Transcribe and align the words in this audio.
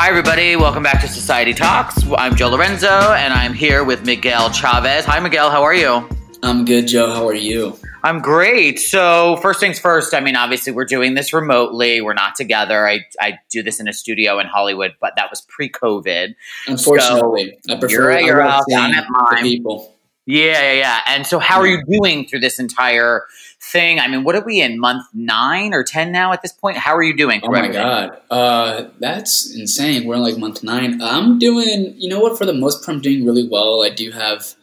Hi, 0.00 0.08
everybody. 0.08 0.56
Welcome 0.56 0.82
back 0.82 1.02
to 1.02 1.08
Society 1.08 1.52
Talks. 1.52 2.02
I'm 2.16 2.34
Joe 2.34 2.48
Lorenzo, 2.48 2.88
and 2.88 3.34
I'm 3.34 3.52
here 3.52 3.84
with 3.84 4.06
Miguel 4.06 4.50
Chavez. 4.50 5.04
Hi, 5.04 5.20
Miguel. 5.20 5.50
How 5.50 5.62
are 5.62 5.74
you? 5.74 6.08
I'm 6.42 6.64
good, 6.64 6.88
Joe. 6.88 7.12
How 7.12 7.28
are 7.28 7.34
you? 7.34 7.78
I'm 8.02 8.20
great. 8.20 8.80
So, 8.80 9.36
first 9.42 9.60
things 9.60 9.78
first, 9.78 10.14
I 10.14 10.20
mean, 10.20 10.36
obviously, 10.36 10.72
we're 10.72 10.86
doing 10.86 11.12
this 11.12 11.34
remotely. 11.34 12.00
We're 12.00 12.14
not 12.14 12.34
together. 12.34 12.88
I, 12.88 13.00
I 13.20 13.40
do 13.50 13.62
this 13.62 13.78
in 13.78 13.88
a 13.88 13.92
studio 13.92 14.38
in 14.38 14.46
Hollywood, 14.46 14.94
but 15.02 15.12
that 15.16 15.28
was 15.28 15.42
pre 15.42 15.68
COVID. 15.68 16.34
Unfortunately, 16.66 17.58
so, 17.68 17.74
I 17.74 17.78
prefer 17.78 18.12
you're, 18.12 18.20
you're 18.20 18.40
out 18.40 18.64
down 18.70 18.94
at 18.94 19.04
mine. 19.10 19.42
people. 19.42 19.94
Yeah, 20.24 20.62
yeah, 20.62 20.72
yeah. 20.72 21.00
And 21.08 21.26
so, 21.26 21.38
how 21.38 21.60
are 21.60 21.66
you 21.66 21.84
doing 21.84 22.26
through 22.26 22.40
this 22.40 22.58
entire 22.58 23.26
thing? 23.70 24.00
I 24.00 24.08
mean, 24.08 24.24
what 24.24 24.34
are 24.34 24.44
we 24.44 24.60
in 24.60 24.78
month 24.78 25.04
nine 25.14 25.72
or 25.72 25.84
ten 25.84 26.12
now 26.12 26.32
at 26.32 26.42
this 26.42 26.52
point? 26.52 26.76
How 26.76 26.94
are 26.96 27.02
you 27.02 27.16
doing? 27.16 27.40
Oh 27.42 27.50
my 27.50 27.68
god, 27.68 28.20
uh, 28.30 28.84
that's 28.98 29.54
insane. 29.54 30.06
We're 30.06 30.16
in 30.16 30.22
like 30.22 30.38
month 30.38 30.62
nine. 30.62 31.00
I'm 31.02 31.38
doing. 31.38 31.94
You 31.96 32.08
know 32.08 32.20
what? 32.20 32.38
For 32.38 32.46
the 32.46 32.54
most 32.54 32.84
part, 32.84 32.96
I'm 32.96 33.02
doing 33.02 33.24
really 33.24 33.48
well. 33.48 33.82
I 33.82 33.90
do 33.90 34.10
have 34.10 34.54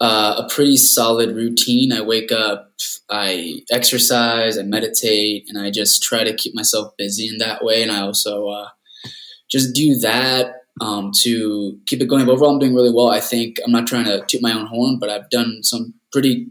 uh, 0.00 0.44
a 0.44 0.48
pretty 0.48 0.76
solid 0.76 1.36
routine. 1.36 1.92
I 1.92 2.00
wake 2.00 2.32
up, 2.32 2.72
I 3.10 3.60
exercise, 3.70 4.58
I 4.58 4.62
meditate, 4.62 5.46
and 5.48 5.58
I 5.58 5.70
just 5.70 6.02
try 6.02 6.24
to 6.24 6.34
keep 6.34 6.54
myself 6.54 6.96
busy 6.96 7.28
in 7.28 7.38
that 7.38 7.62
way. 7.62 7.82
And 7.82 7.92
I 7.92 8.00
also 8.00 8.48
uh, 8.48 8.68
just 9.50 9.74
do 9.74 9.96
that 9.96 10.54
um, 10.80 11.12
to 11.20 11.78
keep 11.86 12.00
it 12.00 12.06
going. 12.06 12.24
But 12.24 12.32
overall, 12.32 12.52
I'm 12.52 12.58
doing 12.58 12.74
really 12.74 12.92
well. 12.92 13.10
I 13.10 13.20
think 13.20 13.58
I'm 13.64 13.72
not 13.72 13.86
trying 13.86 14.06
to 14.06 14.24
toot 14.26 14.40
my 14.40 14.52
own 14.52 14.66
horn, 14.66 14.98
but 14.98 15.10
I've 15.10 15.28
done 15.28 15.62
some 15.62 15.94
pretty 16.12 16.48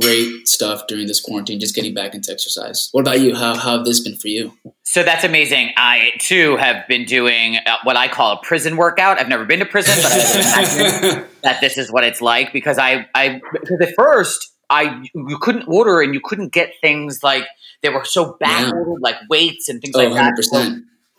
great 0.00 0.48
stuff 0.48 0.86
during 0.86 1.06
this 1.06 1.20
quarantine, 1.20 1.60
just 1.60 1.74
getting 1.74 1.94
back 1.94 2.14
into 2.14 2.32
exercise. 2.32 2.88
What 2.92 3.02
about 3.02 3.20
you? 3.20 3.34
How, 3.34 3.54
how 3.54 3.76
have 3.76 3.84
this 3.84 4.00
been 4.00 4.16
for 4.16 4.28
you? 4.28 4.52
So 4.82 5.02
that's 5.02 5.24
amazing. 5.24 5.70
I 5.76 6.12
too 6.18 6.56
have 6.56 6.86
been 6.88 7.04
doing 7.04 7.56
uh, 7.56 7.76
what 7.84 7.96
I 7.96 8.08
call 8.08 8.32
a 8.32 8.42
prison 8.42 8.76
workout. 8.76 9.18
I've 9.18 9.28
never 9.28 9.44
been 9.44 9.60
to 9.60 9.66
prison, 9.66 9.94
but 10.02 10.12
I 10.12 10.16
imagine 10.16 11.26
that 11.42 11.60
this 11.60 11.78
is 11.78 11.90
what 11.90 12.04
it's 12.04 12.20
like 12.20 12.52
because 12.52 12.78
I, 12.78 13.06
I, 13.14 13.40
because 13.52 13.80
at 13.80 13.94
first 13.94 14.52
I, 14.68 15.02
you 15.14 15.38
couldn't 15.38 15.64
order 15.68 16.00
and 16.00 16.14
you 16.14 16.20
couldn't 16.22 16.52
get 16.52 16.72
things 16.80 17.22
like 17.22 17.44
they 17.82 17.88
were 17.88 18.04
so 18.04 18.36
back 18.40 18.72
ordered, 18.72 18.92
yeah. 18.92 18.96
like 19.00 19.16
weights 19.28 19.68
and 19.68 19.80
things 19.80 19.94
oh, 19.94 20.04
like 20.04 20.14
that. 20.14 20.42
So 20.44 20.76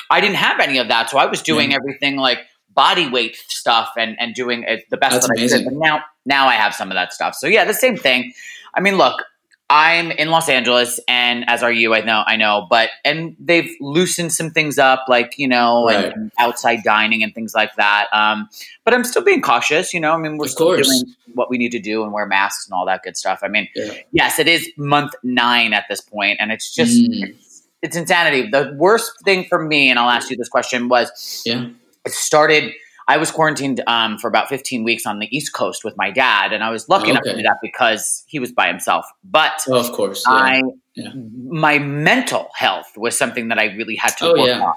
I 0.09 0.21
didn't 0.21 0.38
have 0.38 0.59
any 0.59 0.77
of 0.79 0.88
that, 0.88 1.09
so 1.09 1.17
I 1.17 1.25
was 1.25 1.41
doing 1.41 1.71
yeah. 1.71 1.77
everything 1.77 2.17
like 2.17 2.39
body 2.73 3.09
weight 3.09 3.35
stuff 3.47 3.89
and 3.97 4.16
and 4.19 4.33
doing 4.33 4.63
it 4.67 4.83
the 4.89 4.97
best 4.97 5.13
That's 5.13 5.27
that 5.27 5.38
amazing. 5.38 5.61
I 5.61 5.63
could. 5.69 5.79
But 5.79 5.85
now 5.85 6.03
now 6.25 6.47
I 6.47 6.53
have 6.55 6.73
some 6.73 6.89
of 6.89 6.95
that 6.95 7.13
stuff. 7.13 7.35
So 7.35 7.47
yeah, 7.47 7.66
the 7.66 7.73
same 7.73 7.97
thing. 7.97 8.33
I 8.75 8.81
mean, 8.81 8.97
look, 8.97 9.21
I'm 9.69 10.11
in 10.11 10.29
Los 10.29 10.49
Angeles, 10.49 10.99
and 11.07 11.49
as 11.49 11.63
are 11.63 11.71
you. 11.71 11.95
I 11.95 12.02
know, 12.02 12.23
I 12.27 12.35
know, 12.35 12.67
but 12.69 12.89
and 13.03 13.35
they've 13.39 13.71
loosened 13.79 14.31
some 14.31 14.52
things 14.52 14.77
up, 14.77 15.05
like 15.07 15.33
you 15.38 15.47
know, 15.47 15.85
right. 15.85 16.05
and, 16.05 16.13
and, 16.13 16.31
outside 16.38 16.83
dining 16.83 17.23
and 17.23 17.33
things 17.33 17.55
like 17.55 17.73
that. 17.77 18.07
Um, 18.13 18.49
but 18.83 18.94
I'm 18.94 19.03
still 19.03 19.23
being 19.23 19.41
cautious. 19.41 19.94
You 19.94 19.99
know, 19.99 20.11
I 20.11 20.17
mean, 20.17 20.38
we're 20.38 20.45
of 20.45 20.51
still 20.51 20.67
course. 20.67 20.88
doing 20.88 21.16
what 21.33 21.49
we 21.49 21.57
need 21.57 21.71
to 21.71 21.79
do 21.79 22.03
and 22.03 22.11
wear 22.11 22.27
masks 22.27 22.67
and 22.67 22.73
all 22.75 22.85
that 22.85 23.01
good 23.03 23.17
stuff. 23.17 23.39
I 23.41 23.47
mean, 23.47 23.67
yeah. 23.73 23.94
yes, 24.11 24.38
it 24.38 24.47
is 24.47 24.69
month 24.77 25.13
nine 25.23 25.73
at 25.73 25.85
this 25.89 26.01
point, 26.01 26.38
and 26.39 26.51
it's 26.51 26.73
just 26.73 26.94
Mm. 26.94 27.29
it's, 27.29 27.63
it's 27.81 27.95
insanity. 27.95 28.49
The 28.49 28.75
worst 28.77 29.11
thing 29.23 29.45
for 29.45 29.63
me, 29.63 29.89
and 29.89 29.97
I'll 29.97 30.09
ask 30.09 30.29
you 30.29 30.38
this 30.38 30.49
question, 30.49 30.88
was 30.89 31.41
Yeah. 31.45 31.69
it 32.05 32.11
started. 32.11 32.73
I 33.07 33.17
was 33.17 33.31
quarantined 33.31 33.81
um, 33.87 34.17
for 34.17 34.27
about 34.27 34.47
15 34.49 34.83
weeks 34.83 35.05
on 35.05 35.19
the 35.19 35.27
East 35.35 35.53
Coast 35.53 35.83
with 35.83 35.95
my 35.97 36.09
dad, 36.11 36.53
and 36.53 36.63
I 36.63 36.69
was 36.69 36.87
lucky 36.87 37.09
enough 37.09 37.23
to 37.23 37.35
do 37.35 37.41
that 37.43 37.57
because 37.61 38.23
he 38.27 38.39
was 38.39 38.51
by 38.51 38.67
himself. 38.67 39.05
But 39.23 39.61
Oh, 39.67 39.77
of 39.79 39.91
course. 39.91 40.23
Yeah. 40.27 40.33
I, 40.33 40.61
Yeah. 40.95 41.09
my 41.49 41.79
mental 41.79 42.49
health 42.55 42.87
was 42.95 43.17
something 43.17 43.49
that 43.49 43.59
I 43.59 43.65
really 43.75 43.95
had 43.95 44.15
to 44.19 44.25
Oh, 44.27 44.37
work 44.39 44.47
yeah. 44.47 44.61
on. 44.61 44.73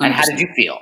And 0.00 0.14
how 0.14 0.22
100%. 0.22 0.26
did 0.36 0.40
you 0.40 0.48
feel? 0.56 0.78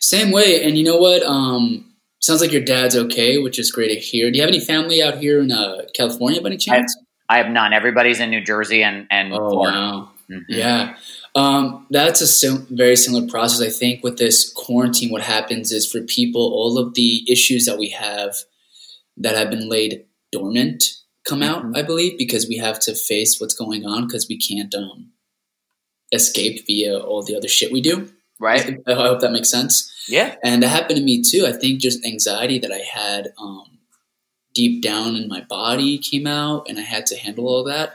Same 0.00 0.30
way. 0.32 0.62
And 0.64 0.76
you 0.78 0.84
know 0.84 0.96
what? 0.98 1.22
Um, 1.22 1.92
sounds 2.20 2.40
like 2.40 2.52
your 2.52 2.62
dad's 2.62 2.96
okay, 2.96 3.38
which 3.38 3.58
is 3.58 3.70
great 3.70 3.88
to 3.88 3.96
hear. 3.98 4.30
Do 4.30 4.36
you 4.36 4.42
have 4.42 4.48
any 4.48 4.60
family 4.60 5.02
out 5.02 5.18
here 5.18 5.40
in 5.40 5.50
uh, 5.52 5.82
California 5.94 6.40
by 6.40 6.48
any 6.48 6.56
chance? 6.56 6.96
I 7.28 7.38
have 7.38 7.48
none. 7.48 7.72
Everybody's 7.72 8.20
in 8.20 8.30
New 8.30 8.40
Jersey 8.44 8.82
and 8.84 9.06
and 9.10 9.32
oh, 9.32 9.50
Florida. 9.50 9.76
wow. 9.78 10.10
Mhm. 10.30 10.44
Yeah. 10.48 10.96
Um, 11.36 11.86
that's 11.90 12.20
a 12.22 12.26
sim- 12.26 12.66
very 12.70 12.96
similar 12.96 13.28
process. 13.28 13.60
I 13.60 13.68
think 13.70 14.02
with 14.02 14.16
this 14.18 14.50
quarantine, 14.52 15.10
what 15.10 15.22
happens 15.22 15.70
is 15.70 15.90
for 15.90 16.00
people, 16.00 16.40
all 16.40 16.78
of 16.78 16.94
the 16.94 17.30
issues 17.30 17.66
that 17.66 17.78
we 17.78 17.90
have 17.90 18.34
that 19.18 19.36
have 19.36 19.50
been 19.50 19.68
laid 19.68 20.06
dormant 20.32 20.82
come 21.28 21.42
out, 21.42 21.62
Mhm. 21.64 21.76
I 21.76 21.82
believe, 21.82 22.16
because 22.16 22.48
we 22.48 22.56
have 22.56 22.78
to 22.80 22.94
face 22.94 23.38
what's 23.40 23.54
going 23.54 23.84
on 23.84 24.06
because 24.06 24.26
we 24.28 24.38
can't 24.38 24.74
um, 24.74 25.12
escape 26.12 26.66
via 26.66 26.98
all 26.98 27.22
the 27.22 27.36
other 27.36 27.48
shit 27.48 27.72
we 27.72 27.80
do. 27.80 28.10
Right? 28.38 28.78
I 28.86 28.94
hope 28.94 29.20
that 29.20 29.32
makes 29.32 29.50
sense. 29.50 29.90
Yeah. 30.08 30.36
And 30.44 30.62
that 30.62 30.68
happened 30.68 30.98
to 30.98 31.04
me 31.04 31.22
too. 31.22 31.46
I 31.46 31.52
think 31.52 31.80
just 31.80 32.04
anxiety 32.04 32.58
that 32.60 32.72
I 32.72 32.78
had 32.78 33.32
um, 33.38 33.78
deep 34.54 34.82
down 34.82 35.16
in 35.16 35.28
my 35.28 35.40
body 35.42 35.98
came 35.98 36.26
out, 36.26 36.66
and 36.68 36.78
I 36.78 36.82
had 36.82 37.06
to 37.06 37.16
handle 37.16 37.46
all 37.48 37.64
that. 37.64 37.94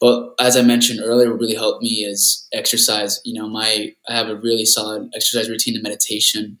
But 0.00 0.34
as 0.38 0.56
I 0.56 0.62
mentioned 0.62 1.00
earlier, 1.02 1.30
what 1.30 1.40
really 1.40 1.54
helped 1.54 1.82
me 1.82 2.04
is 2.04 2.46
exercise. 2.52 3.20
You 3.24 3.34
know, 3.34 3.48
my 3.48 3.94
I 4.08 4.14
have 4.14 4.28
a 4.28 4.36
really 4.36 4.64
solid 4.64 5.10
exercise 5.14 5.48
routine 5.48 5.74
and 5.74 5.82
meditation. 5.82 6.58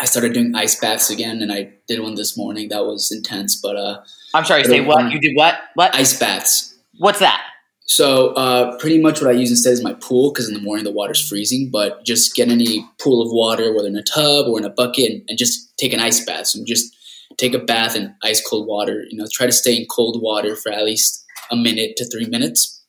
I 0.00 0.04
started 0.04 0.34
doing 0.34 0.54
ice 0.54 0.78
baths 0.78 1.10
again, 1.10 1.42
and 1.42 1.52
I 1.52 1.72
did 1.86 2.00
one 2.00 2.14
this 2.14 2.36
morning. 2.36 2.68
That 2.68 2.84
was 2.84 3.10
intense, 3.12 3.60
but 3.60 3.76
uh, 3.76 4.00
I'm 4.34 4.44
sorry. 4.44 4.64
Say 4.64 4.80
what? 4.80 5.10
You 5.12 5.20
did 5.20 5.36
what? 5.36 5.58
What? 5.74 5.94
ice 5.94 6.18
baths. 6.18 6.74
What's 6.98 7.20
that? 7.20 7.42
So 7.86 8.30
uh, 8.34 8.76
pretty 8.78 9.00
much 9.00 9.20
what 9.20 9.30
I 9.30 9.34
use 9.34 9.50
instead 9.50 9.72
is 9.72 9.82
my 9.82 9.94
pool 9.94 10.32
because 10.32 10.48
in 10.48 10.54
the 10.54 10.60
morning 10.60 10.84
the 10.84 10.90
water's 10.90 11.26
freezing. 11.26 11.70
But 11.70 12.04
just 12.04 12.34
get 12.34 12.48
any 12.48 12.84
pool 13.00 13.22
of 13.22 13.28
water, 13.30 13.72
whether 13.72 13.88
in 13.88 13.96
a 13.96 14.02
tub 14.02 14.48
or 14.48 14.58
in 14.58 14.64
a 14.64 14.70
bucket, 14.70 15.10
and, 15.10 15.22
and 15.28 15.38
just 15.38 15.76
take 15.78 15.92
an 15.92 16.00
ice 16.00 16.24
bath. 16.24 16.48
So 16.48 16.64
just 16.66 16.94
take 17.36 17.54
a 17.54 17.58
bath 17.58 17.94
in 17.94 18.14
ice 18.24 18.46
cold 18.46 18.66
water. 18.66 19.04
You 19.08 19.18
know, 19.18 19.26
try 19.30 19.46
to 19.46 19.52
stay 19.52 19.76
in 19.76 19.86
cold 19.86 20.20
water 20.20 20.56
for 20.56 20.72
at 20.72 20.84
least 20.84 21.25
a 21.50 21.56
minute 21.56 21.96
to 21.96 22.04
three 22.04 22.26
minutes. 22.26 22.82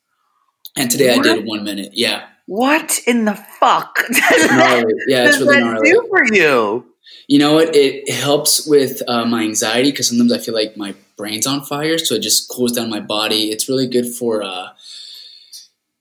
And 0.76 0.90
today 0.90 1.10
I 1.14 1.18
did 1.18 1.46
one 1.46 1.64
minute. 1.64 1.90
Yeah, 1.94 2.26
What 2.46 3.00
in 3.06 3.24
the 3.24 3.34
fuck? 3.34 3.96
does. 4.12 4.84
Yeah, 5.08 5.26
it's 5.26 5.38
does 5.38 5.46
really 5.46 5.54
that 5.60 5.64
gnarly. 5.64 5.90
do 5.90 6.06
for 6.08 6.34
you? 6.34 6.86
You 7.26 7.38
know 7.38 7.54
what? 7.54 7.74
It 7.74 8.10
helps 8.10 8.66
with 8.66 9.02
uh, 9.08 9.24
my 9.24 9.42
anxiety 9.42 9.90
because 9.90 10.08
sometimes 10.08 10.32
I 10.32 10.38
feel 10.38 10.54
like 10.54 10.76
my 10.76 10.94
brain's 11.16 11.46
on 11.46 11.62
fire, 11.64 11.98
so 11.98 12.14
it 12.14 12.22
just 12.22 12.48
cools 12.48 12.72
down 12.72 12.90
my 12.90 13.00
body. 13.00 13.50
It's 13.50 13.68
really 13.68 13.86
good 13.88 14.06
for 14.06 14.42
uh, 14.42 14.68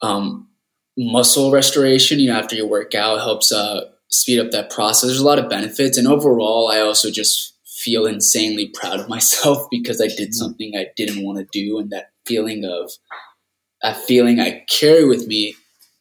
um, 0.01 0.47
muscle 0.97 1.51
restoration. 1.51 2.19
You 2.19 2.31
know, 2.31 2.39
after 2.39 2.55
your 2.55 2.67
workout, 2.67 3.17
it 3.17 3.21
helps 3.21 3.51
uh, 3.51 3.85
speed 4.09 4.39
up 4.39 4.51
that 4.51 4.69
process. 4.69 5.07
There's 5.09 5.19
a 5.19 5.25
lot 5.25 5.39
of 5.39 5.49
benefits, 5.49 5.97
and 5.97 6.07
overall, 6.07 6.69
I 6.71 6.79
also 6.81 7.09
just 7.09 7.53
feel 7.65 8.05
insanely 8.05 8.67
proud 8.67 8.99
of 8.99 9.07
myself 9.09 9.67
because 9.71 10.01
I 10.01 10.07
did 10.07 10.33
something 10.33 10.73
I 10.77 10.87
didn't 10.95 11.23
want 11.23 11.39
to 11.39 11.47
do, 11.51 11.79
and 11.79 11.89
that 11.91 12.11
feeling 12.27 12.65
of 12.65 12.91
a 13.83 13.93
feeling 13.93 14.39
I 14.39 14.63
carry 14.69 15.05
with 15.05 15.27
me 15.27 15.55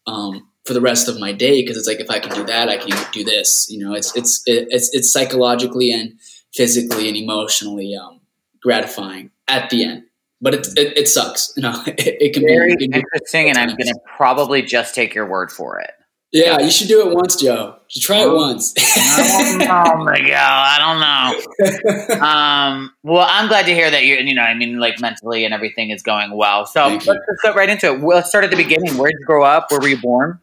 um, 0.07 0.49
for 0.65 0.75
the 0.75 0.81
rest 0.81 1.09
of 1.09 1.21
my 1.21 1.33
day 1.33 1.63
because 1.63 1.77
it's 1.77 1.87
like 1.87 2.01
if 2.01 2.11
I 2.11 2.19
can 2.19 2.35
do 2.35 2.45
that, 2.45 2.69
I 2.69 2.77
can 2.79 2.91
do 3.13 3.25
this. 3.25 3.67
You 3.71 3.85
know, 3.85 3.95
it's 3.95 4.15
it's 4.17 4.43
it's 4.47 4.91
it's 4.95 5.13
psychologically 5.13 5.93
and 5.93 6.19
physically 6.55 7.09
and 7.09 7.17
emotionally 7.17 7.95
um, 7.95 8.21
gratifying 8.63 9.31
at 9.49 9.71
the 9.71 9.85
end. 9.85 10.03
But 10.41 10.55
it, 10.55 10.67
it, 10.77 10.99
it 10.99 11.09
sucks. 11.09 11.53
You 11.57 11.63
know, 11.63 11.83
it, 11.87 12.17
it 12.21 12.35
can 12.35 12.45
Very 12.45 12.69
be. 12.69 12.73
it 12.73 12.79
can 12.79 12.91
be- 12.91 12.99
interesting, 12.99 13.49
and 13.49 13.59
I'm 13.59 13.69
going 13.69 13.89
to 13.89 13.99
probably 14.17 14.63
just 14.63 14.95
take 14.95 15.15
your 15.15 15.27
word 15.27 15.51
for 15.51 15.81
it. 15.81 15.91
Yeah, 16.37 16.61
you 16.61 16.71
should 16.71 16.89
do 16.89 17.09
it 17.09 17.15
once, 17.15 17.37
Joe. 17.37 17.77
You 17.77 17.85
should 17.89 18.03
try 18.03 18.23
it 18.23 18.31
once. 18.31 18.75
oh 18.79 19.97
my 20.05 20.19
god. 20.21 20.29
I 20.31 20.79
don't 20.79 21.01
know. 21.01 22.27
Um, 22.27 22.93
well, 23.03 23.27
I'm 23.29 23.49
glad 23.49 23.67
to 23.67 23.75
hear 23.75 23.91
that 23.91 24.05
you, 24.05 24.17
you 24.17 24.35
know, 24.35 24.43
I 24.43 24.55
mean, 24.55 24.79
like 24.79 25.01
mentally 25.01 25.45
and 25.45 25.55
everything 25.55 25.91
is 25.91 26.03
going 26.03 26.37
well. 26.37 26.67
So 26.67 26.89
Thank 26.89 27.07
let's 27.07 27.19
you. 27.19 27.35
just 27.35 27.43
get 27.43 27.55
right 27.55 27.71
into 27.71 27.93
it. 27.93 28.01
Let's 28.03 28.29
start 28.29 28.45
at 28.45 28.51
the 28.51 28.57
beginning. 28.57 28.99
Where 28.99 29.11
did 29.11 29.19
you 29.21 29.27
grow 29.27 29.45
up? 29.45 29.71
Where 29.71 29.81
were 29.81 29.89
you 29.89 30.01
born? 30.01 30.41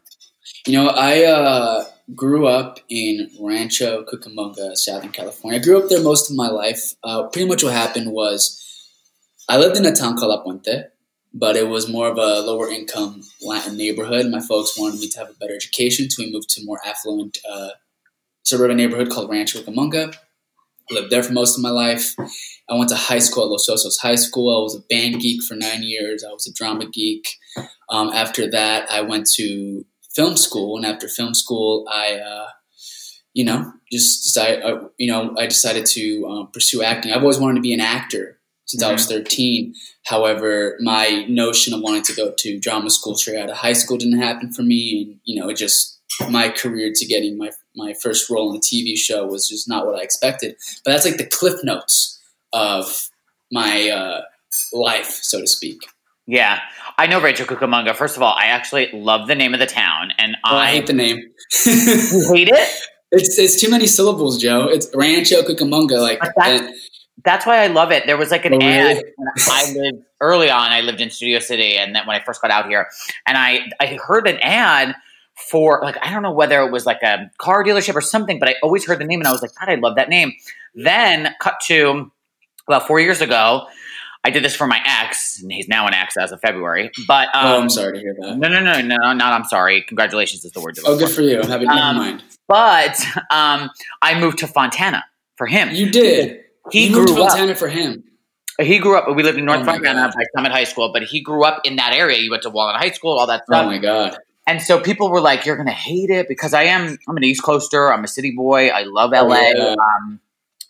You 0.66 0.72
know, 0.82 0.88
I 0.88 1.24
uh, 1.24 1.84
grew 2.14 2.46
up 2.46 2.80
in 2.88 3.30
Rancho 3.40 4.04
Cucamonga, 4.04 4.76
Southern 4.76 5.10
California. 5.10 5.60
I 5.60 5.62
grew 5.62 5.82
up 5.82 5.88
there 5.88 6.02
most 6.02 6.30
of 6.30 6.36
my 6.36 6.48
life. 6.48 6.94
Uh, 7.04 7.28
pretty 7.28 7.48
much 7.48 7.62
what 7.62 7.72
happened 7.72 8.10
was 8.10 8.60
I 9.48 9.58
lived 9.58 9.76
in 9.76 9.84
a 9.86 9.94
town 9.94 10.16
called 10.16 10.30
La 10.30 10.42
Puente, 10.42 10.88
but 11.34 11.56
it 11.56 11.68
was 11.68 11.90
more 11.90 12.08
of 12.08 12.16
a 12.16 12.40
lower 12.40 12.70
income 12.70 13.22
Latin 13.42 13.76
neighborhood. 13.76 14.26
My 14.26 14.40
folks 14.40 14.78
wanted 14.78 15.00
me 15.00 15.08
to 15.08 15.18
have 15.18 15.30
a 15.30 15.34
better 15.34 15.54
education, 15.54 16.08
so 16.08 16.22
we 16.22 16.32
moved 16.32 16.48
to 16.50 16.62
a 16.62 16.64
more 16.64 16.78
affluent 16.86 17.38
uh, 17.50 17.70
suburban 18.44 18.76
neighborhood 18.76 19.10
called 19.10 19.28
Rancho 19.28 19.60
Cucamonga. 19.62 20.16
Lived 20.90 21.10
there 21.10 21.22
for 21.22 21.32
most 21.32 21.56
of 21.56 21.62
my 21.62 21.70
life. 21.70 22.14
I 22.70 22.74
went 22.74 22.90
to 22.90 22.96
high 22.96 23.18
school 23.18 23.44
at 23.44 23.50
Los 23.50 23.68
Osos 23.68 24.00
High 24.00 24.14
School. 24.14 24.56
I 24.56 24.62
was 24.62 24.76
a 24.76 24.80
band 24.88 25.20
geek 25.20 25.42
for 25.42 25.54
nine 25.54 25.82
years. 25.82 26.22
I 26.22 26.32
was 26.32 26.46
a 26.46 26.52
drama 26.52 26.88
geek. 26.88 27.26
Um, 27.90 28.10
after 28.10 28.48
that, 28.50 28.90
I 28.90 29.00
went 29.00 29.26
to 29.36 29.84
film 30.14 30.36
school, 30.36 30.76
and 30.76 30.86
after 30.86 31.08
film 31.08 31.34
school, 31.34 31.86
I, 31.90 32.14
uh, 32.14 32.48
you 33.32 33.44
know, 33.44 33.72
just 33.90 34.22
decided, 34.24 34.62
uh, 34.62 34.88
you 34.98 35.10
know, 35.10 35.34
I 35.36 35.46
decided 35.46 35.86
to 35.86 36.26
um, 36.28 36.50
pursue 36.52 36.82
acting. 36.82 37.12
I've 37.12 37.22
always 37.22 37.38
wanted 37.38 37.56
to 37.56 37.62
be 37.62 37.72
an 37.72 37.80
actor 37.80 38.38
since 38.66 38.82
I 38.82 38.92
was 38.92 39.06
13. 39.06 39.74
However, 40.06 40.76
my 40.80 41.24
notion 41.28 41.74
of 41.74 41.80
wanting 41.80 42.02
to 42.04 42.14
go 42.14 42.32
to 42.38 42.58
drama 42.60 42.90
school 42.90 43.14
straight 43.16 43.38
out 43.38 43.50
of 43.50 43.56
high 43.56 43.72
school 43.74 43.96
didn't 43.96 44.20
happen 44.20 44.52
for 44.52 44.62
me, 44.62 45.02
and 45.02 45.20
you 45.24 45.40
know, 45.40 45.48
it 45.48 45.56
just 45.56 46.00
my 46.30 46.48
career 46.48 46.92
to 46.94 47.06
getting 47.06 47.36
my 47.38 47.50
my 47.76 47.94
first 48.02 48.30
role 48.30 48.50
in 48.50 48.56
a 48.56 48.60
TV 48.60 48.96
show 48.96 49.26
was 49.26 49.48
just 49.48 49.68
not 49.68 49.86
what 49.86 49.98
I 49.98 50.02
expected. 50.02 50.56
But 50.84 50.92
that's 50.92 51.04
like 51.04 51.16
the 51.16 51.26
cliff 51.26 51.60
notes 51.64 52.20
of 52.52 53.08
my 53.50 53.88
uh, 53.90 54.20
life, 54.72 55.06
so 55.22 55.40
to 55.40 55.46
speak. 55.46 55.78
Yeah, 56.26 56.60
I 56.96 57.06
know 57.06 57.20
Rancho 57.20 57.44
Cucamonga. 57.44 57.94
First 57.94 58.16
of 58.16 58.22
all, 58.22 58.32
I 58.32 58.46
actually 58.46 58.88
love 58.92 59.28
the 59.28 59.34
name 59.34 59.52
of 59.52 59.60
the 59.60 59.66
town, 59.66 60.12
and 60.18 60.36
Oh, 60.44 60.56
I 60.56 60.68
I, 60.68 60.70
hate 60.70 60.86
the 60.86 60.92
name. 60.94 61.18
You 61.66 62.32
hate 62.34 62.48
it. 62.48 62.68
It's 63.16 63.38
it's 63.38 63.60
too 63.60 63.70
many 63.70 63.86
syllables, 63.86 64.42
Joe. 64.42 64.66
It's 64.66 64.90
Rancho 64.92 65.42
Cucamonga. 65.42 66.00
Like 66.00 66.18
and- 66.44 66.74
That's 67.24 67.46
why 67.46 67.62
I 67.62 67.68
love 67.68 67.92
it. 67.92 68.06
There 68.06 68.16
was 68.16 68.30
like 68.30 68.44
an 68.44 68.54
Oh, 68.54 68.60
ad. 68.60 69.02
when 69.16 69.28
I 69.48 69.72
lived 69.76 70.04
early 70.20 70.50
on. 70.50 70.72
I 70.72 70.80
lived 70.80 71.00
in 71.00 71.10
Studio 71.10 71.38
City, 71.38 71.76
and 71.76 71.94
then 71.94 72.06
when 72.06 72.20
I 72.20 72.24
first 72.24 72.42
got 72.42 72.50
out 72.50 72.66
here, 72.68 72.88
and 73.26 73.38
I 73.38 73.60
I 73.80 73.98
heard 74.04 74.26
an 74.26 74.38
ad 74.40 74.94
for 75.50 75.80
like 75.82 75.96
I 76.02 76.10
don't 76.12 76.22
know 76.22 76.32
whether 76.32 76.60
it 76.62 76.70
was 76.72 76.86
like 76.86 77.02
a 77.02 77.30
car 77.38 77.62
dealership 77.64 77.94
or 77.94 78.00
something, 78.00 78.38
but 78.38 78.48
I 78.48 78.56
always 78.62 78.84
heard 78.86 78.98
the 78.98 79.04
name, 79.04 79.20
and 79.20 79.28
I 79.28 79.32
was 79.32 79.42
like, 79.42 79.52
God, 79.58 79.68
I 79.68 79.76
love 79.76 79.96
that 79.96 80.08
name. 80.08 80.32
Then 80.74 81.34
cut 81.40 81.54
to 81.66 82.10
about 82.68 82.86
four 82.86 82.98
years 83.00 83.20
ago. 83.20 83.66
I 84.26 84.30
did 84.30 84.42
this 84.42 84.56
for 84.56 84.66
my 84.66 84.80
ex, 84.84 85.40
and 85.42 85.52
he's 85.52 85.68
now 85.68 85.86
an 85.86 85.92
ex 85.92 86.16
as 86.16 86.32
of 86.32 86.40
February. 86.40 86.90
But 87.06 87.28
um, 87.34 87.46
oh, 87.46 87.60
I'm 87.60 87.68
sorry 87.70 87.92
to 87.92 87.98
hear 88.00 88.16
that. 88.20 88.38
No, 88.38 88.48
no, 88.48 88.58
no, 88.60 88.80
no, 88.80 88.96
not. 89.12 89.20
I'm 89.20 89.44
sorry. 89.44 89.82
Congratulations 89.82 90.44
is 90.46 90.52
the 90.52 90.60
word. 90.62 90.78
Oh, 90.84 90.96
good 90.98 91.10
for. 91.10 91.20
you. 91.20 91.42
Never 91.42 91.64
Um, 91.70 91.96
mind. 91.96 92.24
But 92.48 92.98
um, 93.30 93.70
I 94.00 94.18
moved 94.18 94.38
to 94.38 94.46
Fontana 94.46 95.04
for 95.36 95.46
him. 95.46 95.74
You 95.74 95.90
did. 95.90 96.40
He 96.70 96.86
you 96.86 96.92
moved 96.96 97.08
to 97.08 97.14
grew 97.14 97.22
up. 97.24 97.56
For 97.58 97.68
him. 97.68 98.04
He 98.60 98.78
grew 98.78 98.96
up. 98.96 99.14
We 99.14 99.22
lived 99.22 99.38
in 99.38 99.44
North 99.44 99.60
Oh 99.62 99.78
God. 99.78 100.12
by 100.14 100.24
Summit 100.36 100.52
High 100.52 100.64
School, 100.64 100.92
but 100.92 101.02
he 101.02 101.20
grew 101.20 101.44
up 101.44 101.62
in 101.64 101.76
that 101.76 101.92
area. 101.92 102.18
He 102.18 102.30
went 102.30 102.42
to 102.44 102.50
Walnut 102.50 102.80
High 102.80 102.90
School, 102.92 103.18
all 103.18 103.26
that 103.26 103.44
stuff. 103.44 103.66
Oh 103.66 103.70
stuff. 103.70 103.72
my 103.72 103.78
god. 103.78 104.16
and 104.46 104.62
so 104.62 104.78
people 104.80 105.10
were 105.10 105.20
like, 105.20 105.44
"You're 105.46 105.56
gonna 105.56 105.72
hate 105.72 106.10
it," 106.10 106.28
because 106.28 106.54
I 106.54 106.64
am. 106.64 106.96
I'm 107.08 107.16
an 107.16 107.24
East 107.24 107.42
Coaster. 107.42 107.92
I'm 107.92 108.04
a 108.04 108.08
city 108.08 108.32
boy. 108.36 108.68
I 108.68 108.82
love 108.84 109.10
Oh, 109.14 109.26
LA, 109.26 109.40
yeah. 109.40 109.74
um, 109.74 110.20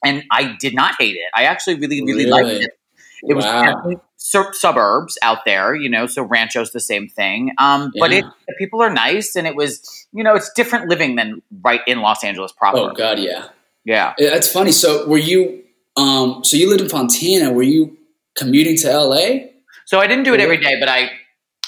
and 0.02 0.24
I 0.30 0.56
did 0.60 0.74
not 0.74 0.94
hate 0.98 1.16
it. 1.16 1.28
I 1.34 1.44
actually 1.44 1.74
really, 1.76 2.02
really, 2.02 2.26
liked 2.26 2.48
it. 2.48 2.70
It 3.26 3.34
was 3.34 3.44
Wow. 3.44 3.62
definitely 3.64 3.96
sur- 4.16 4.52
suburbs 4.52 5.18
out 5.22 5.44
there, 5.44 5.74
you 5.74 5.88
know. 5.90 6.06
So 6.06 6.22
Rancho's 6.22 6.72
the 6.72 6.80
same 6.80 7.08
thing, 7.08 7.52
um, 7.58 7.92
but 7.98 8.12
it 8.12 8.24
people 8.58 8.80
are 8.82 8.90
nice, 8.92 9.34
and 9.36 9.46
it 9.46 9.56
was, 9.56 10.06
you 10.12 10.22
know, 10.24 10.34
it's 10.36 10.50
different 10.54 10.88
living 10.88 11.16
than 11.16 11.42
right 11.62 11.80
in 11.86 12.00
Los 12.00 12.22
Angeles 12.24 12.52
proper. 12.52 12.78
Oh 12.78 12.92
god, 12.92 13.18
yeah. 13.18 13.48
Yeah. 13.84 14.14
Yeah, 14.18 14.30
That's 14.30 14.50
funny. 14.50 14.72
So 14.72 15.06
were 15.06 15.18
you? 15.18 15.63
Um, 15.96 16.42
so 16.44 16.56
you 16.56 16.68
lived 16.68 16.80
in 16.80 16.88
Fontana. 16.88 17.52
Were 17.52 17.62
you 17.62 17.96
commuting 18.36 18.76
to 18.78 18.92
LA? 18.98 19.46
So 19.86 20.00
I 20.00 20.06
didn't 20.06 20.24
do 20.24 20.34
it 20.34 20.40
every 20.40 20.56
day, 20.58 20.76
but 20.80 20.88
I, 20.88 21.10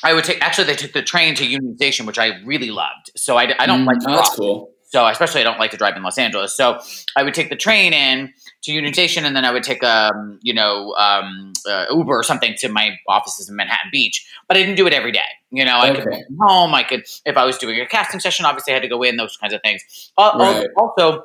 I 0.02 0.14
would 0.14 0.25
take. 0.25 0.43
Actually, 0.43 0.64
they 0.69 0.76
took 0.76 0.93
the 0.93 1.02
train 1.02 1.34
to 1.37 1.44
Union 1.46 1.76
Station, 1.76 2.06
which 2.06 2.19
I 2.19 2.38
really 2.44 2.70
loved. 2.70 3.11
So 3.17 3.37
I, 3.37 3.55
I 3.58 3.67
don't 3.67 3.82
Mm, 3.82 3.87
like 3.87 3.99
to 4.00 4.06
that's 4.06 4.31
drive. 4.31 4.37
cool. 4.37 4.73
So 4.88 5.05
especially 5.06 5.40
I 5.40 5.44
don't 5.44 5.58
like 5.58 5.73
to 5.73 5.76
drive 5.76 5.96
in 5.96 6.02
Los 6.02 6.17
Angeles. 6.17 6.56
So 6.56 6.78
I 7.17 7.23
would 7.25 7.34
take 7.34 7.50
the 7.50 7.56
train 7.56 7.93
in 7.93 8.32
to 8.62 8.73
Union 8.73 8.93
Station, 8.94 9.25
and 9.25 9.34
then 9.37 9.44
I 9.44 9.50
would 9.50 9.62
take 9.64 9.82
um, 9.84 10.38
you 10.43 10.55
know 10.55 10.94
um, 10.94 11.52
uh, 11.69 11.87
Uber 11.90 12.17
or 12.19 12.23
something 12.23 12.55
to 12.58 12.69
my 12.69 12.96
offices 13.08 13.49
in 13.49 13.56
Manhattan 13.56 13.90
Beach. 13.93 14.26
But 14.49 14.56
I 14.56 14.61
didn't 14.61 14.76
do 14.76 14.87
it 14.87 14.93
every 14.93 15.12
day. 15.12 15.20
You 15.50 15.64
know, 15.64 15.78
I 15.78 15.90
could 15.90 16.05
Okay. 16.06 16.23
from 16.26 16.37
home. 16.40 16.75
I 16.75 16.82
could 16.84 17.05
if 17.25 17.37
I 17.37 17.44
was 17.44 17.58
doing 17.58 17.81
a 17.81 17.87
casting 17.87 18.20
session. 18.20 18.46
Obviously, 18.46 18.73
I 18.73 18.76
had 18.76 18.82
to 18.82 18.88
go 18.88 19.02
in. 19.02 19.17
Those 19.17 19.37
kinds 19.37 19.52
of 19.55 19.61
things. 19.62 19.82
Right. 20.19 20.67
Also, 20.76 21.25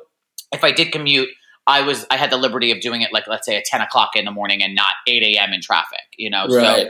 if 0.52 0.62
I 0.64 0.70
did 0.72 0.92
commute. 0.92 1.28
I 1.66 1.82
was 1.82 2.04
I 2.10 2.16
had 2.16 2.30
the 2.30 2.36
liberty 2.36 2.70
of 2.72 2.80
doing 2.80 3.02
it 3.02 3.12
like 3.12 3.26
let's 3.28 3.46
say 3.46 3.56
at 3.56 3.64
ten 3.64 3.80
o'clock 3.80 4.10
in 4.16 4.24
the 4.24 4.30
morning 4.30 4.62
and 4.62 4.74
not 4.74 4.94
eight 5.06 5.22
a.m. 5.22 5.52
in 5.52 5.60
traffic, 5.60 6.00
you 6.16 6.28
know. 6.30 6.46
So 6.48 6.56
Right. 6.56 6.88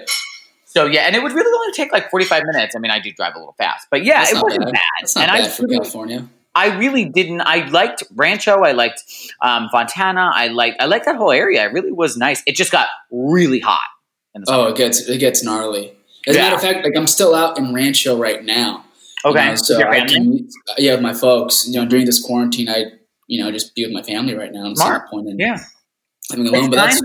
so 0.64 0.86
yeah, 0.86 1.02
and 1.02 1.14
it 1.14 1.22
would 1.22 1.32
really 1.32 1.52
only 1.54 1.72
take 1.72 1.92
like 1.92 2.10
forty 2.10 2.24
five 2.24 2.42
minutes. 2.52 2.74
I 2.74 2.78
mean, 2.78 2.90
I 2.90 2.98
do 2.98 3.12
drive 3.12 3.34
a 3.34 3.38
little 3.38 3.54
fast, 3.58 3.88
but 3.90 4.04
yeah, 4.04 4.20
That's 4.20 4.32
it 4.32 4.42
wasn't 4.42 4.64
bad. 4.64 4.72
bad. 4.72 4.82
That's 5.00 5.16
not 5.16 5.22
and 5.28 5.32
bad 5.32 5.44
I 5.44 5.48
for 5.48 5.62
really, 5.64 5.76
California. 5.76 6.28
I 6.54 6.76
really 6.78 7.04
didn't. 7.06 7.40
I 7.42 7.66
liked 7.68 8.02
Rancho. 8.14 8.60
I 8.62 8.72
liked 8.72 9.02
um, 9.40 9.68
Fontana. 9.72 10.30
I 10.34 10.48
liked 10.48 10.80
I 10.82 10.86
liked 10.86 11.04
that 11.06 11.16
whole 11.16 11.32
area. 11.32 11.64
It 11.66 11.72
really 11.72 11.92
was 11.92 12.16
nice. 12.16 12.42
It 12.46 12.56
just 12.56 12.70
got 12.72 12.88
really 13.10 13.60
hot. 13.60 13.80
In 14.34 14.42
the 14.42 14.52
Oh, 14.52 14.66
it 14.68 14.76
gets 14.76 15.08
it 15.08 15.18
gets 15.18 15.42
gnarly. 15.42 15.92
As 16.26 16.34
a 16.34 16.38
Yeah. 16.38 16.44
matter 16.44 16.56
of 16.56 16.62
fact, 16.62 16.84
like 16.84 16.96
I'm 16.96 17.06
still 17.06 17.34
out 17.34 17.58
in 17.58 17.74
Rancho 17.74 18.16
right 18.16 18.42
now. 18.44 18.84
you 19.24 19.30
okay. 19.30 19.48
know, 19.50 19.54
so 19.56 19.82
I 19.88 20.04
can, 20.06 20.48
yeah, 20.78 20.96
my 20.96 21.14
folks. 21.14 21.66
You 21.68 21.74
know, 21.80 21.86
during 21.86 22.06
this 22.06 22.20
quarantine, 22.22 22.68
I 22.68 22.86
you 23.32 23.38
know 23.42 23.50
just 23.58 23.74
be 23.74 23.84
with 23.86 23.94
my 23.98 24.02
family 24.12 24.34
right 24.42 24.52
now. 24.52 24.64
I'm 24.66 24.76
Smart. 24.76 25.08
point 25.10 25.28
in 25.28 25.38
Yeah. 25.38 25.58
living 26.30 26.46
alone. 26.48 26.64
It's 26.64 26.68
But 26.68 26.76
that's 26.76 27.02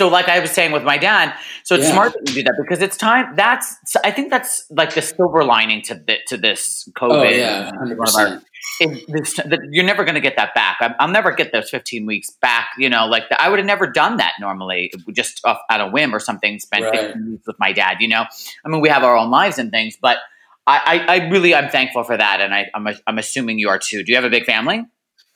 so 0.00 0.08
like 0.08 0.28
I 0.28 0.38
was 0.40 0.50
saying 0.50 0.72
with 0.72 0.84
my 0.92 0.98
dad, 0.98 1.34
so 1.64 1.74
it's 1.76 1.84
Yeah. 1.86 1.92
smart 1.92 2.12
that 2.12 2.22
you 2.28 2.34
do 2.38 2.42
that 2.48 2.56
because 2.62 2.80
it's 2.86 2.96
time. 2.96 3.26
That's 3.36 3.66
I 4.04 4.10
think 4.16 4.30
that's 4.34 4.52
like 4.70 4.92
the 4.94 5.02
silver 5.02 5.42
lining 5.44 5.80
to 5.88 5.94
the, 5.94 6.16
to 6.30 6.36
this 6.36 6.88
COVID. 7.00 7.12
oh 7.12 7.22
yeah, 7.22 7.70
hundred 7.78 7.98
percent. 7.98 8.44
It- 8.80 9.04
this, 9.14 9.34
that 9.34 9.60
you're 9.72 9.84
never 9.92 10.04
going 10.04 10.14
to 10.14 10.20
get 10.28 10.36
that 10.36 10.54
back. 10.54 10.76
I, 10.80 10.94
I'll 11.00 11.08
never 11.20 11.32
get 11.32 11.52
those 11.52 11.68
15 11.70 12.06
weeks 12.06 12.28
back. 12.42 12.66
You 12.78 12.88
know, 12.88 13.06
like 13.06 13.28
the, 13.28 13.40
I 13.40 13.48
would 13.48 13.58
have 13.58 13.66
never 13.74 13.86
done 14.02 14.18
that 14.18 14.34
normally, 14.40 14.92
just 15.20 15.40
off, 15.44 15.58
at 15.70 15.80
a 15.80 15.88
whim 15.88 16.14
or 16.14 16.20
something. 16.20 16.58
Spent 16.60 16.84
Right. 16.84 17.00
15 17.12 17.30
weeks 17.30 17.46
with 17.46 17.58
my 17.58 17.72
dad. 17.72 17.96
You 18.00 18.08
know, 18.08 18.24
I 18.64 18.68
mean, 18.68 18.80
we 18.80 18.88
have 18.90 19.02
our 19.04 19.16
own 19.16 19.30
lives 19.30 19.58
and 19.58 19.70
things, 19.72 19.96
but 20.00 20.18
I, 20.66 20.76
I, 21.08 21.14
I 21.14 21.28
really 21.30 21.54
I'm 21.54 21.70
thankful 21.70 22.04
for 22.04 22.16
that, 22.16 22.40
and 22.40 22.54
I, 22.54 22.66
I'm 22.74 22.86
I'm 23.08 23.18
assuming 23.18 23.58
you 23.58 23.68
are 23.70 23.78
too. 23.78 24.02
Do 24.04 24.12
you 24.12 24.16
have 24.16 24.24
a 24.24 24.30
big 24.30 24.44
family? 24.44 24.84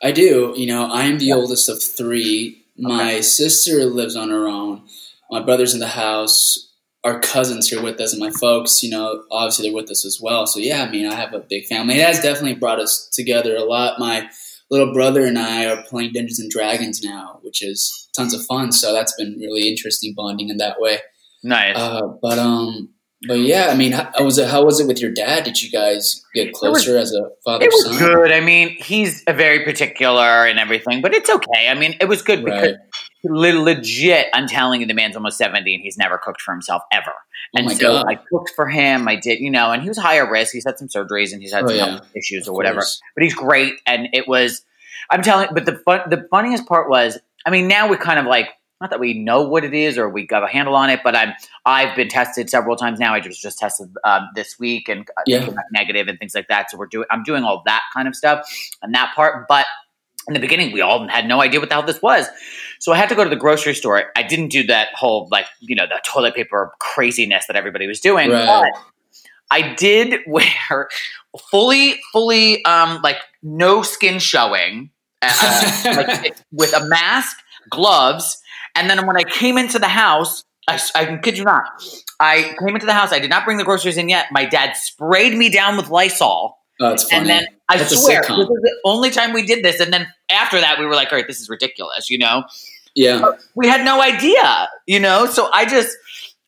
I 0.02 0.12
do. 0.12 0.52
You 0.56 0.66
know, 0.66 0.90
I 0.90 1.04
am 1.04 1.18
the 1.18 1.32
oldest 1.32 1.68
of 1.68 1.82
three. 1.82 2.64
My 2.76 3.20
sister 3.20 3.84
lives 3.84 4.16
on 4.16 4.30
her 4.30 4.48
own. 4.48 4.82
My 5.30 5.40
brother's 5.40 5.74
in 5.74 5.80
the 5.80 5.88
house. 5.88 6.68
Our 7.04 7.18
cousins 7.20 7.68
here 7.68 7.82
with 7.82 8.00
us, 8.00 8.12
and 8.12 8.20
my 8.20 8.30
folks. 8.30 8.82
You 8.82 8.90
know, 8.90 9.24
obviously 9.30 9.68
they're 9.68 9.74
with 9.76 9.90
us 9.90 10.04
as 10.04 10.20
well. 10.20 10.46
So 10.46 10.60
yeah, 10.60 10.84
I 10.84 10.90
mean, 10.90 11.06
I 11.06 11.14
have 11.14 11.34
a 11.34 11.40
big 11.40 11.66
family. 11.66 11.94
It 11.94 12.06
has 12.06 12.20
definitely 12.20 12.54
brought 12.54 12.80
us 12.80 13.08
together 13.12 13.56
a 13.56 13.64
lot. 13.64 13.98
My 13.98 14.28
little 14.70 14.92
brother 14.92 15.26
and 15.26 15.38
I 15.38 15.66
are 15.66 15.82
playing 15.82 16.12
Dungeons 16.12 16.40
and 16.40 16.50
Dragons 16.50 17.02
now, 17.02 17.38
which 17.42 17.62
is 17.62 18.08
tons 18.16 18.34
of 18.34 18.44
fun. 18.46 18.72
So 18.72 18.92
that's 18.92 19.14
been 19.16 19.36
really 19.38 19.68
interesting 19.68 20.14
bonding 20.16 20.48
in 20.48 20.56
that 20.58 20.80
way. 20.80 20.98
Nice. 21.42 21.76
Uh, 21.76 22.06
but 22.22 22.38
um, 22.38 22.90
but 23.28 23.34
yeah, 23.40 23.68
I 23.70 23.74
mean, 23.74 23.92
how 23.92 24.10
oh, 24.14 24.18
how 24.18 24.24
was 24.24 24.38
it? 24.38 24.48
How 24.48 24.64
was 24.64 24.80
it 24.80 24.86
with 24.86 25.00
your 25.00 25.10
dad? 25.12 25.44
Did 25.44 25.62
you 25.62 25.70
guys 25.70 26.24
get 26.34 26.52
closer 26.52 26.96
as 26.98 27.12
a 27.14 27.30
father 27.44 27.64
it 27.64 27.70
was 27.72 27.84
son? 27.84 27.98
good. 27.98 28.32
I 28.32 28.40
mean, 28.40 28.70
he's 28.70 29.22
a 29.26 29.32
very 29.32 29.64
particular 29.64 30.46
and 30.46 30.58
everything, 30.58 31.02
but 31.02 31.14
it's 31.14 31.30
okay. 31.30 31.68
I 31.68 31.74
mean, 31.74 31.96
it 32.00 32.06
was 32.06 32.22
good 32.22 32.44
because 32.44 32.72
Right. 32.72 32.76
le- 33.24 33.60
legit, 33.62 34.26
I'm 34.34 34.46
telling 34.48 34.80
you, 34.80 34.86
the 34.86 34.94
man's 34.94 35.14
almost 35.16 35.38
70 35.38 35.74
and 35.74 35.82
he's 35.82 35.96
never 35.96 36.18
cooked 36.18 36.40
for 36.40 36.52
himself 36.52 36.82
ever. 36.92 37.12
Oh 37.14 37.58
And 37.58 37.66
my 37.66 37.74
so 37.74 37.92
God. 37.92 38.06
I 38.08 38.14
cooked 38.16 38.50
for 38.56 38.68
him. 38.68 39.06
I 39.08 39.16
did, 39.16 39.38
you 39.40 39.50
know, 39.50 39.70
and 39.72 39.82
he 39.82 39.88
was 39.88 39.98
higher 39.98 40.28
risk. 40.30 40.52
He's 40.52 40.64
had 40.64 40.78
some 40.78 40.88
surgeries 40.88 41.32
and 41.32 41.40
he's 41.40 41.52
had 41.52 41.64
Oh, 41.64 41.68
some 41.68 41.76
yeah. 41.76 41.86
health 41.90 42.08
issues 42.16 42.48
or 42.48 42.54
whatever. 42.56 42.82
But 43.14 43.22
he's 43.24 43.34
great. 43.34 43.74
And 43.86 44.08
it 44.12 44.26
was, 44.26 44.62
I'm 45.10 45.22
telling, 45.22 45.48
but 45.52 45.64
the 45.66 45.76
fun, 45.84 46.00
the 46.10 46.26
funniest 46.30 46.66
part 46.66 46.88
was, 46.88 47.18
I 47.46 47.50
mean, 47.50 47.68
now 47.68 47.88
we 47.88 47.96
kind 47.96 48.18
of 48.18 48.26
like, 48.26 48.48
not 48.82 48.90
that 48.90 49.00
we 49.00 49.14
know 49.14 49.42
what 49.42 49.64
it 49.64 49.72
is 49.72 49.96
or 49.96 50.08
we 50.08 50.26
got 50.26 50.42
a 50.42 50.48
handle 50.48 50.74
on 50.74 50.90
it, 50.90 51.00
but 51.04 51.16
I'm 51.16 51.32
I've 51.64 51.96
been 51.96 52.08
tested 52.08 52.50
several 52.50 52.76
times 52.76 52.98
now. 52.98 53.14
I 53.14 53.20
just 53.20 53.40
just 53.40 53.58
tested 53.58 53.88
um, 54.04 54.28
this 54.34 54.58
week 54.58 54.88
and 54.88 55.08
Yeah. 55.26 55.44
came 55.44 55.54
back 55.54 55.66
negative 55.72 56.08
and 56.08 56.18
things 56.18 56.34
like 56.34 56.48
that. 56.48 56.70
So 56.70 56.76
we're 56.76 56.86
doing 56.86 57.06
I'm 57.10 57.22
doing 57.22 57.44
all 57.44 57.62
that 57.64 57.82
kind 57.94 58.08
of 58.08 58.14
stuff 58.16 58.44
and 58.82 58.94
that 58.94 59.14
part. 59.14 59.46
But 59.48 59.66
in 60.28 60.34
the 60.34 60.40
beginning, 60.40 60.72
we 60.72 60.80
all 60.80 61.08
had 61.08 61.26
no 61.26 61.40
idea 61.40 61.60
what 61.60 61.68
the 61.68 61.74
hell 61.76 61.84
this 61.84 62.02
was. 62.02 62.26
So 62.80 62.92
I 62.92 62.96
had 62.96 63.08
to 63.08 63.14
go 63.14 63.24
to 63.24 63.30
the 63.30 63.36
grocery 63.36 63.74
store. 63.74 64.04
I 64.16 64.22
didn't 64.24 64.48
do 64.48 64.64
that 64.64 64.88
whole 64.94 65.28
like 65.30 65.46
you 65.60 65.76
know 65.76 65.86
the 65.86 66.00
toilet 66.04 66.34
paper 66.34 66.72
craziness 66.80 67.46
that 67.46 67.56
everybody 67.56 67.86
was 67.86 68.00
doing, 68.00 68.30
Right. 68.30 68.46
but 68.46 68.82
I 69.50 69.74
did 69.74 70.20
wear 70.26 70.88
fully 71.50 72.00
fully 72.12 72.64
um 72.64 73.00
like 73.02 73.18
no 73.42 73.82
skin 73.82 74.18
showing, 74.18 74.90
uh, 75.22 75.82
like 75.96 76.34
with 76.52 76.72
a 76.74 76.84
mask, 76.86 77.36
gloves, 77.70 78.41
and 78.74 78.88
then 78.90 79.06
when 79.06 79.16
I 79.16 79.24
came 79.24 79.58
into 79.58 79.78
the 79.78 79.88
house, 79.88 80.44
I, 80.68 80.80
I 80.94 81.16
kid 81.16 81.36
you 81.38 81.44
not, 81.44 81.64
I 82.20 82.54
came 82.58 82.74
into 82.74 82.86
the 82.86 82.92
house. 82.92 83.12
I 83.12 83.18
did 83.18 83.30
not 83.30 83.44
bring 83.44 83.58
the 83.58 83.64
groceries 83.64 83.96
in 83.96 84.08
yet. 84.08 84.26
My 84.30 84.44
dad 84.44 84.76
sprayed 84.76 85.36
me 85.36 85.50
down 85.50 85.76
with 85.76 85.88
Lysol, 85.90 86.58
Oh, 86.80 86.92
it's 86.92 87.04
funny. 87.04 87.20
and 87.20 87.28
then 87.28 87.46
I 87.68 87.78
That's 87.78 88.02
swear 88.02 88.22
this 88.22 88.30
is 88.30 88.36
the 88.46 88.80
only 88.84 89.10
time 89.10 89.32
we 89.32 89.44
did 89.44 89.64
this. 89.64 89.78
And 89.80 89.92
then 89.92 90.06
after 90.30 90.58
that, 90.60 90.78
we 90.78 90.86
were 90.86 90.94
like, 90.94 91.12
"All 91.12 91.18
right, 91.18 91.26
this 91.26 91.40
is 91.40 91.48
ridiculous," 91.48 92.10
you 92.10 92.18
know. 92.18 92.44
yeah. 92.94 93.22
We 93.54 93.68
had 93.68 93.84
no 93.84 94.00
idea, 94.02 94.68
you 94.86 94.98
know. 95.00 95.26
So 95.26 95.48
I 95.52 95.64
just 95.66 95.96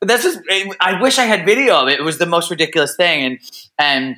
that's 0.00 0.23
just. 0.23 0.40
I 0.81 1.00
wish 1.00 1.19
I 1.19 1.25
had 1.25 1.45
video 1.45 1.76
of 1.76 1.88
it. 1.88 2.00
It 2.00 2.02
was 2.02 2.19
the 2.19 2.26
most 2.26 2.50
ridiculous 2.50 2.97
thing, 2.97 3.25
and 3.25 3.38
and. 3.78 4.16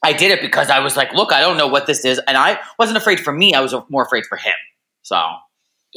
I 0.00 0.12
did 0.12 0.30
it 0.30 0.40
because 0.40 0.70
I 0.70 0.78
was 0.78 0.96
like, 0.96 1.12
look, 1.12 1.32
I 1.32 1.40
don't 1.40 1.56
know 1.56 1.66
what 1.66 1.88
this 1.88 2.04
is. 2.04 2.20
And 2.28 2.36
I 2.36 2.60
wasn't 2.78 2.98
afraid 2.98 3.18
for 3.18 3.32
me. 3.32 3.54
I 3.54 3.60
was 3.60 3.74
more 3.88 4.04
afraid 4.04 4.26
for 4.26 4.36
him. 4.36 4.54
So, 5.02 5.20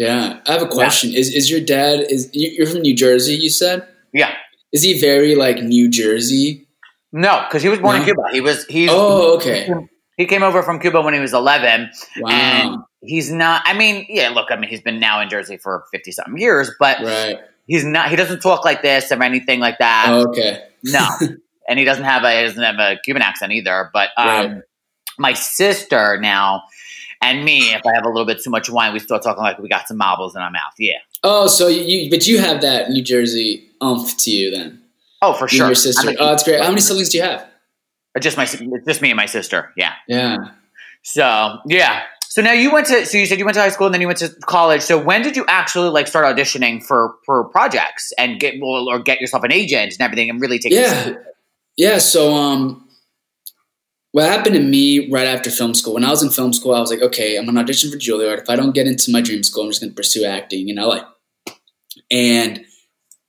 Yeah, 0.05 0.39
I 0.47 0.51
have 0.53 0.61
a 0.61 0.67
question. 0.67 1.13
Is 1.13 1.33
is 1.33 1.49
your 1.49 1.61
dad 1.61 2.05
is 2.09 2.29
you- 2.33 2.51
you're 2.55 2.67
from 2.67 2.81
New 2.81 2.95
Jersey? 2.95 3.35
You 3.35 3.49
said 3.49 3.87
yeah. 4.13 4.33
is 4.71 4.81
he 4.83 4.99
very 4.99 5.35
like 5.35 5.57
New 5.61 5.89
Jersey? 5.89 6.67
No, 7.11 7.43
because 7.47 7.61
he 7.61 7.69
was 7.69 7.79
born 7.79 7.97
in 7.97 8.03
Cuba. 8.03 8.23
He 8.31 8.41
was 8.41 8.65
he's 8.67 8.89
Oh, 8.91 9.35
okay. 9.35 9.69
he 10.17 10.25
came 10.25 10.43
over 10.43 10.63
from 10.63 10.79
Cuba 10.79 11.01
when 11.01 11.13
he 11.13 11.19
was 11.19 11.33
eleven, 11.33 11.89
Wow. 12.17 12.29
and 12.31 12.77
he's 13.01 13.31
not. 13.31 13.61
I 13.65 13.73
mean, 13.73 14.05
yeah, 14.09 14.29
look, 14.29 14.47
I 14.49 14.55
mean, 14.55 14.69
he's 14.69 14.81
been 14.81 14.99
now 14.99 15.21
in 15.21 15.29
Jersey 15.29 15.57
for 15.57 15.83
fifty 15.91 16.11
something 16.11 16.37
years, 16.37 16.71
but 16.79 16.97
Right. 17.03 17.37
he's 17.67 17.83
not. 17.83 18.09
He 18.09 18.15
doesn't 18.15 18.39
talk 18.41 18.63
like 18.65 18.81
this 18.81 19.11
or 19.11 19.21
anything 19.21 19.59
like 19.59 19.77
that. 19.79 20.05
Oh, 20.09 20.29
okay. 20.29 20.63
No, 20.83 21.05
and 21.67 21.77
he 21.77 21.85
doesn't 21.85 22.05
have 22.05 22.23
a 22.23 22.31
he 22.39 22.47
doesn't 22.47 22.63
have 22.63 22.79
a 22.79 22.97
Cuban 23.03 23.21
accent 23.21 23.51
either. 23.51 23.89
But 23.93 24.09
um, 24.17 24.27
Right. 24.27 24.61
my 25.19 25.33
sister 25.33 26.17
now, 26.19 26.63
And 27.21 27.45
me, 27.45 27.73
if 27.73 27.81
I 27.85 27.93
have 27.93 28.05
a 28.05 28.09
little 28.09 28.25
bit 28.25 28.41
too 28.43 28.49
much 28.49 28.69
wine, 28.69 28.93
we 28.93 28.99
start 28.99 29.21
talking 29.21 29.43
like 29.43 29.59
we 29.59 29.69
got 29.69 29.87
some 29.87 29.97
marbles 29.97 30.35
in 30.35 30.41
our 30.41 30.49
mouth. 30.49 30.73
Yeah. 30.79 30.97
Oh, 31.23 31.47
so 31.47 31.67
you, 31.67 32.09
but 32.09 32.25
you 32.25 32.39
have 32.39 32.61
that 32.61 32.89
New 32.89 33.03
Jersey 33.03 33.69
umph 33.79 34.17
to 34.17 34.31
you 34.31 34.51
then. 34.51 34.81
Oh, 35.21 35.33
for 35.33 35.45
You 35.45 35.57
sure. 35.57 35.65
your 35.67 35.75
sister. 35.75 36.13
Oh, 36.19 36.29
that's 36.29 36.43
great. 36.43 36.59
How 36.59 36.69
many 36.69 36.81
siblings 36.81 37.09
do 37.09 37.17
you 37.17 37.23
have? 37.23 37.47
just 38.19 38.37
my, 38.37 38.45
just 38.45 39.01
me 39.01 39.11
and 39.11 39.17
my 39.17 39.27
sister. 39.27 39.71
Yeah. 39.77 39.93
Yeah. 40.07 40.37
So 41.03 41.59
yeah. 41.67 42.03
So 42.27 42.41
now 42.41 42.53
you 42.53 42.71
went 42.71 42.87
to. 42.87 43.05
So 43.05 43.17
you 43.17 43.25
said 43.25 43.39
you 43.39 43.45
went 43.45 43.55
to 43.55 43.61
high 43.61 43.69
school 43.69 43.87
and 43.87 43.93
then 43.93 44.01
you 44.01 44.07
went 44.07 44.19
to 44.19 44.29
college. 44.45 44.81
So 44.81 44.97
when 44.97 45.21
did 45.21 45.35
you 45.35 45.45
actually 45.47 45.89
like 45.89 46.07
start 46.07 46.25
auditioning 46.25 46.83
for 46.83 47.15
for 47.25 47.45
projects 47.45 48.13
and 48.17 48.39
get 48.39 48.55
or 48.61 48.99
get 48.99 49.21
yourself 49.21 49.43
an 49.43 49.51
agent 49.51 49.93
and 49.93 50.01
everything 50.01 50.29
and 50.29 50.41
really 50.41 50.59
take? 50.59 50.71
It? 50.71 50.75
Yeah. 50.75 51.13
Yeah. 51.77 51.97
So, 51.97 52.33
um, 52.33 52.80
what 54.11 54.25
happened 54.25 54.55
to 54.55 54.61
me 54.61 55.09
right 55.09 55.27
after 55.27 55.49
film 55.49 55.73
school? 55.73 55.93
When 55.93 56.03
I 56.03 56.09
was 56.09 56.23
in 56.23 56.29
film 56.29 56.53
school, 56.53 56.73
I 56.73 56.79
was 56.79 56.91
like, 56.91 57.01
okay, 57.01 57.37
I'm 57.37 57.45
gonna 57.45 57.59
audition 57.59 57.91
for 57.91 57.97
Juilliard. 57.97 58.41
If 58.41 58.49
I 58.49 58.55
don't 58.55 58.75
get 58.75 58.87
into 58.87 59.11
my 59.11 59.21
dream 59.21 59.43
school, 59.43 59.63
I'm 59.63 59.69
just 59.69 59.81
gonna 59.81 59.93
pursue 59.93 60.25
acting 60.25 60.69
in 60.69 60.75
LA. 60.77 61.05
And 62.09 62.65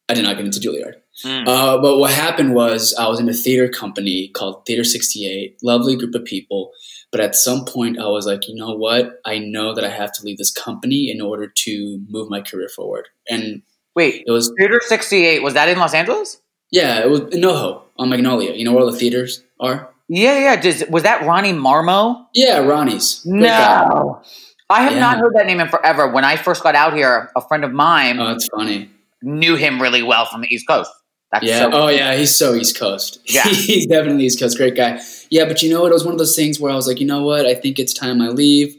I 0.08 0.14
did 0.14 0.24
not 0.24 0.36
get 0.36 0.46
into 0.46 0.60
Juilliard. 0.60 0.94
Mm. 1.24 1.46
Uh, 1.46 1.78
but 1.80 1.98
what 1.98 2.10
happened 2.10 2.54
was 2.54 2.94
I 2.98 3.06
was 3.08 3.20
in 3.20 3.28
a 3.28 3.32
theater 3.32 3.68
company 3.68 4.28
called 4.28 4.66
Theater 4.66 4.82
68, 4.82 5.58
lovely 5.62 5.94
group 5.94 6.14
of 6.14 6.24
people. 6.24 6.72
But 7.12 7.20
at 7.20 7.36
some 7.36 7.64
point, 7.64 8.00
I 8.00 8.06
was 8.06 8.26
like, 8.26 8.48
you 8.48 8.54
know 8.54 8.74
what? 8.74 9.20
I 9.24 9.38
know 9.38 9.74
that 9.74 9.84
I 9.84 9.90
have 9.90 10.12
to 10.14 10.24
leave 10.24 10.38
this 10.38 10.50
company 10.50 11.10
in 11.10 11.20
order 11.20 11.46
to 11.46 12.04
move 12.08 12.28
my 12.30 12.40
career 12.40 12.68
forward. 12.68 13.08
And 13.28 13.62
Wait, 13.94 14.24
it 14.26 14.30
was, 14.30 14.52
Theater 14.58 14.80
sixty 14.84 15.26
eight 15.26 15.42
was 15.42 15.54
that 15.54 15.68
in 15.68 15.78
Los 15.78 15.94
Angeles? 15.94 16.40
yeah, 16.72 17.00
it 17.04 17.10
was 17.10 17.20
in 17.20 17.42
NoHo 17.42 17.82
on 17.98 18.08
Magnolia. 18.08 18.54
You 18.54 18.64
know 18.64 18.72
where 18.72 18.82
all 18.82 18.90
the 18.90 18.98
theaters 18.98 19.44
are? 19.60 19.91
Yeah, 20.08 20.38
yeah. 20.38 20.60
Does, 20.60 20.84
was 20.90 21.04
that 21.04 21.24
Ronnie 21.26 21.52
Marmo? 21.52 22.26
Yeah, 22.34 22.58
Ronnie's. 22.58 23.20
Guy. 23.24 23.30
No, 23.32 24.22
I 24.68 24.82
have 24.82 24.96
not 24.98 25.18
heard 25.18 25.32
that 25.34 25.46
name 25.46 25.60
in 25.60 25.68
forever. 25.68 26.08
When 26.08 26.24
I 26.24 26.36
first 26.36 26.62
got 26.62 26.74
out 26.74 26.94
here, 26.94 27.30
a 27.36 27.40
friend 27.40 27.64
of 27.64 27.72
mine 27.72 28.18
Oh, 28.18 28.26
that's 28.26 28.48
funny. 28.54 28.90
knew 29.22 29.56
him 29.56 29.80
really 29.80 30.02
well 30.02 30.26
from 30.26 30.40
the 30.42 30.48
East 30.54 30.66
Coast. 30.66 30.90
That's 31.30 31.44
Yeah. 31.46 31.60
so 31.60 31.70
oh, 31.72 31.88
yeah. 31.88 32.14
He's 32.14 32.34
so 32.36 32.54
East 32.54 32.78
Coast. 32.78 33.20
Yeah. 33.26 33.44
he's 33.44 33.86
definitely 33.86 34.24
East 34.26 34.38
Coast. 34.38 34.56
Great 34.58 34.76
guy. 34.76 35.00
Yeah, 35.30 35.46
but 35.46 35.62
you 35.62 35.70
know 35.70 35.80
what? 35.82 35.90
It 35.90 35.94
was 35.94 36.04
one 36.04 36.12
of 36.12 36.18
those 36.18 36.36
things 36.36 36.60
where 36.60 36.70
I 36.70 36.74
was 36.74 36.86
like, 36.86 37.00
you 37.00 37.06
know 37.06 37.22
what? 37.22 37.46
I 37.46 37.54
think 37.54 37.78
it's 37.78 37.94
time 37.94 38.20
I 38.20 38.28
leave. 38.28 38.74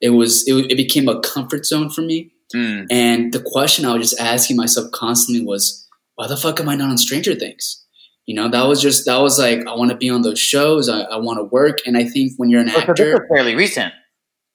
It 0.00 0.10
was. 0.10 0.46
It, 0.46 0.70
it 0.70 0.76
became 0.76 1.08
a 1.08 1.18
comfort 1.20 1.64
zone 1.66 1.90
for 1.90 2.02
me. 2.02 2.30
Mm. 2.54 2.86
And 2.90 3.32
the 3.32 3.40
question 3.44 3.84
I 3.84 3.94
was 3.96 4.10
just 4.10 4.20
asking 4.20 4.56
myself 4.56 4.92
constantly 4.92 5.44
was, 5.44 5.84
why 6.14 6.28
the 6.28 6.36
fuck 6.36 6.60
am 6.60 6.68
I 6.68 6.76
not 6.76 6.90
on 6.90 6.98
Stranger 6.98 7.34
Things? 7.34 7.84
You 8.26 8.34
know, 8.34 8.48
that 8.48 8.64
was 8.66 8.82
just 8.82 9.06
that 9.06 9.18
was 9.20 9.38
like 9.38 9.66
I 9.66 9.74
want 9.76 9.90
to 9.92 9.96
be 9.96 10.10
on 10.10 10.22
those 10.22 10.38
shows. 10.38 10.88
I, 10.88 11.00
I 11.02 11.16
want 11.16 11.38
to 11.38 11.44
work, 11.44 11.78
and 11.86 11.96
I 11.96 12.04
think 12.04 12.32
when 12.36 12.50
you're 12.50 12.60
an 12.60 12.68
Oh, 12.70 12.72
so 12.72 12.78
this 12.80 12.88
actor, 12.90 13.12
was 13.12 13.22
fairly 13.32 13.54
recent. 13.54 13.92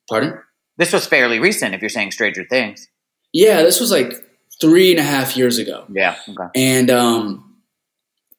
pardon? 0.10 0.34
This 0.78 0.92
was 0.94 1.06
fairly 1.08 1.40
recent. 1.40 1.74
If 1.76 1.82
you're 1.82 1.90
saying 1.90 2.12
Stranger 2.12 2.44
Things, 2.50 2.88
Yeah, 3.34 3.62
this 3.64 3.80
was 3.80 3.92
like 3.92 4.14
three 4.60 4.92
and 4.92 5.00
a 5.00 5.04
half 5.04 5.38
years 5.38 5.58
ago. 5.58 5.86
yeah. 5.90 6.16
Okay. 6.30 6.48
and 6.56 6.90
um 6.92 7.56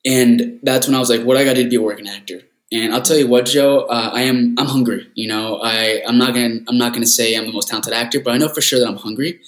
and 0.05 0.59
that's 0.62 0.87
when 0.87 0.95
I 0.97 0.99
was 0.99 1.09
like, 1.11 1.23
what 1.23 1.37
I 1.37 1.45
got 1.45 1.51
to 1.55 1.57
do 1.57 1.65
to 1.65 1.71
be 1.71 1.77
a 1.77 1.81
working 1.83 2.09
actor. 2.09 2.41
And 2.73 2.93
I'll 2.95 3.03
tell 3.03 3.17
you 3.19 3.29
what, 3.29 3.45
Joe, 3.47 3.81
uh, 3.81 4.11
I 4.12 4.23
am 4.23 4.55
I'm 4.59 4.67
hungry. 4.67 5.07
You 5.15 5.29
know, 5.29 5.61
I 5.62 6.03
I'm 6.07 6.19
not 6.19 6.35
gonna 6.35 6.59
I'm 6.69 6.79
not 6.79 6.93
gonna 6.95 7.07
say 7.07 7.35
I'm 7.37 7.47
the 7.47 7.53
most 7.53 7.69
talented 7.69 7.93
actor, 7.93 8.19
but 8.21 8.33
I 8.33 8.39
know 8.39 8.49
for 8.49 8.61
sure 8.62 8.79
that 8.81 8.89
I'm 8.89 8.97
hungry. 8.97 9.41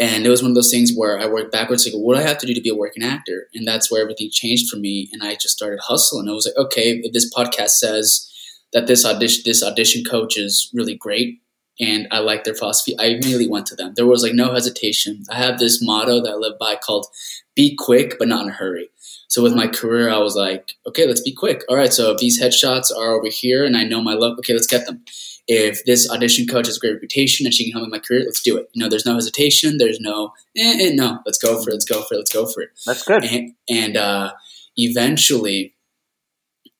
And 0.00 0.26
it 0.26 0.28
was 0.28 0.42
one 0.42 0.50
of 0.50 0.56
those 0.56 0.72
things 0.72 0.92
where 0.94 1.20
I 1.20 1.26
worked 1.26 1.52
backwards, 1.52 1.86
like, 1.86 1.94
what 1.94 2.14
do 2.16 2.20
I 2.20 2.26
have 2.26 2.38
to 2.38 2.46
do 2.46 2.54
to 2.54 2.60
be 2.60 2.68
a 2.68 2.74
working 2.74 3.04
actor? 3.04 3.48
And 3.54 3.66
that's 3.66 3.90
where 3.90 4.02
everything 4.02 4.28
changed 4.30 4.68
for 4.68 4.76
me. 4.76 5.08
And 5.12 5.22
I 5.22 5.34
just 5.34 5.50
started 5.56 5.78
hustling. 5.80 6.28
I 6.28 6.32
was 6.32 6.46
like, 6.46 6.66
okay, 6.66 7.00
if 7.02 7.12
this 7.12 7.32
podcast 7.32 7.70
says 7.70 8.28
that 8.72 8.88
this 8.88 9.06
audition 9.06 9.42
this 9.44 9.62
audition 9.62 10.02
coach 10.02 10.36
is 10.36 10.68
really 10.74 10.96
great 10.96 11.40
and 11.80 12.08
I 12.10 12.18
like 12.18 12.42
their 12.42 12.54
philosophy, 12.54 12.96
I 12.98 13.06
immediately 13.06 13.48
went 13.48 13.66
to 13.66 13.76
them. 13.76 13.92
There 13.94 14.06
was 14.06 14.24
like 14.24 14.34
no 14.34 14.52
hesitation. 14.52 15.22
I 15.30 15.36
have 15.36 15.60
this 15.60 15.80
motto 15.80 16.20
that 16.22 16.32
I 16.32 16.34
live 16.34 16.58
by 16.58 16.74
called 16.74 17.06
be 17.54 17.76
quick 17.76 18.16
but 18.18 18.26
not 18.26 18.44
in 18.44 18.50
a 18.50 18.54
hurry. 18.54 18.88
So 19.28 19.42
with 19.42 19.54
my 19.54 19.68
career, 19.68 20.10
I 20.10 20.18
was 20.18 20.36
like, 20.36 20.72
okay, 20.86 21.06
let's 21.06 21.20
be 21.20 21.32
quick. 21.32 21.62
All 21.68 21.76
right, 21.76 21.92
so 21.92 22.12
if 22.12 22.18
these 22.18 22.40
headshots 22.40 22.94
are 22.96 23.12
over 23.12 23.28
here 23.28 23.64
and 23.64 23.76
I 23.76 23.84
know 23.84 24.00
my 24.00 24.14
luck, 24.14 24.38
okay, 24.38 24.52
let's 24.52 24.66
get 24.66 24.86
them. 24.86 25.04
If 25.46 25.84
this 25.84 26.10
audition 26.10 26.46
coach 26.46 26.66
has 26.66 26.76
a 26.78 26.80
great 26.80 26.94
reputation 26.94 27.46
and 27.46 27.54
she 27.54 27.64
can 27.64 27.72
help 27.72 27.82
me 27.82 27.86
in 27.86 27.90
my 27.90 27.98
career, 27.98 28.22
let's 28.24 28.42
do 28.42 28.56
it. 28.56 28.70
You 28.72 28.82
know, 28.82 28.88
there's 28.88 29.04
no 29.04 29.14
hesitation. 29.14 29.76
There's 29.78 30.00
no, 30.00 30.32
eh, 30.56 30.88
eh, 30.88 30.92
no, 30.94 31.20
let's 31.26 31.38
go 31.38 31.62
for 31.62 31.70
it. 31.70 31.74
Let's 31.74 31.84
go 31.84 32.02
for 32.02 32.14
it. 32.14 32.18
Let's 32.18 32.32
go 32.32 32.46
for 32.46 32.62
it. 32.62 32.70
That's 32.86 33.02
good. 33.02 33.24
And, 33.24 33.52
and 33.68 33.96
uh, 33.96 34.32
eventually, 34.76 35.74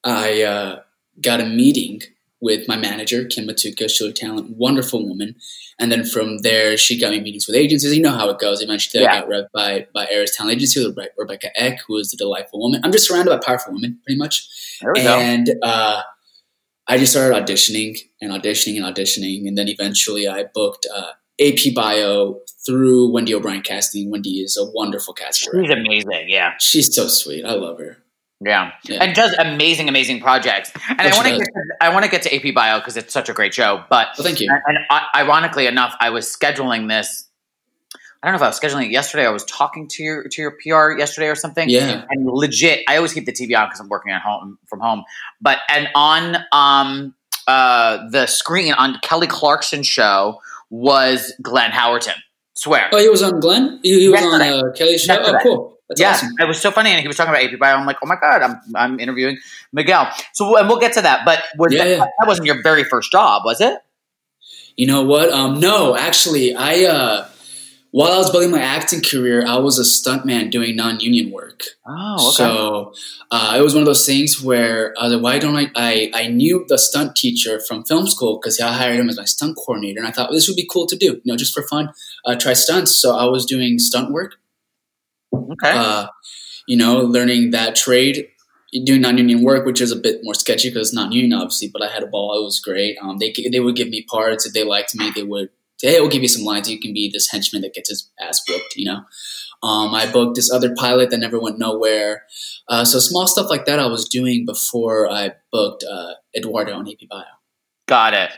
I 0.03 0.43
uh, 0.43 0.81
got 1.21 1.41
a 1.41 1.47
meeting 1.47 2.01
with 2.41 2.69
my 2.69 2.77
manager, 2.77 3.25
Kim 3.25 3.47
Matuka. 3.47 3.89
She's 3.91 4.03
a 4.03 4.13
talent, 4.13 4.57
wonderful 4.57 5.07
woman. 5.07 5.35
And 5.79 5.91
then 5.91 6.05
from 6.05 6.39
there, 6.39 6.77
she 6.77 7.01
got 7.01 7.11
me 7.11 7.21
meetings 7.21 7.47
with 7.47 7.57
agencies. 7.57 7.97
You 7.97 8.03
know 8.03 8.13
how 8.13 8.29
it 8.29 8.39
goes. 8.39 8.61
Eventually, 8.61 9.03
Yeah. 9.03 9.13
I 9.13 9.21
got 9.21 9.29
rep 9.29 9.53
by 9.53 9.87
by 9.95 10.07
Aries 10.11 10.37
Talent 10.37 10.57
Agency 10.57 10.87
with 10.87 10.97
Rebecca 11.17 11.49
Eck, 11.57 11.81
who 11.87 11.97
is 11.97 12.13
a 12.13 12.17
delightful 12.17 12.61
woman. 12.61 12.81
I'm 12.85 12.93
just 12.93 13.09
surrounded 13.09 13.31
by 13.31 13.45
powerful 13.45 13.73
women, 13.73 13.99
pretty 14.05 14.19
much. 14.19 14.47
There 14.81 14.93
we 14.95 15.03
go. 15.03 15.19
And 15.19 15.55
uh, 15.63 16.03
I 16.87 16.99
just 16.99 17.13
started 17.13 17.35
auditioning 17.43 17.99
and 18.21 18.31
auditioning 18.31 18.77
and 18.83 18.85
auditioning, 18.95 19.47
and 19.49 19.57
then 19.57 19.69
eventually 19.69 20.29
I 20.29 20.45
booked 20.53 20.87
uh, 20.95 21.13
AP 21.41 21.75
Bio 21.75 22.41
through 22.67 23.13
Wendy 23.13 23.35
O'Brien 23.35 23.63
Casting. 23.63 24.11
Wendy 24.11 24.41
is 24.41 24.57
a 24.57 24.65
wonderful 24.73 25.15
casting. 25.15 25.53
She's 25.63 25.71
amazing. 25.71 26.27
Yeah. 26.29 26.53
She's 26.61 26.95
so 26.95 27.09
sweet. 27.09 27.45
I 27.45 27.53
love 27.55 27.79
her. 27.79 27.99
Yeah. 28.45 28.73
Yeah. 28.85 29.03
and 29.03 29.15
does 29.15 29.33
amazing, 29.39 29.89
amazing 29.89 30.21
projects. 30.21 30.71
And 30.89 31.01
I 31.01 31.15
want 31.15 31.29
to 31.29 31.37
get 31.39 31.45
to, 31.45 31.63
I 31.81 31.89
want 31.89 32.05
to 32.05 32.11
get 32.11 32.23
to 32.23 32.35
AP 32.35 32.55
Bio 32.55 32.79
because 32.79 32.97
it's 32.97 33.13
such 33.13 33.29
a 33.29 33.33
great 33.33 33.55
show. 33.55 33.83
But 33.89 34.09
Well, 34.19 34.27
thank 34.27 34.41
you. 34.41 34.49
and, 34.51 34.61
and 34.67 34.79
I, 34.91 35.07
ironically 35.23 35.67
enough, 35.67 35.95
I 36.01 36.11
was 36.11 36.27
scheduling 36.27 36.89
this. 36.89 37.29
I 38.25 38.29
don't 38.29 38.33
know 38.33 38.37
if 38.37 38.43
I 38.43 38.49
was 38.49 38.59
scheduling 38.59 38.87
it 38.87 38.91
yesterday. 38.91 39.27
I 39.27 39.31
was 39.31 39.45
talking 39.45 39.87
to 39.89 40.03
your 40.03 40.25
to 40.27 40.41
your 40.41 40.53
PR 40.53 40.99
yesterday 40.99 41.29
or 41.29 41.35
something. 41.35 41.69
Yeah. 41.69 42.07
and 42.09 42.27
legit, 42.27 42.83
I 42.89 42.97
always 42.97 43.13
keep 43.13 43.27
the 43.27 43.33
TV 43.33 43.55
on 43.55 43.67
because 43.69 43.81
I'm 43.81 43.91
working 43.91 44.13
at 44.13 44.23
home 44.23 44.59
from 44.67 44.81
home. 44.81 45.05
But 45.43 45.59
and 45.69 45.89
on 45.95 46.39
um 46.51 47.15
uh 47.47 48.09
the 48.09 48.25
screen 48.25 48.73
on 48.73 48.99
Kelly 49.03 49.27
Clarkson's 49.27 49.87
show 49.87 50.41
was 50.71 51.35
Glenn 51.43 51.71
Howerton. 51.71 52.15
Swear. 52.55 52.89
Oh, 52.93 52.99
he 52.99 53.11
was 53.11 53.23
on 53.23 53.41
Glenn. 53.41 53.81
He, 53.83 54.01
he 54.01 54.09
was 54.09 54.23
on 54.23 54.41
uh, 54.41 54.73
Kelly's 54.75 55.03
show. 55.03 55.13
Yesterday. 55.13 55.39
Oh, 55.41 55.43
cool. 55.43 55.79
That's 55.91 56.01
yeah, 56.01 56.13
awesome. 56.13 56.31
it 56.39 56.49
was 56.49 56.59
so 56.59 56.71
funny, 56.71 56.91
and 56.91 57.03
he 57.03 57.07
was 57.07 57.19
talking 57.19 57.31
about 57.31 57.45
AP 57.45 57.59
Bio. 57.59 57.77
I'm 57.77 57.85
like, 57.85 57.99
oh 58.03 58.07
my 58.07 58.17
god, 58.19 58.41
I'm 58.41 58.59
I'm 58.75 59.01
interviewing 59.01 59.37
Miguel. 59.71 60.11
So, 60.33 60.57
and 60.57 60.67
we'll 60.67 60.79
get 60.79 60.95
to 60.95 61.03
that. 61.03 61.27
But 61.27 61.43
was 61.59 61.75
Yeah, 61.75 61.85
that, 61.85 61.91
yeah. 61.91 61.99
that 61.99 62.27
wasn't 62.27 62.47
your 62.47 62.63
very 62.63 62.85
first 62.85 63.13
job, 63.13 63.43
was 63.45 63.61
it? 63.61 63.79
You 64.77 64.87
know 64.87 65.03
what? 65.03 65.31
Um, 65.31 65.61
no, 65.61 65.95
actually, 65.95 66.55
I 66.57 66.85
uh, 66.85 67.29
while 67.95 68.11
I 68.11 68.17
was 68.17 68.29
building 68.29 68.51
my 68.51 68.61
acting 68.61 69.03
career, 69.03 69.47
I 69.47 69.59
was 69.59 69.79
a 69.79 69.83
stuntman 69.83 70.51
doing 70.51 70.75
non-union 70.75 71.31
work. 71.31 71.63
Oh, 71.87 72.27
okay. 72.27 72.35
So 72.35 72.93
uh, 73.31 73.55
it 73.57 73.63
was 73.63 73.73
one 73.73 73.83
of 73.83 73.87
those 73.87 74.05
things 74.05 74.43
where 74.43 74.93
I 74.99 75.05
was 75.05 75.13
like, 75.13 75.23
why 75.23 75.39
don't 75.39 75.55
I? 75.55 75.71
I, 75.77 76.11
I 76.13 76.27
knew 76.27 76.65
the 76.67 76.77
stunt 76.77 77.15
teacher 77.15 77.61
from 77.61 77.85
film 77.85 78.09
school 78.09 78.41
because 78.41 78.59
I 78.59 78.73
hired 78.73 78.99
him 78.99 79.09
as 79.09 79.17
my 79.17 79.25
stunt 79.27 79.57
coordinator, 79.57 80.01
and 80.01 80.09
I 80.09 80.11
thought 80.11 80.33
this 80.33 80.49
would 80.49 80.57
be 80.57 80.69
cool 80.69 80.89
to 80.89 80.97
do, 80.97 81.07
you 81.07 81.23
know, 81.25 81.37
just 81.37 81.55
for 81.55 81.63
fun, 81.63 81.93
uh, 82.27 82.35
try 82.35 82.55
stunts. 82.55 83.01
So 83.01 83.15
I 83.15 83.27
was 83.27 83.47
doing 83.47 83.79
stunt 83.79 84.11
work, 84.11 84.35
okay. 85.33 85.71
uh, 85.71 86.09
you 86.67 86.77
know, 86.77 86.99
learning 86.99 87.53
that 87.53 87.77
trade, 87.77 88.27
doing 88.85 89.03
non-union 89.03 89.45
work, 89.45 89.67
which 89.67 89.81
is 89.81 89.93
a 89.93 89.97
bit 89.97 90.19
more 90.25 90.35
sketchy 90.35 90.69
because 90.69 90.89
it's 90.89 90.97
non-union, 90.97 91.33
obviously. 91.33 91.71
But 91.73 91.83
I 91.83 91.91
had 91.91 92.03
a 92.03 92.09
ball; 92.09 92.37
it 92.41 92.43
was 92.43 92.59
great. 92.59 92.99
Um, 93.01 93.19
they 93.19 93.33
they 93.53 93.61
would 93.61 93.77
give 93.77 93.89
me 93.89 94.03
parts 94.03 94.47
if 94.47 94.53
they 94.53 94.65
liked 94.65 94.97
me. 94.97 95.13
They 95.15 95.23
would 95.23 95.51
"Hey, 95.91 96.01
we'll 96.01 96.11
give 96.11 96.23
you 96.23 96.29
some 96.29 96.45
lines. 96.45 96.71
You 96.71 96.81
can 96.81 96.93
be 96.93 97.11
this 97.13 97.31
henchman 97.31 97.63
that 97.63 97.75
gets 97.75 97.89
his 97.91 98.11
ass 98.21 98.43
whooped," 98.49 98.77
you 98.77 98.85
know. 98.85 99.03
Um, 99.63 99.95
I 99.95 100.11
booked 100.11 100.37
this 100.37 100.53
other 100.53 100.75
pilot 100.75 101.11
that 101.11 101.19
never 101.19 101.41
went 101.41 101.59
nowhere. 101.59 102.25
Uh, 102.69 102.85
so 102.85 102.99
small 102.99 103.27
stuff 103.27 103.49
like 103.49 103.65
that 103.65 103.79
I 103.79 103.87
was 103.87 104.09
doing 104.09 104.45
before 104.45 105.11
I 105.11 105.33
booked 105.51 105.85
uh, 105.91 106.15
Eduardo 106.37 106.75
on 106.75 106.87
AP 106.87 107.09
Bio. 107.09 107.23
Got 107.87 108.13
it. 108.13 108.31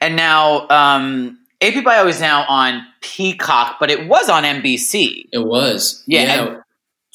And 0.00 0.16
now, 0.16 0.66
um, 0.68 1.38
AP 1.60 1.84
Bio 1.84 2.08
is 2.08 2.20
now 2.20 2.44
on 2.48 2.84
Peacock, 3.00 3.76
but 3.78 3.90
it 3.90 4.08
was 4.08 4.28
on 4.28 4.42
NBC. 4.42 5.26
It 5.32 5.46
was, 5.46 6.02
Yeah, 6.06 6.20
and 6.22 6.62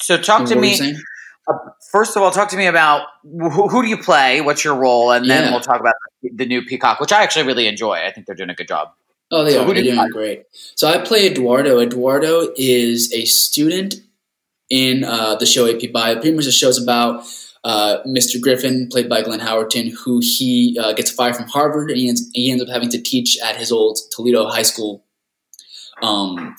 So, 0.00 0.16
talk 0.16 0.40
What 0.40 0.48
to 0.50 0.56
me. 0.56 0.96
First 1.92 2.16
of 2.16 2.22
all, 2.22 2.30
talk 2.30 2.48
to 2.48 2.56
me 2.56 2.66
about 2.66 3.06
who, 3.22 3.68
who 3.68 3.82
do 3.82 3.88
you 3.88 3.98
play? 3.98 4.40
What's 4.40 4.64
your 4.64 4.74
role? 4.74 5.12
And 5.12 5.28
then 5.30 5.44
Yeah. 5.44 5.50
we'll 5.50 5.60
talk 5.60 5.80
about 5.80 5.94
the 6.22 6.46
new 6.46 6.62
Peacock, 6.62 6.98
which 6.98 7.12
I 7.12 7.22
actually 7.22 7.46
really 7.46 7.66
enjoy. 7.66 7.98
I 8.04 8.10
think 8.10 8.26
they're 8.26 8.34
doing 8.34 8.50
a 8.50 8.54
good 8.54 8.68
job. 8.68 8.88
Oh, 9.30 9.44
they 9.44 9.52
So 9.52 9.62
are. 9.62 9.74
They're 9.74 9.82
doing 9.82 10.08
great. 10.10 10.44
So 10.74 10.88
I 10.88 10.98
play 10.98 11.26
Eduardo. 11.26 11.80
Eduardo 11.80 12.52
is 12.56 13.12
a 13.12 13.24
student 13.24 13.96
in 14.70 15.04
uh, 15.04 15.36
the 15.36 15.46
show 15.46 15.66
AP 15.68 15.92
Bio. 15.92 16.14
Pretty 16.14 16.34
much 16.34 16.44
the 16.44 16.52
show's 16.52 16.80
about 16.82 17.24
uh, 17.64 17.98
Mr. 18.06 18.40
Griffin, 18.40 18.88
played 18.90 19.08
by 19.08 19.22
Glenn 19.22 19.40
Howerton, 19.40 19.90
who 20.04 20.20
he 20.22 20.78
uh, 20.80 20.92
gets 20.92 21.10
fired 21.10 21.36
from 21.36 21.46
Harvard, 21.46 21.90
and 21.90 21.98
he 21.98 22.08
ends, 22.08 22.30
he 22.34 22.50
ends 22.50 22.62
up 22.62 22.68
having 22.68 22.90
to 22.90 23.00
teach 23.00 23.38
at 23.42 23.56
his 23.56 23.72
old 23.72 23.98
Toledo 24.14 24.46
High 24.48 24.62
School, 24.62 25.04
um, 26.02 26.54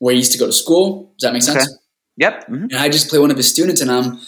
where 0.00 0.12
he 0.12 0.18
used 0.18 0.32
to 0.32 0.38
go 0.38 0.46
to 0.46 0.52
school. 0.52 1.14
Does 1.18 1.26
that 1.28 1.32
make 1.32 1.42
sense? 1.42 1.64
Okay. 1.64 1.74
Yep. 2.16 2.46
Mhm. 2.48 2.62
and 2.70 2.76
I 2.76 2.88
just 2.88 3.08
play 3.08 3.18
one 3.18 3.30
of 3.32 3.36
his 3.36 3.48
students, 3.50 3.80
and 3.80 3.90
I'm 3.90 4.20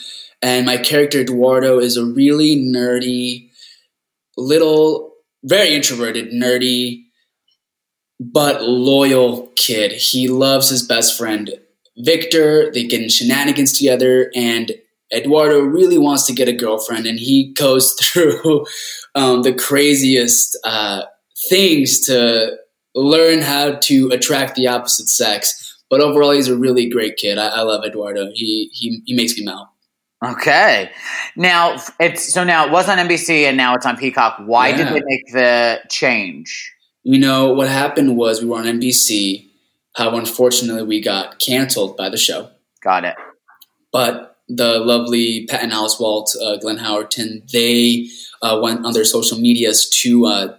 and 0.42 0.66
my 0.66 0.76
character 0.76 1.20
Eduardo 1.20 1.78
is 1.78 1.96
a 1.96 2.04
really 2.04 2.56
nerdy, 2.56 3.50
little, 4.36 5.12
very 5.44 5.74
introverted, 5.74 6.30
nerdy 6.32 7.05
but 8.20 8.62
loyal 8.62 9.48
kid. 9.56 9.92
He 9.92 10.28
loves 10.28 10.68
his 10.68 10.82
best 10.82 11.16
friend 11.18 11.50
Victor. 11.98 12.70
They 12.72 12.86
get 12.86 13.02
in 13.02 13.08
shenanigans 13.08 13.72
together, 13.72 14.30
and 14.34 14.72
Eduardo 15.14 15.60
really 15.60 15.98
wants 15.98 16.26
to 16.26 16.32
get 16.32 16.48
a 16.48 16.52
girlfriend, 16.52 17.06
and 17.06 17.18
he 17.18 17.52
goes 17.56 17.92
through 17.94 18.66
um, 19.14 19.42
the 19.42 19.54
craziest 19.54 20.58
uh, 20.64 21.02
things 21.48 22.00
to 22.06 22.56
learn 22.94 23.42
how 23.42 23.76
to 23.76 24.08
attract 24.10 24.56
the 24.56 24.66
opposite 24.66 25.08
sex. 25.08 25.62
But 25.88 26.00
overall, 26.00 26.32
he's 26.32 26.48
a 26.48 26.56
really 26.56 26.88
great 26.88 27.16
kid. 27.16 27.38
I, 27.38 27.48
I 27.48 27.60
love 27.62 27.84
Eduardo. 27.84 28.26
He, 28.34 28.68
he 28.72 29.02
he 29.06 29.14
makes 29.14 29.36
me 29.38 29.44
melt. 29.44 29.68
Okay. 30.24 30.90
Now 31.36 31.76
it's 32.00 32.32
so 32.32 32.42
now 32.42 32.66
it 32.66 32.72
was 32.72 32.88
on 32.88 32.98
NBC 32.98 33.42
and 33.44 33.56
now 33.56 33.74
it's 33.74 33.86
on 33.86 33.96
Peacock. 33.96 34.38
Why 34.46 34.68
Yeah. 34.70 34.76
did 34.78 34.86
they 34.88 35.02
make 35.04 35.32
the 35.32 35.80
change? 35.90 36.72
You 37.06 37.18
know 37.20 37.52
what 37.52 37.68
happened 37.68 38.16
was 38.16 38.42
we 38.42 38.48
were 38.48 38.58
on 38.58 38.64
NBC. 38.66 39.46
How 39.94 40.16
unfortunately 40.16 40.82
we 40.82 41.00
got 41.00 41.38
canceled 41.38 41.96
by 41.96 42.08
the 42.10 42.16
show. 42.18 42.50
Got 42.82 43.04
it. 43.04 43.16
but 43.92 44.36
the 44.48 44.78
lovely 44.78 45.46
Patton 45.46 45.70
Oswalt, 45.70 46.28
uh, 46.40 46.56
Glenn 46.58 46.78
Howerton, 46.78 47.50
they 47.50 48.08
uh, 48.42 48.60
went 48.62 48.86
on 48.86 48.92
their 48.92 49.04
social 49.04 49.38
medias 49.38 49.88
to, 49.90 50.26
uh, 50.26 50.56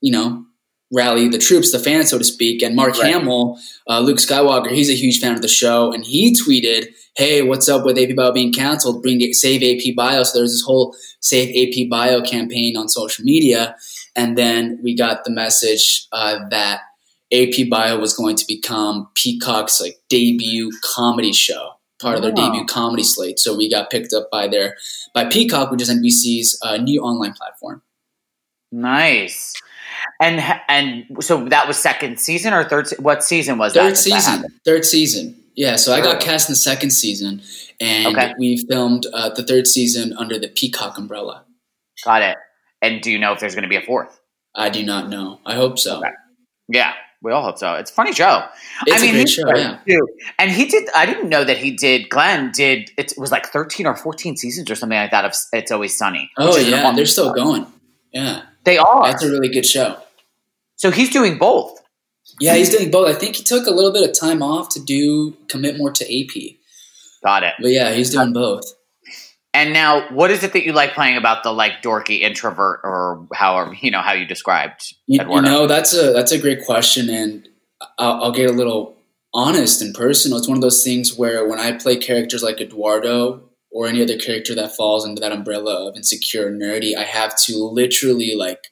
you 0.00 0.12
know, 0.12 0.44
rally 0.92 1.28
the 1.28 1.38
troops, 1.38 1.72
the 1.72 1.80
fans, 1.80 2.10
so 2.10 2.18
to 2.18 2.24
speak. 2.24 2.62
And 2.62 2.76
Mark 2.76 2.96
Right. 2.98 3.12
Hamill, 3.12 3.58
uh, 3.88 4.00
Luke 4.00 4.18
Skywalker, 4.18 4.70
he's 4.70 4.90
a 4.90 4.94
huge 4.94 5.20
fan 5.20 5.34
of 5.34 5.42
the 5.42 5.48
show, 5.48 5.92
and 5.92 6.04
he 6.04 6.34
tweeted, 6.34 6.88
"Hey, 7.16 7.42
what's 7.42 7.68
up 7.68 7.84
with 7.86 7.98
AP 7.98 8.14
Bio 8.14 8.32
being 8.32 8.52
canceled? 8.52 9.02
Bring 9.02 9.20
it, 9.20 9.34
save 9.34 9.62
AP 9.64 9.94
Bio." 9.96 10.22
So 10.24 10.38
there's 10.38 10.52
this 10.52 10.62
whole 10.62 10.94
save 11.20 11.50
AP 11.56 11.88
Bio 11.90 12.22
campaign 12.22 12.76
on 12.76 12.88
social 12.88 13.24
media, 13.24 13.76
and 14.16 14.36
then 14.38 14.78
we 14.82 14.94
got 14.96 15.24
the 15.24 15.30
message 15.30 16.06
uh, 16.12 16.38
that 16.50 16.80
AP 17.32 17.68
Bio 17.70 17.98
was 17.98 18.14
going 18.14 18.36
to 18.36 18.44
become 18.46 19.08
Peacock's 19.14 19.80
like 19.80 19.98
debut 20.08 20.70
comedy 20.82 21.32
show 21.32 21.70
part 22.00 22.16
of 22.16 22.22
their 22.22 22.32
Oh. 22.32 22.34
debut 22.36 22.66
comedy 22.66 23.02
slate. 23.02 23.38
So 23.38 23.56
we 23.56 23.70
got 23.70 23.90
picked 23.90 24.12
up 24.12 24.30
by 24.30 24.46
their 24.48 24.76
by 25.14 25.24
Peacock, 25.24 25.70
which 25.70 25.80
is 25.82 25.90
NBC's 25.90 26.58
uh, 26.62 26.76
new 26.76 27.00
online 27.02 27.32
platform. 27.32 27.82
Nice. 28.72 29.54
And 30.20 30.40
and 30.68 31.06
so 31.24 31.44
that 31.48 31.66
was 31.66 31.76
second 31.78 32.18
season 32.20 32.52
or 32.52 32.64
third? 32.68 32.88
What 32.98 33.22
season 33.24 33.58
was 33.58 33.74
that? 33.74 33.80
Third 33.80 33.86
that 33.86 33.94
that 33.94 33.96
season. 33.98 34.32
happened? 34.32 34.54
Third 34.64 34.84
season. 34.84 35.36
Yeah. 35.56 35.76
So 35.76 35.92
I 35.94 36.00
got 36.00 36.20
cast 36.20 36.48
in 36.48 36.52
the 36.52 36.56
second 36.56 36.90
season, 36.90 37.42
and 37.80 38.08
Okay. 38.16 38.34
we 38.38 38.58
filmed 38.68 39.06
uh, 39.12 39.30
the 39.30 39.42
third 39.44 39.66
season 39.66 40.12
under 40.18 40.38
the 40.38 40.48
Peacock 40.48 40.98
umbrella. 40.98 41.44
Got 42.04 42.22
it. 42.22 42.36
And 42.84 43.00
do 43.02 43.10
you 43.10 43.18
know 43.18 43.32
if 43.32 43.40
there's 43.40 43.54
going 43.54 43.62
to 43.64 43.68
be 43.68 43.76
a 43.76 43.82
fourth? 43.82 44.20
I 44.54 44.68
do 44.70 44.84
not 44.84 45.08
know. 45.08 45.40
I 45.44 45.54
hope 45.54 45.78
so. 45.78 45.98
Okay. 45.98 46.10
Yeah, 46.68 46.92
we 47.22 47.32
all 47.32 47.42
hope 47.42 47.58
so. 47.58 47.74
It's 47.74 47.90
a 47.90 47.94
funny 47.94 48.12
show. 48.12 48.44
It's 48.86 49.02
I 49.02 49.06
mean, 49.06 49.14
a 49.14 49.18
great 49.18 49.28
show. 49.28 49.54
Yeah. 49.54 49.78
too. 49.88 50.06
And 50.38 50.50
he 50.50 50.66
did. 50.66 50.88
I 50.94 51.06
didn't 51.06 51.28
know 51.28 51.44
that 51.44 51.58
he 51.58 51.72
did. 51.72 52.08
Glenn 52.08 52.52
did. 52.52 52.90
It 52.96 53.12
was 53.18 53.30
like 53.32 53.46
thirteen 53.46 53.86
or 53.86 53.96
fourteen 53.96 54.36
seasons 54.36 54.70
or 54.70 54.74
something 54.74 54.96
like 54.98 55.10
that. 55.10 55.24
Of 55.24 55.34
It's 55.52 55.72
Always 55.72 55.96
Sunny. 55.96 56.30
Oh 56.38 56.48
which 56.48 56.58
is 56.58 56.66
an 56.68 56.72
yeah, 56.72 56.92
they're 56.94 57.06
still 57.06 57.30
show. 57.30 57.34
going. 57.34 57.66
Yeah, 58.12 58.42
They 58.64 58.78
are. 58.78 59.04
that's 59.04 59.24
a 59.24 59.28
really 59.30 59.48
good 59.48 59.66
show. 59.66 59.96
so 60.76 60.90
he's 60.92 61.10
doing 61.10 61.36
both. 61.36 61.80
Yeah, 62.40 62.54
he's 62.54 62.70
doing 62.70 62.90
both. 62.90 63.08
I 63.08 63.18
think 63.18 63.36
he 63.36 63.42
took 63.42 63.66
a 63.66 63.70
little 63.70 63.92
bit 63.92 64.08
of 64.08 64.18
time 64.18 64.42
off 64.42 64.68
to 64.70 64.80
do 64.80 65.32
commit 65.48 65.76
more 65.78 65.90
to 65.92 66.04
AP. 66.04 66.54
Got 67.24 67.42
it. 67.42 67.54
But 67.60 67.70
yeah, 67.72 67.92
he's 67.92 68.10
doing 68.10 68.32
both. 68.32 68.64
And 69.54 69.72
now, 69.72 70.08
what 70.10 70.30
is 70.32 70.44
it 70.44 70.52
that 70.54 70.64
you 70.64 70.72
like 70.72 70.94
playing 70.94 71.16
about 71.16 71.44
the 71.44 71.52
like 71.52 71.82
dorky 71.82 72.20
introvert 72.22 72.80
or 72.84 73.28
however 73.34 73.74
you 73.80 73.90
know 73.92 74.02
how 74.02 74.12
you 74.14 74.26
described 74.26 74.94
You, 75.06 75.20
you 75.20 75.22
Eduardo? 75.22 75.42
know, 75.42 75.66
that's 75.66 75.94
a 75.94 76.12
that's 76.12 76.32
a 76.32 76.38
great 76.38 76.64
question, 76.64 77.10
and 77.10 77.48
I'll, 77.98 78.24
I'll 78.24 78.32
get 78.32 78.48
a 78.48 78.52
little 78.54 78.96
honest 79.34 79.82
and 79.82 79.94
personal. 79.94 80.38
It's 80.38 80.48
one 80.48 80.56
of 80.58 80.62
those 80.62 80.82
things 80.84 81.16
where 81.16 81.46
when 81.48 81.58
I 81.58 81.72
play 81.72 81.96
characters 81.96 82.42
like 82.42 82.60
Eduardo 82.60 83.42
or 83.70 83.86
any 83.88 84.02
other 84.02 84.16
character 84.18 84.54
that 84.54 84.76
falls 84.76 85.04
under 85.04 85.20
that 85.20 85.32
umbrella 85.32 85.88
of 85.88 85.96
insecure 85.96 86.50
nerdy, 86.50 86.96
I 86.96 87.02
have 87.02 87.36
to 87.44 87.58
literally 87.58 88.34
like 88.36 88.68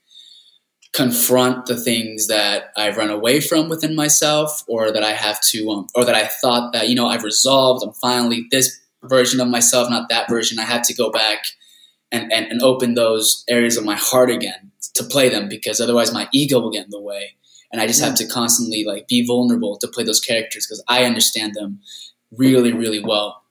confront 0.94 1.66
the 1.66 1.76
things 1.76 2.28
that 2.28 2.70
I've 2.76 2.96
run 2.96 3.11
away 3.11 3.40
from 3.40 3.68
within 3.68 3.94
myself, 3.94 4.62
or 4.68 4.90
that 4.92 5.02
I 5.02 5.12
have 5.12 5.40
to, 5.50 5.70
um, 5.70 5.87
or 5.94 6.04
that 6.04 6.14
I 6.14 6.26
thought 6.26 6.72
that 6.72 6.88
you 6.88 6.94
know 6.94 7.09
I've 7.09 7.24
resolved. 7.24 7.85
I'm 7.85 7.92
finally 7.94 8.46
this 8.50 8.78
version 9.04 9.40
of 9.40 9.48
myself, 9.48 9.90
not 9.90 10.08
that 10.08 10.28
version. 10.28 10.58
I 10.58 10.64
had 10.64 10.84
to 10.84 10.94
go 10.94 11.10
back 11.10 11.44
and, 12.10 12.32
and, 12.32 12.46
and 12.46 12.62
open 12.62 12.94
those 12.94 13.44
areas 13.48 13.76
of 13.76 13.84
my 13.84 13.96
heart 13.96 14.30
again 14.30 14.70
to 14.94 15.04
play 15.04 15.28
them 15.28 15.48
because 15.48 15.80
otherwise 15.80 16.12
my 16.12 16.28
ego 16.32 16.60
will 16.60 16.70
get 16.70 16.84
in 16.84 16.90
the 16.90 17.00
way. 17.00 17.36
And 17.72 17.80
i 17.80 17.86
just 17.86 18.02
have 18.02 18.14
to 18.16 18.26
constantly 18.26 18.84
like 18.84 19.08
be 19.08 19.26
vulnerable 19.26 19.78
to 19.78 19.88
play 19.88 20.04
those 20.04 20.20
characters 20.20 20.66
because 20.66 20.84
i 20.88 21.04
understand 21.04 21.54
them 21.54 21.80
really 22.30 22.72
really 22.72 23.02
well. 23.02 23.42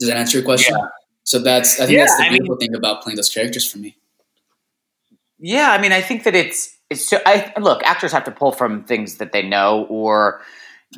Does 0.00 0.08
that 0.08 0.16
answer 0.16 0.38
your 0.38 0.44
question? 0.44 0.76
So 1.22 1.38
that's 1.38 1.78
i 1.80 1.86
think 1.86 1.98
Yeah, 1.98 2.04
that's 2.04 2.16
the 2.16 2.22
I 2.24 2.30
mean- 2.30 2.38
beautiful 2.38 2.56
thing 2.56 2.74
about 2.74 3.02
playing 3.02 3.14
those 3.16 3.28
characters 3.32 3.70
for 3.70 3.78
me. 3.78 3.96
Yeah, 5.38 5.70
I 5.70 5.80
mean, 5.80 5.92
I 5.92 6.00
think 6.00 6.24
that 6.24 6.34
it's 6.34 6.76
it's. 6.90 7.08
So, 7.08 7.20
I 7.24 7.52
look, 7.60 7.82
actors 7.84 8.10
have 8.10 8.24
to 8.24 8.32
pull 8.32 8.50
from 8.50 8.82
things 8.84 9.18
that 9.18 9.30
they 9.30 9.42
know, 9.42 9.86
or 9.88 10.40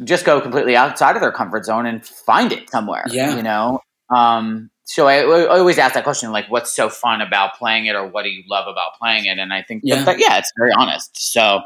just 0.05 0.24
go 0.24 0.40
completely 0.40 0.76
outside 0.76 1.16
of 1.16 1.22
their 1.22 1.33
comfort 1.33 1.64
zone 1.64 1.87
and 1.87 2.05
find 2.07 2.53
it 2.53 2.70
somewhere. 2.70 3.05
Yeah. 3.11 3.37
you 3.37 3.42
know. 3.42 3.81
Um, 4.14 4.70
so 4.85 5.07
I, 5.07 5.18
I 5.20 5.59
always 5.59 5.79
ask 5.79 5.94
that 5.94 6.03
question, 6.05 6.33
like, 6.33 6.46
what's 6.50 6.74
so 6.74 6.88
fun 6.88 7.20
about 7.20 7.55
playing 7.55 7.87
it, 7.87 7.94
or 7.94 8.09
what 8.09 8.24
do 8.24 8.31
you 8.31 8.42
love 8.50 8.66
about 8.66 8.94
playing 9.00 9.24
it? 9.26 9.38
And 9.38 9.53
I 9.53 9.62
think, 9.62 9.83
Yeah. 9.85 10.03
that, 10.05 10.18
yeah, 10.18 10.38
it's 10.38 10.53
very 10.59 10.72
honest. 10.76 11.11
So, 11.33 11.61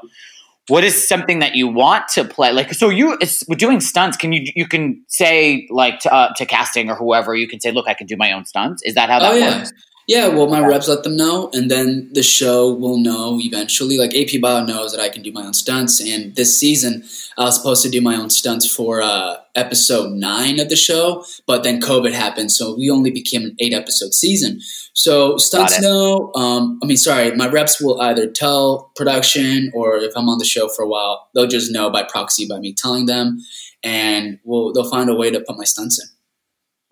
what 0.69 0.85
is 0.85 1.07
something 1.09 1.39
that 1.41 1.55
you 1.55 1.69
want 1.69 2.09
to 2.09 2.25
play? 2.25 2.53
Like, 2.53 2.73
so 2.75 2.89
you, 2.91 3.17
it's 3.21 3.47
with 3.49 3.59
doing 3.59 3.81
stunts. 3.81 4.17
Can 4.17 4.33
you 4.33 4.51
you 4.55 4.67
can 4.67 5.03
say 5.09 5.67
like 5.71 6.01
to, 6.01 6.13
uh, 6.13 6.33
to 6.37 6.47
casting 6.47 6.91
or 6.91 6.97
whoever, 6.97 7.35
you 7.35 7.47
can 7.49 7.61
say, 7.61 7.71
look, 7.71 7.87
I 7.89 7.95
can 7.95 8.07
do 8.07 8.17
my 8.17 8.33
own 8.33 8.45
stunts. 8.47 8.83
Is 8.83 8.95
that 8.95 9.09
how 9.11 9.19
that 9.21 9.33
Oh, 9.33 9.37
yeah. 9.37 9.59
works? 9.59 9.73
Yeah 10.07 10.29
well 10.29 10.49
my 10.49 10.61
Okay. 10.61 10.69
reps 10.69 10.89
let 10.89 11.03
them 11.03 11.17
know 11.17 11.51
and 11.53 11.71
then 11.71 12.11
the 12.13 12.23
show 12.23 12.73
will 12.73 12.99
know 12.99 13.39
eventually. 13.41 13.99
Like 13.99 14.15
ap 14.15 14.41
bio 14.41 14.65
knows 14.65 14.93
that 14.93 15.01
i 15.01 15.09
can 15.09 15.23
do 15.23 15.33
my 15.33 15.45
own 15.45 15.55
stunts 15.55 16.01
and 16.01 16.35
this 16.37 16.59
season 16.59 17.05
i 17.39 17.45
was 17.45 17.57
supposed 17.57 17.83
to 17.85 17.91
do 17.91 18.01
my 18.01 18.17
own 18.17 18.31
stunts 18.31 18.67
for 18.73 19.01
uh, 19.03 19.37
episode 19.55 20.13
9 20.13 20.61
of 20.61 20.69
the 20.69 20.77
show 20.77 21.25
but 21.47 21.63
then 21.65 21.81
covid 21.81 22.13
happened 22.13 22.51
so 22.53 22.77
we 22.77 22.91
only 22.91 23.11
became 23.11 23.43
an 23.45 23.57
8 23.59 23.73
episode 23.73 24.13
season. 24.15 24.61
So 24.97 25.37
stunts 25.39 25.81
know 25.81 26.33
um, 26.35 26.79
i 26.83 26.87
mean 26.87 26.97
sorry 26.97 27.35
my 27.37 27.49
reps 27.49 27.81
will 27.81 28.01
either 28.01 28.27
tell 28.31 28.91
production 28.97 29.71
or 29.75 29.97
if 29.99 30.13
i'm 30.17 30.29
on 30.29 30.39
the 30.39 30.45
show 30.45 30.69
for 30.69 30.83
a 30.85 30.89
while 30.89 31.29
they'll 31.35 31.47
just 31.49 31.73
know 31.73 31.91
by 31.91 32.03
proxy 32.05 32.47
by 32.49 32.59
me 32.59 32.73
telling 32.75 33.07
them 33.07 33.39
and 33.83 34.39
we'll, 34.45 34.73
they'll 34.73 34.89
find 34.91 35.11
a 35.11 35.15
way 35.15 35.31
to 35.31 35.41
put 35.41 35.57
my 35.59 35.65
stunts 35.65 36.01
in 36.03 36.09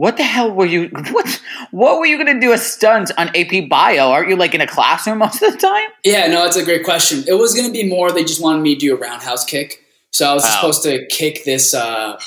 What 0.03 0.17
the 0.17 0.25
hell 0.25 0.51
were 0.51 0.67
you? 0.67 0.91
What 1.13 1.41
what 1.71 2.01
were 2.01 2.07
you 2.07 2.17
going 2.19 2.35
to 2.35 2.41
do 2.41 2.51
a 2.53 2.59
stunt 2.59 3.13
on 3.17 3.29
AP 3.37 3.69
Bio? 3.71 4.11
Aren't 4.11 4.29
you 4.31 4.35
like 4.35 4.53
in 4.53 4.61
a 4.61 4.67
classroom 4.67 5.19
most 5.25 5.41
of 5.41 5.53
the 5.53 5.59
time? 5.59 5.89
Yeah, 6.03 6.27
no, 6.27 6.43
that's 6.43 6.57
a 6.57 6.65
great 6.65 6.83
question. 6.85 7.23
It 7.29 7.35
was 7.35 7.55
going 7.55 7.67
to 7.67 7.73
be 7.73 7.89
more. 7.89 8.11
They 8.11 8.25
just 8.25 8.43
wanted 8.43 8.63
me 8.63 8.75
to 8.75 8.81
do 8.81 8.95
a 8.97 8.99
roundhouse 8.99 9.45
kick, 9.45 9.79
so 10.11 10.29
I 10.29 10.35
was 10.35 10.43
Wow. 10.43 10.51
supposed 10.57 10.83
to 10.83 11.07
kick 11.07 11.45
this 11.45 11.73
uh, 11.73 12.19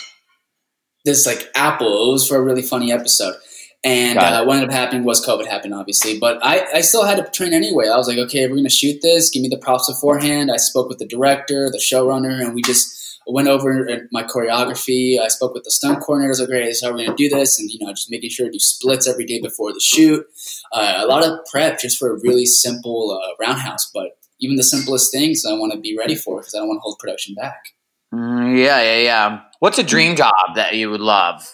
this 1.04 1.26
like 1.26 1.50
apple. 1.54 2.08
It 2.10 2.12
was 2.14 2.26
for 2.26 2.38
a 2.38 2.42
really 2.42 2.62
funny 2.62 2.94
episode, 2.94 3.36
and 3.84 4.20
uh, 4.20 4.46
what 4.46 4.54
ended 4.56 4.70
up 4.70 4.74
happening 4.74 5.04
was 5.04 5.26
COVID 5.26 5.46
happened, 5.46 5.74
obviously. 5.74 6.18
But 6.18 6.40
I, 6.46 6.66
I 6.76 6.80
still 6.82 7.04
had 7.04 7.18
to 7.18 7.30
train 7.32 7.54
anyway. 7.54 7.90
I 7.90 7.98
was 7.98 8.08
like, 8.08 8.20
okay, 8.20 8.48
we're 8.48 8.56
going 8.56 8.64
to 8.64 8.70
shoot 8.70 9.02
this. 9.02 9.30
Give 9.30 9.42
me 9.44 9.50
the 9.50 9.58
props 9.58 9.92
beforehand. 9.92 10.50
I 10.50 10.58
spoke 10.58 10.88
with 10.88 11.00
the 11.00 11.08
director, 11.08 11.70
the 11.70 11.80
showrunner, 11.80 12.42
and 12.42 12.56
we 12.56 12.62
just 12.62 13.05
went 13.28 13.48
over 13.48 14.08
my 14.12 14.24
choreography. 14.24 15.20
I 15.20 15.28
spoke 15.28 15.54
with 15.54 15.64
the 15.64 15.72
stunt 15.72 16.04
coordinators. 16.04 16.40
Like, 16.40 16.50
okay, 16.50 16.66
this 16.66 16.78
is 16.78 16.84
how 16.84 16.92
we're 16.92 16.98
going 16.98 17.10
to 17.10 17.16
do 17.16 17.30
this, 17.30 17.60
and 17.60 17.70
you 17.70 17.80
know, 17.86 17.92
just 17.92 18.12
making 18.12 18.30
sure 18.30 18.46
to 18.46 18.52
do 18.52 18.60
splits 18.60 19.08
every 19.08 19.26
day 19.26 19.42
before 19.42 19.74
the 19.74 19.80
shoot. 19.80 20.26
Uh, 20.72 20.96
a 20.98 21.08
lot 21.08 21.26
of 21.26 21.40
prep 21.52 21.80
just 21.80 21.98
for 21.98 22.16
a 22.16 22.20
really 22.22 22.46
simple 22.46 23.12
uh, 23.12 23.36
roundhouse, 23.44 23.90
but 23.94 24.18
even 24.40 24.56
the 24.58 24.64
simplest 24.64 25.12
things 25.12 25.44
I 25.46 25.54
want 25.54 25.74
to 25.74 25.80
be 25.80 25.98
ready 25.98 26.16
for 26.16 26.40
because 26.40 26.54
I 26.56 26.60
don't 26.60 26.68
want 26.68 26.78
to 26.78 26.82
hold 26.82 27.00
production 27.00 27.36
back. 27.36 27.70
Mm, 28.14 28.58
yeah, 28.58 28.82
yeah, 28.82 28.98
yeah. 28.98 29.40
What's 29.60 29.80
a 29.80 29.84
dream 29.84 30.16
job 30.16 30.34
that 30.56 30.76
you 30.76 30.90
would 30.92 31.02
love? 31.02 31.50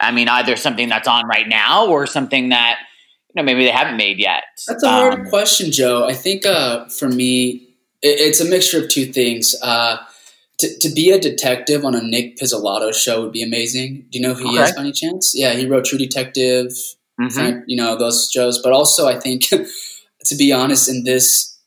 I 0.00 0.10
mean, 0.10 0.28
either 0.28 0.56
something 0.56 0.88
that's 0.88 1.06
on 1.06 1.26
right 1.26 1.46
now 1.48 1.86
or 1.86 2.06
something 2.06 2.48
that 2.48 2.78
you 3.28 3.40
know 3.40 3.44
maybe 3.44 3.64
they 3.64 3.70
haven't 3.70 3.96
made 3.96 4.18
yet. 4.18 4.42
That's 4.66 4.82
a 4.82 4.88
hard 4.88 5.14
Um, 5.14 5.26
question, 5.26 5.70
Joe. 5.70 6.04
I 6.04 6.14
think 6.14 6.44
uh, 6.44 6.86
for 6.88 7.08
me, 7.08 7.68
it, 8.02 8.18
it's 8.18 8.40
a 8.40 8.44
mixture 8.44 8.82
of 8.82 8.88
two 8.88 9.06
things. 9.06 9.54
Uh, 9.62 9.98
to, 10.58 10.78
to 10.78 10.88
be 10.94 11.10
a 11.10 11.18
detective 11.18 11.84
on 11.84 11.94
a 11.94 12.02
Nic 12.02 12.36
Pizzolatto 12.38 12.94
show 12.94 13.22
would 13.22 13.32
be 13.32 13.42
amazing. 13.42 14.06
Do 14.10 14.18
you 14.18 14.26
know 14.26 14.34
who 14.34 14.50
he 14.50 14.56
is 14.58 14.72
by 14.72 14.82
any 14.82 14.92
chance? 14.92 15.32
Yeah, 15.34 15.54
he 15.54 15.66
wrote 15.66 15.84
True 15.84 15.98
Detective, 15.98 16.68
mhm. 17.20 17.32
Frank, 17.32 17.64
you 17.66 17.76
know 17.76 17.96
those 17.96 18.30
shows. 18.32 18.60
But 18.62 18.72
also, 18.72 19.08
I 19.08 19.18
think 19.18 19.42
to 20.24 20.34
be 20.36 20.52
honest, 20.52 20.88
in 20.88 21.04
this 21.04 21.58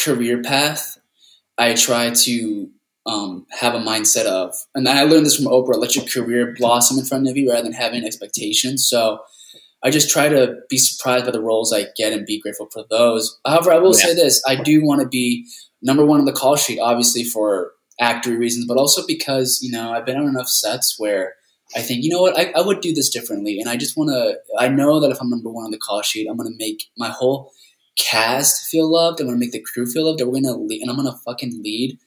career 0.00 0.42
path, 0.42 0.98
I 1.58 1.74
try 1.74 2.10
to 2.10 2.70
um, 3.06 3.46
have 3.50 3.74
a 3.74 3.78
mindset 3.78 4.26
of, 4.26 4.54
and 4.74 4.88
I 4.88 5.02
learned 5.04 5.26
this 5.26 5.36
from 5.36 5.46
Oprah: 5.46 5.76
let 5.76 5.94
your 5.96 6.04
career 6.04 6.54
blossom 6.58 6.98
in 6.98 7.04
front 7.04 7.28
of 7.28 7.36
you 7.36 7.50
rather 7.50 7.62
than 7.64 7.72
having 7.72 8.04
expectations. 8.04 8.86
So. 8.88 9.20
I 9.84 9.90
just 9.90 10.10
try 10.10 10.28
to 10.28 10.58
be 10.70 10.78
surprised 10.78 11.24
by 11.24 11.32
the 11.32 11.40
roles 11.42 11.72
I 11.72 11.86
get 11.96 12.12
and 12.12 12.24
be 12.24 12.40
grateful 12.40 12.68
for 12.72 12.84
those. 12.88 13.40
However, 13.44 13.72
I 13.72 13.78
will 13.78 13.96
Yeah. 13.98 14.06
say 14.06 14.14
this: 14.14 14.40
I 14.46 14.54
do 14.54 14.80
want 14.84 15.00
to 15.02 15.08
be 15.08 15.44
number 15.82 16.06
one 16.06 16.20
on 16.20 16.24
the 16.24 16.30
call 16.32 16.54
sheet, 16.54 16.78
obviously 16.78 17.24
for 17.24 17.72
actor 18.00 18.36
reasons, 18.36 18.66
but 18.66 18.76
also 18.76 19.02
because 19.06 19.60
you 19.62 19.70
know 19.70 19.92
I've 19.92 20.06
been 20.06 20.18
on 20.18 20.28
enough 20.28 20.48
sets 20.48 20.96
where 20.98 21.34
I 21.74 21.80
think 21.80 22.02
you 22.02 22.10
know 22.10 22.22
what 22.22 22.38
I, 22.38 22.52
I 22.56 22.60
would 22.60 22.80
do 22.80 22.92
this 22.92 23.10
differently, 23.10 23.58
and 23.60 23.68
I 23.68 23.76
just 23.76 23.96
want 23.96 24.10
to. 24.10 24.38
I 24.58 24.68
know 24.68 25.00
that 25.00 25.10
if 25.10 25.20
I'm 25.20 25.30
number 25.30 25.50
one 25.50 25.64
on 25.64 25.70
the 25.70 25.78
call 25.78 26.02
sheet, 26.02 26.28
I'm 26.28 26.36
going 26.36 26.50
to 26.50 26.56
make 26.58 26.84
my 26.96 27.08
whole 27.08 27.52
cast 27.96 28.66
feel 28.66 28.90
loved. 28.90 29.20
I'm 29.20 29.26
going 29.26 29.38
to 29.38 29.44
make 29.44 29.52
the 29.52 29.64
crew 29.72 29.86
feel 29.86 30.06
loved. 30.06 30.20
And 30.20 30.30
we're 30.30 30.40
going 30.40 30.54
to 30.54 30.60
lead, 30.60 30.82
and 30.82 30.90
I'm 30.90 30.96
going 30.96 31.10
to 31.10 31.18
fucking 31.24 31.62
lead 31.62 31.98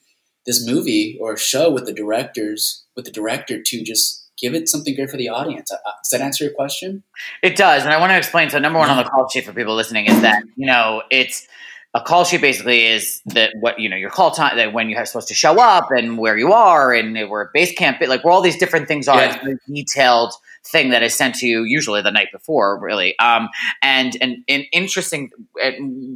this 0.46 0.66
movie 0.68 1.18
or 1.20 1.36
show 1.38 1.72
with 1.72 1.86
the 1.86 1.94
directors 1.94 2.86
with 2.96 3.06
the 3.06 3.12
director 3.12 3.62
to 3.62 3.84
just 3.84 4.26
give 4.38 4.54
it 4.54 4.70
something 4.70 4.96
great 4.96 5.10
for 5.10 5.18
the 5.18 5.30
audience. 5.30 5.70
Does 5.70 6.10
that 6.12 6.22
answer 6.22 6.44
your 6.44 6.54
question? 6.54 7.04
It 7.42 7.56
does, 7.56 7.84
and 7.84 7.94
I 7.94 8.00
want 8.00 8.12
to 8.12 8.18
explain. 8.18 8.50
So, 8.50 8.60
number 8.60 8.80
one 8.80 8.90
on 8.90 8.98
the 8.98 9.10
call 9.10 9.28
sheet 9.30 9.46
for 9.46 9.54
people 9.54 9.76
listening 9.76 10.06
is 10.06 10.22
that 10.22 10.44
you 10.56 10.68
know 10.68 11.04
it's 11.10 11.48
a 11.96 12.02
call 12.02 12.26
sheet 12.26 12.42
basically 12.42 12.86
is 12.86 13.22
that 13.26 13.54
what 13.62 13.80
you 13.80 13.88
know 13.88 13.96
your 13.96 14.10
call 14.10 14.30
time 14.30 14.58
that 14.58 14.74
when 14.74 14.90
you're 14.90 15.06
supposed 15.06 15.30
to 15.30 15.34
show 15.34 15.60
up 15.62 15.90
and 15.92 16.18
where 16.18 16.38
you 16.38 16.52
are 16.52 16.94
and 16.94 17.16
where 17.30 17.50
base 17.54 17.74
camp 17.74 18.02
like 18.02 18.24
where 18.24 18.34
all 18.34 18.42
these 18.42 18.58
different 18.58 18.88
things 18.88 19.08
are 19.08 19.18
yeah. 19.18 19.38
it's 19.42 19.64
a 19.66 19.72
detailed 19.72 20.34
thing 20.66 20.90
that 20.90 21.02
is 21.02 21.16
sent 21.16 21.36
to 21.36 21.48
you 21.48 21.64
usually 21.64 22.02
the 22.02 22.12
night 22.12 22.28
before 22.34 22.78
really 22.80 23.18
um, 23.20 23.48
and 23.82 24.18
and, 24.20 24.40
and 24.50 24.66
interesting 24.74 25.32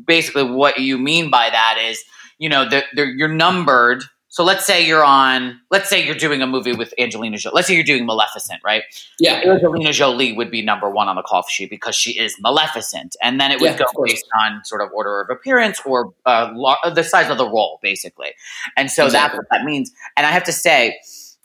basically 0.06 0.44
what 0.44 0.78
you 0.80 0.98
mean 0.98 1.32
by 1.32 1.50
that 1.50 1.78
is 1.82 2.04
you 2.40 2.50
know 2.50 2.68
that 2.68 2.86
you're 2.94 3.30
numbered 3.30 4.04
so 4.40 4.46
let's 4.46 4.66
say 4.66 4.88
you're 4.88 5.04
on, 5.04 5.60
let's 5.70 5.90
say 5.90 6.02
you're 6.02 6.16
doing 6.16 6.42
a 6.42 6.48
movie 6.48 6.72
with 6.72 6.94
Angelina 6.98 7.36
Jolie. 7.38 7.56
Let's 7.56 7.68
say 7.68 7.76
you're 7.76 7.84
doing 7.84 8.06
Maleficent, 8.06 8.62
right? 8.64 8.84
Yeah. 9.20 9.42
Angelina 9.46 9.92
Jolie 9.92 10.32
would 10.32 10.50
be 10.50 10.62
number 10.62 10.90
one 10.90 11.10
on 11.10 11.18
the 11.18 11.24
call 11.24 11.44
sheet 11.50 11.70
because 11.70 11.94
she 11.94 12.18
is 12.18 12.38
Maleficent. 12.40 13.18
And 13.22 13.38
then 13.38 13.52
it 13.52 13.60
would 13.60 13.72
yeah, 13.72 13.78
go 13.94 14.06
based 14.06 14.26
on 14.40 14.64
sort 14.64 14.80
of 14.80 14.94
order 14.94 15.20
of 15.20 15.30
appearance 15.30 15.82
or 15.86 16.14
uh, 16.26 16.54
the 16.90 17.04
size 17.04 17.30
of 17.30 17.38
the 17.38 17.50
role, 17.50 17.82
basically. 17.84 18.30
And 18.78 18.90
so 18.90 19.08
exactly. 19.08 19.40
that's 19.40 19.50
what 19.50 19.58
that 19.60 19.66
means. 19.66 19.92
And 20.16 20.26
I 20.26 20.32
have 20.32 20.46
to 20.46 20.54
say, 20.54 21.02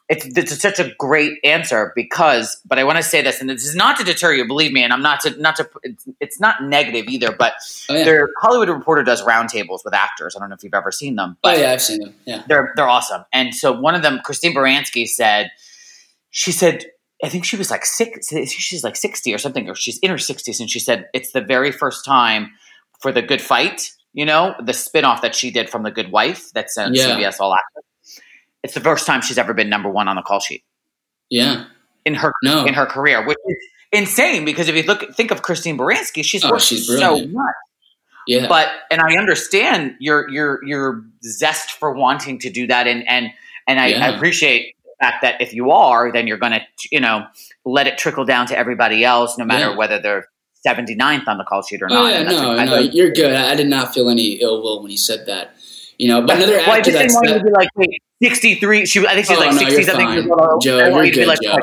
it's, 0.09 0.27
it's 0.37 0.61
such 0.61 0.79
a 0.79 0.93
great 0.99 1.38
answer 1.45 1.93
because 1.97 2.61
but 2.67 2.79
i 2.79 2.85
want 2.85 2.97
to 2.97 3.03
say 3.03 3.23
this 3.23 3.40
and 3.40 3.49
this 3.49 3.64
is 3.64 3.75
not 3.75 3.97
to 3.97 4.05
deter 4.05 4.33
you 4.33 4.47
believe 4.47 4.73
me 4.73 4.83
and 4.83 4.93
i'm 4.93 5.03
not 5.03 5.21
to 5.21 5.31
not 5.40 5.57
to 5.57 5.69
it's, 5.83 6.07
it's 6.21 6.40
not 6.40 6.62
negative 6.62 7.07
either 7.09 7.33
but 7.33 7.55
oh, 7.88 7.95
yeah. 7.95 8.05
their 8.05 8.29
hollywood 8.40 8.69
reporter 8.69 9.03
does 9.03 9.23
roundtables 9.23 9.81
with 9.85 9.95
actors 9.95 10.37
i 10.37 10.40
don't 10.40 10.51
know 10.51 10.55
if 10.55 10.62
you've 10.62 10.75
ever 10.75 10.93
seen 10.93 11.17
them 11.17 11.31
oh, 11.37 11.38
but 11.43 11.59
oh 11.59 11.61
yeah 11.61 11.73
i've 11.73 11.83
seen 11.83 12.01
them 12.01 12.14
yeah 12.27 12.43
they're 12.49 12.73
they're 12.77 12.88
awesome 12.88 13.25
and 13.33 13.55
so 13.55 13.73
one 13.73 13.95
of 13.95 14.03
them 14.03 14.21
christine 14.25 14.55
baranski 14.55 15.07
said 15.07 15.51
she 16.31 16.53
said 16.53 16.85
i 17.23 17.29
think 17.29 17.45
she 17.45 17.57
was 17.57 17.71
like 17.71 17.85
six 17.85 18.29
she's 18.49 18.85
like 18.85 18.97
60 18.97 19.33
or 19.33 19.38
something 19.38 19.69
or 19.69 19.75
she's 19.75 19.99
in 19.99 20.11
her 20.11 20.17
60s 20.17 20.61
and 20.61 20.71
she 20.71 20.81
said 20.81 21.09
it's 21.14 21.33
the 21.33 21.40
very 21.40 21.73
first 21.73 22.05
time 22.05 22.51
for 23.01 23.11
the 23.11 23.23
good 23.23 23.40
fight 23.40 23.90
you 24.12 24.27
know 24.27 24.55
the 24.62 24.75
spin-off 24.75 25.23
that 25.23 25.35
she 25.35 25.51
did 25.51 25.71
from 25.71 25.83
the 25.83 25.90
good 25.90 26.12
wife 26.12 26.51
that's 26.53 26.77
on 26.77 26.93
yeah. 26.93 27.17
cbs 27.17 27.40
all 27.40 27.55
access 27.55 27.85
it's 28.64 28.74
the 28.74 28.81
first 28.81 29.07
time 29.07 29.20
she's 29.20 29.38
ever 29.38 29.55
been 29.55 29.68
number 29.68 29.90
one 29.90 30.09
on 30.09 30.16
the 30.16 30.22
call 30.22 30.40
sheet. 30.40 30.64
Yeah, 31.31 31.66
in 32.05 32.14
her 32.14 32.33
no. 32.42 32.64
in 32.64 32.74
her 32.74 32.87
career, 32.87 33.24
which 33.24 33.38
is 33.46 33.57
insane 33.92 34.44
because 34.44 34.68
if 34.68 34.74
you 34.74 34.83
look 34.83 35.14
think 35.14 35.31
of 35.31 35.42
Christine 35.42 35.79
Baranski, 35.79 36.24
she's 36.24 36.44
oh, 36.44 36.59
she's 36.59 36.87
so 36.87 37.27
much. 37.27 37.55
Yeah, 38.27 38.48
but 38.48 38.68
and 38.90 39.03
I 39.03 39.16
understand 39.16 39.96
your 40.00 40.29
your 40.31 40.64
your 40.64 41.05
zest 41.22 41.72
for 41.72 41.92
wanting 41.92 42.38
to 42.40 42.50
do 42.50 42.66
that, 42.66 42.87
and 42.87 43.07
and 43.07 43.29
and 43.68 43.79
I, 43.79 43.88
yeah. 43.88 44.07
I 44.07 44.09
appreciate 44.16 44.74
the 44.85 44.92
fact 44.98 45.22
that 45.22 45.40
if 45.42 45.53
you 45.53 45.70
are, 45.70 46.11
then 46.11 46.27
you're 46.27 46.38
going 46.38 46.53
to 46.53 46.62
you 46.90 47.00
know 47.00 47.27
let 47.66 47.87
it 47.87 47.98
trickle 47.98 48.24
down 48.24 48.46
to 48.46 48.59
everybody 48.59 49.05
else, 49.05 49.37
no 49.37 49.44
matter 49.44 49.70
yeah. 49.70 49.77
whether 49.77 50.00
they're 50.00 50.27
79th 50.66 51.29
on 51.29 51.37
the 51.37 51.44
call 51.44 51.61
sheet 51.61 51.83
or 51.83 51.88
oh, 51.90 51.94
not. 51.94 52.12
Yeah, 52.12 52.22
no, 52.22 52.64
no, 52.64 52.79
you're 52.79 53.11
good. 53.11 53.35
I 53.35 53.55
did 53.55 53.68
not 53.68 53.92
feel 53.92 54.09
any 54.09 54.40
ill 54.40 54.62
will 54.62 54.83
when 54.83 54.90
you 54.90 54.96
said 54.96 55.27
that. 55.27 55.55
You 55.98 56.09
know, 56.09 56.22
but 56.22 56.37
another 56.37 56.57
well, 56.57 56.72
actor 56.72 56.90
I 56.90 57.07
didn't 57.07 57.14
want 57.14 57.28
to 57.28 57.44
be 57.44 57.50
like, 57.50 57.68
wait, 57.76 58.02
63. 58.22 58.87
She, 58.87 59.07
I 59.07 59.14
think 59.14 59.26
she's 59.26 59.37
oh, 59.37 59.40
like 59.40 59.52
no, 59.52 59.59
60 59.59 59.83
something 59.85 60.28
Joe, 60.62 60.78
you're 60.78 61.11
good, 61.11 61.28
like, 61.28 61.40
Joe. 61.42 61.57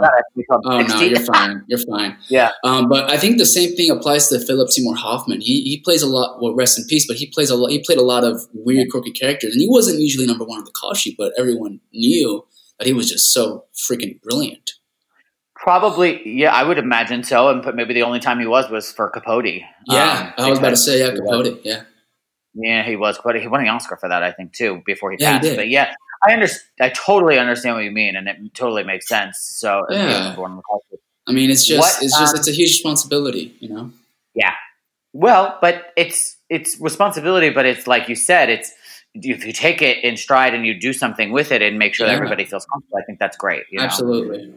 Oh, 0.51 0.61
oh 0.65 0.81
no, 0.81 1.01
you're 1.01 1.19
fine. 1.19 1.63
You're 1.67 1.79
fine. 1.79 2.17
yeah. 2.29 2.51
Um, 2.63 2.87
but 2.87 3.09
I 3.09 3.17
think 3.17 3.37
the 3.37 3.45
same 3.45 3.75
thing 3.75 3.89
applies 3.89 4.27
to 4.29 4.39
Philip 4.39 4.69
Seymour 4.69 4.95
Hoffman. 4.95 5.41
He 5.41 5.61
he 5.63 5.79
plays 5.79 6.01
a 6.01 6.07
lot. 6.07 6.41
Well, 6.41 6.53
rest 6.53 6.77
in 6.77 6.85
peace. 6.85 7.07
But 7.07 7.17
he 7.17 7.27
plays 7.27 7.49
a 7.49 7.55
lot. 7.55 7.71
He 7.71 7.83
played 7.83 7.97
a 7.97 8.03
lot 8.03 8.23
of 8.23 8.41
weird, 8.53 8.89
quirky 8.91 9.11
characters, 9.11 9.53
and 9.53 9.61
he 9.61 9.67
wasn't 9.69 9.99
usually 9.99 10.27
number 10.27 10.45
one 10.45 10.59
on 10.59 10.65
the 10.65 10.71
call 10.71 10.93
sheet. 10.93 11.15
But 11.17 11.33
everyone 11.37 11.79
knew 11.93 12.45
that 12.77 12.87
he 12.87 12.93
was 12.93 13.09
just 13.09 13.33
so 13.33 13.65
freaking 13.75 14.21
brilliant. 14.21 14.71
Probably, 15.55 16.21
yeah, 16.27 16.51
I 16.53 16.63
would 16.63 16.79
imagine 16.79 17.23
so. 17.23 17.49
And 17.49 17.75
maybe 17.75 17.93
the 17.93 18.01
only 18.01 18.19
time 18.19 18.39
he 18.39 18.47
was 18.47 18.69
was 18.69 18.91
for 18.91 19.09
Capote. 19.09 19.61
Yeah, 19.85 20.33
um, 20.37 20.45
I 20.45 20.49
was 20.49 20.59
about 20.59 20.71
to 20.71 20.77
say, 20.77 20.99
yeah, 20.99 21.15
Capote. 21.15 21.61
Yeah. 21.63 21.83
Yeah, 22.53 22.83
he 22.83 22.95
was, 22.95 23.19
but 23.23 23.39
he 23.39 23.47
won 23.47 23.61
an 23.61 23.67
Oscar 23.67 23.95
for 23.97 24.09
that, 24.09 24.23
I 24.23 24.31
think, 24.31 24.53
too, 24.53 24.81
before 24.85 25.11
he 25.11 25.17
yeah, 25.19 25.37
passed. 25.37 25.49
He 25.49 25.55
but 25.55 25.69
yeah, 25.69 25.93
I 26.27 26.33
understand. 26.33 26.69
I 26.79 26.89
totally 26.89 27.37
understand 27.37 27.75
what 27.75 27.83
you 27.83 27.91
mean, 27.91 28.15
and 28.15 28.27
it 28.27 28.53
totally 28.53 28.83
makes 28.83 29.07
sense. 29.07 29.39
So 29.39 29.85
yeah, 29.89 30.35
I 31.27 31.31
mean, 31.31 31.49
it's 31.49 31.65
just, 31.65 31.79
what, 31.79 32.03
it's 32.03 32.17
just, 32.17 32.33
um, 32.33 32.39
it's 32.39 32.47
a 32.47 32.51
huge 32.51 32.69
responsibility, 32.69 33.55
you 33.59 33.69
know. 33.69 33.91
Yeah. 34.33 34.53
Well, 35.13 35.57
but 35.61 35.93
it's 35.95 36.37
it's 36.49 36.79
responsibility, 36.79 37.49
but 37.49 37.65
it's 37.65 37.87
like 37.87 38.09
you 38.09 38.15
said, 38.15 38.49
it's 38.49 38.71
if 39.13 39.45
you 39.45 39.51
take 39.51 39.81
it 39.81 40.03
in 40.03 40.15
stride 40.15 40.53
and 40.53 40.65
you 40.65 40.79
do 40.79 40.93
something 40.93 41.31
with 41.31 41.51
it 41.51 41.61
and 41.61 41.77
make 41.77 41.93
sure 41.93 42.05
yeah. 42.05 42.13
that 42.13 42.17
everybody 42.17 42.45
feels 42.45 42.65
comfortable, 42.65 42.97
I 42.97 43.03
think 43.03 43.19
that's 43.19 43.37
great. 43.37 43.63
You 43.69 43.79
know? 43.79 43.85
Absolutely. 43.85 44.53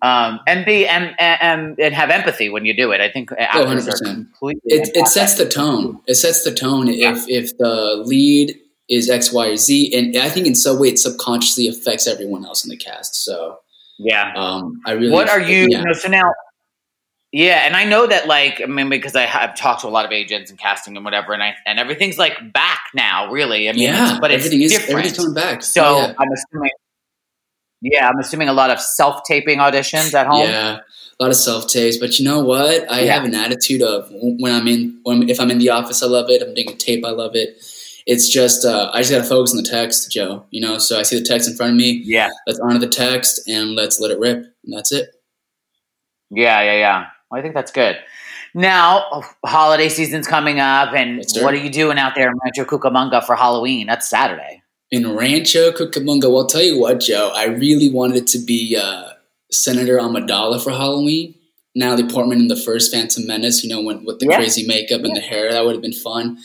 Um, 0.00 0.38
and 0.46 0.64
be 0.64 0.86
and, 0.86 1.14
and 1.18 1.78
and 1.80 1.92
have 1.92 2.10
empathy 2.10 2.48
when 2.48 2.64
you 2.64 2.72
do 2.72 2.92
it. 2.92 3.00
I 3.00 3.10
think 3.10 3.32
oh, 3.32 3.36
100%. 3.36 4.28
It, 4.64 4.90
it 4.94 5.08
sets 5.08 5.34
the 5.34 5.48
tone. 5.48 6.00
It 6.06 6.14
sets 6.14 6.44
the 6.44 6.54
tone 6.54 6.86
yeah. 6.86 7.12
if 7.12 7.28
if 7.28 7.58
the 7.58 8.02
lead 8.06 8.56
is 8.88 9.10
X, 9.10 9.32
Y, 9.32 9.48
or 9.48 9.56
Z, 9.56 9.94
and 9.96 10.16
I 10.16 10.28
think 10.28 10.46
in 10.46 10.54
some 10.54 10.78
way 10.78 10.88
it 10.88 10.98
subconsciously 10.98 11.68
affects 11.68 12.06
everyone 12.06 12.44
else 12.44 12.64
in 12.64 12.70
the 12.70 12.76
cast. 12.76 13.24
So 13.24 13.58
yeah, 13.98 14.32
um, 14.36 14.80
I 14.86 14.92
really. 14.92 15.10
What 15.10 15.28
are 15.28 15.40
you? 15.40 15.66
Yeah. 15.68 15.80
you 15.80 15.84
know, 15.84 15.92
so 15.92 16.08
now, 16.08 16.32
yeah, 17.32 17.66
and 17.66 17.76
I 17.76 17.84
know 17.84 18.06
that 18.06 18.28
like 18.28 18.60
I 18.62 18.66
mean 18.66 18.88
because 18.88 19.16
I 19.16 19.22
have 19.22 19.56
talked 19.56 19.82
to 19.82 19.88
a 19.88 19.90
lot 19.90 20.04
of 20.04 20.12
agents 20.12 20.50
and 20.50 20.58
casting 20.58 20.96
and 20.96 21.04
whatever, 21.04 21.32
and 21.32 21.42
I 21.42 21.54
and 21.66 21.78
everything's 21.78 22.18
like 22.18 22.52
back 22.52 22.80
now. 22.94 23.30
Really, 23.30 23.68
I 23.68 23.72
mean, 23.72 23.82
yeah, 23.82 24.12
it's, 24.12 24.20
but 24.20 24.30
it's 24.30 24.46
everything 24.46 24.68
different. 24.68 24.84
Is, 24.84 24.90
everything's 24.90 25.16
coming 25.16 25.34
back. 25.34 25.62
So 25.62 25.98
yeah. 25.98 26.14
I'm 26.18 26.28
assuming. 26.32 26.70
Yeah, 27.80 28.08
I'm 28.08 28.18
assuming 28.18 28.48
a 28.48 28.52
lot 28.52 28.70
of 28.70 28.80
self 28.80 29.22
taping 29.24 29.58
auditions 29.58 30.14
at 30.14 30.26
home. 30.26 30.48
Yeah, 30.48 30.78
a 31.18 31.22
lot 31.22 31.30
of 31.30 31.36
self 31.36 31.66
tapes. 31.68 31.96
But 31.96 32.18
you 32.18 32.24
know 32.24 32.40
what? 32.40 32.90
I 32.90 33.02
yeah. 33.02 33.14
have 33.14 33.24
an 33.24 33.34
attitude 33.34 33.82
of 33.82 34.08
when 34.10 34.52
I'm 34.52 34.66
in, 34.66 34.98
when 35.04 35.28
if 35.28 35.40
I'm 35.40 35.50
in 35.50 35.58
the 35.58 35.70
office, 35.70 36.02
I 36.02 36.06
love 36.06 36.28
it. 36.28 36.42
I'm 36.42 36.54
doing 36.54 36.70
a 36.70 36.74
tape, 36.74 37.04
I 37.04 37.10
love 37.10 37.34
it 37.34 37.62
it's 38.08 38.26
just 38.26 38.64
uh, 38.64 38.90
I 38.94 39.00
just 39.00 39.12
got 39.12 39.18
to 39.18 39.24
focus 39.24 39.52
on 39.52 39.58
the 39.58 39.68
text, 39.68 40.10
Joe. 40.10 40.46
You 40.50 40.62
know, 40.62 40.78
so 40.78 40.98
I 40.98 41.02
see 41.02 41.18
the 41.18 41.24
text 41.24 41.48
in 41.48 41.54
front 41.54 41.72
of 41.72 41.76
me. 41.76 42.02
Yeah, 42.04 42.30
let's 42.46 42.58
honor 42.58 42.78
the 42.78 42.88
text 42.88 43.46
and 43.46 43.74
let's 43.74 44.00
let 44.00 44.10
it 44.10 44.18
rip, 44.18 44.38
and 44.64 44.72
that's 44.72 44.90
it. 44.90 45.10
Yeah, 46.30 46.62
yeah, 46.62 46.78
yeah. 46.78 47.06
Well, 47.30 47.38
I 47.38 47.42
think 47.42 47.54
that's 47.54 47.70
good. 47.70 47.98
Now, 48.54 49.22
holiday 49.44 49.90
season's 49.90 50.26
coming 50.26 50.58
up, 50.58 50.94
and 50.94 51.22
what 51.42 51.52
are 51.52 51.58
you 51.58 51.68
doing 51.68 51.98
out 51.98 52.14
there 52.14 52.30
in 52.30 52.38
Rancho 52.42 52.64
Cucamonga 52.64 53.24
for 53.24 53.36
Halloween? 53.36 53.86
That's 53.86 54.08
Saturday. 54.08 54.57
In 54.90 55.14
Rancho 55.14 55.70
Cucamonga, 55.72 56.24
well, 56.24 56.38
I'll 56.38 56.46
tell 56.46 56.62
you 56.62 56.78
what, 56.78 57.00
Joe. 57.00 57.30
I 57.34 57.44
really 57.44 57.90
wanted 57.90 58.26
to 58.28 58.38
be 58.38 58.76
uh, 58.76 59.10
Senator 59.50 59.98
Amidala 59.98 60.62
for 60.62 60.70
Halloween. 60.70 61.34
Natalie 61.74 62.10
Portman 62.10 62.40
in 62.40 62.48
the 62.48 62.56
first 62.56 62.92
Phantom 62.92 63.26
Menace, 63.26 63.62
you 63.62 63.70
know, 63.70 63.82
when, 63.82 64.04
with 64.04 64.18
the 64.18 64.26
yeah. 64.26 64.36
crazy 64.36 64.66
makeup 64.66 65.04
and 65.04 65.14
the 65.14 65.20
hair, 65.20 65.52
that 65.52 65.64
would 65.64 65.74
have 65.74 65.82
been 65.82 65.92
fun. 65.92 66.38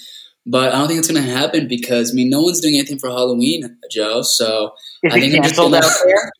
But 0.45 0.73
I 0.73 0.77
don't 0.77 0.87
think 0.87 0.99
it's 0.99 1.09
going 1.09 1.23
to 1.23 1.31
happen 1.31 1.67
because 1.67 2.11
I 2.11 2.13
mean, 2.13 2.29
no 2.29 2.41
one's 2.41 2.59
doing 2.59 2.75
anything 2.75 2.99
for 2.99 3.09
Halloween, 3.09 3.77
Joe. 3.89 4.21
So 4.21 4.73
is 5.01 5.13
I 5.13 5.19
think 5.19 5.33
it 5.33 5.41
canceled 5.41 5.71
gonna... 5.71 5.85
out 5.85 5.91
there? 6.03 6.31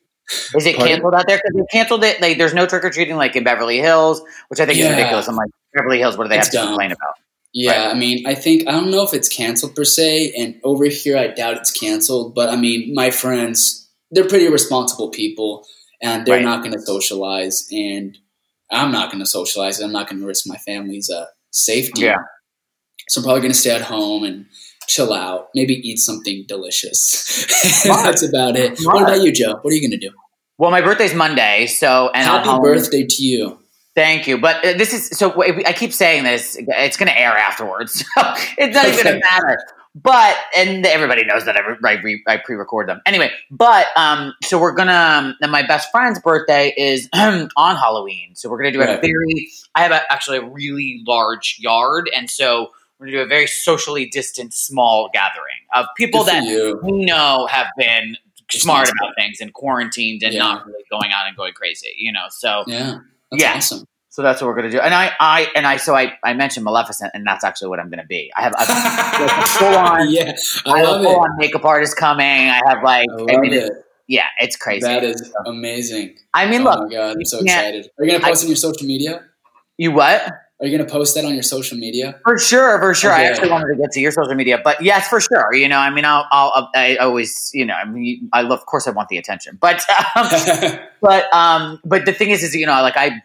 Is 0.56 0.66
it 0.66 0.76
Pardon? 0.76 0.96
canceled 0.96 1.13
out 1.16 1.28
there? 1.28 1.38
Because 1.38 1.54
they 1.56 1.78
canceled 1.78 2.04
it. 2.04 2.22
Like, 2.22 2.38
there's 2.38 2.54
no 2.54 2.66
trick 2.66 2.84
or 2.84 2.89
treating 2.89 3.16
like 3.16 3.36
in 3.36 3.44
Beverly 3.44 3.80
Hills, 3.80 4.22
which 4.50 4.60
I 4.60 4.66
think 4.66 4.78
yeah. 4.78 4.86
is 4.86 4.92
ridiculous. 4.92 5.28
I'm 5.28 5.36
like, 5.36 5.50
Beverly 5.74 6.00
Hills, 6.00 6.18
what 6.18 6.26
do 6.26 6.30
they 6.30 6.38
it's 6.38 6.48
have 6.48 6.54
dumb. 6.54 6.63
to 6.63 6.68
complain 6.72 6.92
about? 6.92 7.13
Yeah, 7.54 7.86
right. 7.86 7.96
I 7.96 7.98
mean, 7.98 8.26
I 8.26 8.34
think 8.34 8.68
I 8.68 8.72
don't 8.72 8.89
know 8.89 9.04
if 9.04 9.13
it's 9.13 9.30
canceled 9.30 9.76
per 9.76 9.84
se, 9.84 10.34
and 10.38 10.60
over 10.63 10.86
here 10.86 11.18
I 11.18 11.28
doubt 11.28 11.58
it's 11.58 11.72
canceled. 11.72 12.34
But 12.34 12.50
I 12.50 12.56
mean, 12.56 12.94
my 12.94 13.12
friends, 13.12 13.88
they're 14.12 14.28
pretty 14.28 14.50
responsible 14.50 15.10
people, 15.10 15.66
and 16.02 16.26
they're 16.26 16.38
right. 16.38 16.44
not 16.44 16.63
going 16.63 16.74
to 16.74 16.82
socialize, 16.82 17.68
and 17.72 18.18
I'm 18.72 18.92
not 18.92 19.12
going 19.12 19.24
to 19.24 19.30
socialize. 19.30 19.80
I'm 19.80 19.92
not 19.92 20.10
going 20.10 20.20
to 20.20 20.26
risk 20.26 20.48
my 20.48 20.58
family's 20.58 21.10
uh, 21.12 21.26
safety. 21.52 22.02
Yeah. 22.02 22.18
So 23.08 23.22
I'm 23.22 23.26
probably 23.26 23.42
going 23.42 23.54
to 23.54 23.58
stay 23.58 23.76
at 23.76 23.82
home 23.82 24.24
and 24.24 24.48
chill 24.88 25.13
out, 25.13 25.50
maybe 25.54 25.76
eat 25.76 25.98
something 26.00 26.46
delicious. 26.48 27.46
That's 27.84 28.24
about 28.24 28.56
it. 28.56 28.80
What 28.82 29.04
about 29.04 29.22
you, 29.22 29.32
Joe? 29.32 29.60
What 29.62 29.72
are 29.72 29.76
you 29.76 29.82
going 29.82 30.00
to 30.00 30.10
do? 30.10 30.13
Well, 30.58 30.72
my 30.72 30.82
birthday's 30.82 31.13
Monday, 31.13 31.68
so 31.68 32.10
and 32.13 32.26
happy 32.26 32.62
birthday 32.62 33.06
to 33.06 33.24
you. 33.24 33.60
Thank 33.95 34.27
you. 34.27 34.39
But 34.39 34.65
uh, 34.65 34.73
this 34.77 34.93
is 34.93 35.17
so. 35.17 35.43
I 35.43 35.73
keep 35.73 35.93
saying 35.93 36.23
this. 36.23 36.58
It's 36.60 36.97
going 36.97 37.08
to 37.08 37.17
air 37.17 37.38
afterwards, 37.38 37.93
so 38.15 38.21
it's 38.58 38.75
not 38.75 38.88
even 38.88 39.03
going 39.03 39.19
to 39.19 39.25
matter. 39.25 39.58
But 39.95 40.36
and 40.58 40.84
everybody 40.88 41.23
knows 41.23 41.45
that 41.45 41.56
I, 41.56 41.62
I, 41.88 42.17
I 42.27 42.38
pre-record 42.38 42.89
them 42.89 42.99
anyway. 43.06 43.29
But 43.51 43.86
um, 43.95 44.34
so 44.43 44.60
we're 44.60 44.73
gonna. 44.73 45.36
Um, 45.41 45.51
my 45.51 45.62
best 45.62 45.91
friend's 45.91 46.19
birthday 46.19 46.73
is 46.75 47.08
on 47.13 47.49
Halloween, 47.56 48.34
so 48.34 48.49
we're 48.49 48.58
gonna 48.58 48.71
do 48.71 48.79
right. 48.79 48.97
a 48.97 49.01
very. 49.01 49.51
I 49.75 49.84
have 49.84 49.91
a, 49.91 50.12
actually 50.12 50.38
a 50.38 50.45
really 50.45 51.03
large 51.06 51.58
yard, 51.60 52.10
and 52.15 52.27
so 52.29 52.71
we're 53.03 53.08
going 53.08 53.17
to 53.17 53.19
do 53.19 53.25
a 53.25 53.27
very 53.27 53.47
socially 53.47 54.06
distant, 54.06 54.53
small 54.53 55.10
gathering 55.13 55.43
of 55.75 55.88
people 55.97 56.23
that 56.23 56.43
we 56.84 57.06
know 57.06 57.47
have 57.47 57.67
been 57.77 58.15
smart 58.49 58.88
about 58.88 59.13
things 59.17 59.39
and 59.41 59.53
quarantined 59.53 60.23
and 60.23 60.34
Yeah. 60.34 60.39
not 60.39 60.65
really 60.65 60.84
going 60.89 61.12
out 61.12 61.27
and 61.27 61.36
going 61.36 61.53
crazy. 61.53 61.93
You 61.97 62.13
know, 62.13 62.25
so 62.29 62.63
Yeah, 62.67 62.99
that's 63.34 63.43
Yeah. 63.43 63.56
awesome. 63.58 63.86
so 64.10 64.22
that's 64.22 64.41
what 64.41 64.48
we're 64.48 64.56
gonna 64.56 64.69
do. 64.69 64.80
And 64.80 64.93
I, 64.93 65.12
I, 65.19 65.48
and 65.56 65.65
I, 65.67 65.78
so 65.78 65.96
I, 65.96 66.13
I 66.24 66.34
mentioned 66.34 66.63
Maleficent, 66.63 67.12
and 67.13 67.26
that's 67.26 67.43
actually 67.43 67.69
what 67.69 67.80
I'm 67.80 67.89
gonna 67.89 68.06
be. 68.06 68.32
I 68.36 68.43
have, 68.43 68.54
I've, 68.58 69.48
full 69.50 69.67
on- 69.76 70.12
yeah, 70.12 70.36
I, 70.65 70.80
I 70.80 70.84
love 70.84 71.02
a 71.02 71.04
full 71.04 71.19
on 71.19 71.30
makeup 71.38 71.65
artist 71.65 71.98
coming. 71.98 72.26
I 72.50 72.62
have 72.67 72.84
like, 72.84 73.08
I 73.30 73.36
I, 73.36 73.38
mean, 73.39 73.54
it. 73.54 73.72
yeah, 74.08 74.26
it's 74.39 74.56
crazy. 74.56 74.82
That 74.86 75.04
is 75.04 75.34
amazing. 75.46 76.15
I 76.34 76.46
mean, 76.48 76.62
oh 76.62 76.65
look, 76.72 76.89
my 76.89 76.96
god, 76.96 77.15
I'm 77.17 77.26
so 77.26 77.39
excited. 77.39 77.89
Are 78.00 78.06
you 78.06 78.12
gonna 78.12 78.24
post 78.24 78.43
on 78.43 78.50
your 78.50 78.56
social 78.58 78.86
media? 78.88 79.24
you 79.78 79.91
what? 79.91 80.22
Are 80.63 80.67
you 80.67 80.78
gonna 80.78 80.89
post 80.89 81.13
that 81.15 81.26
on 81.26 81.34
your 81.34 81.43
social 81.43 81.78
media? 81.78 82.17
For 82.23 82.39
sure, 82.39 82.80
for 82.80 82.93
sure. 82.93 83.12
I 83.12 83.26
actually 83.26 83.49
wanted 83.49 83.67
to 83.76 83.82
get 83.82 83.91
to 83.91 83.99
your 83.99 84.13
social 84.13 84.34
media, 84.34 84.62
but 84.63 84.82
yes, 84.82 85.10
for 85.10 85.19
sure. 85.19 85.54
You 85.54 85.67
know, 85.67 85.78
I 85.78 85.89
mean, 85.89 86.06
I'll, 86.06 86.26
I'll 86.32 86.71
I 86.73 86.95
always, 86.95 87.52
you 87.54 87.65
know, 87.65 87.73
I 87.73 87.84
mean, 87.84 88.30
I 88.32 88.43
love, 88.43 88.60
of 88.60 88.65
course, 88.65 88.88
I 88.88 88.91
want 88.91 89.10
the 89.10 89.17
attention, 89.17 89.58
but, 89.60 89.84
um, 90.15 90.80
but, 91.02 91.34
um, 91.34 91.82
but 91.84 92.06
the 92.06 92.13
thing 92.13 92.30
is, 92.30 92.43
is 92.43 92.56
you 92.56 92.65
know, 92.65 92.82
like 92.82 92.95
I, 92.95 93.21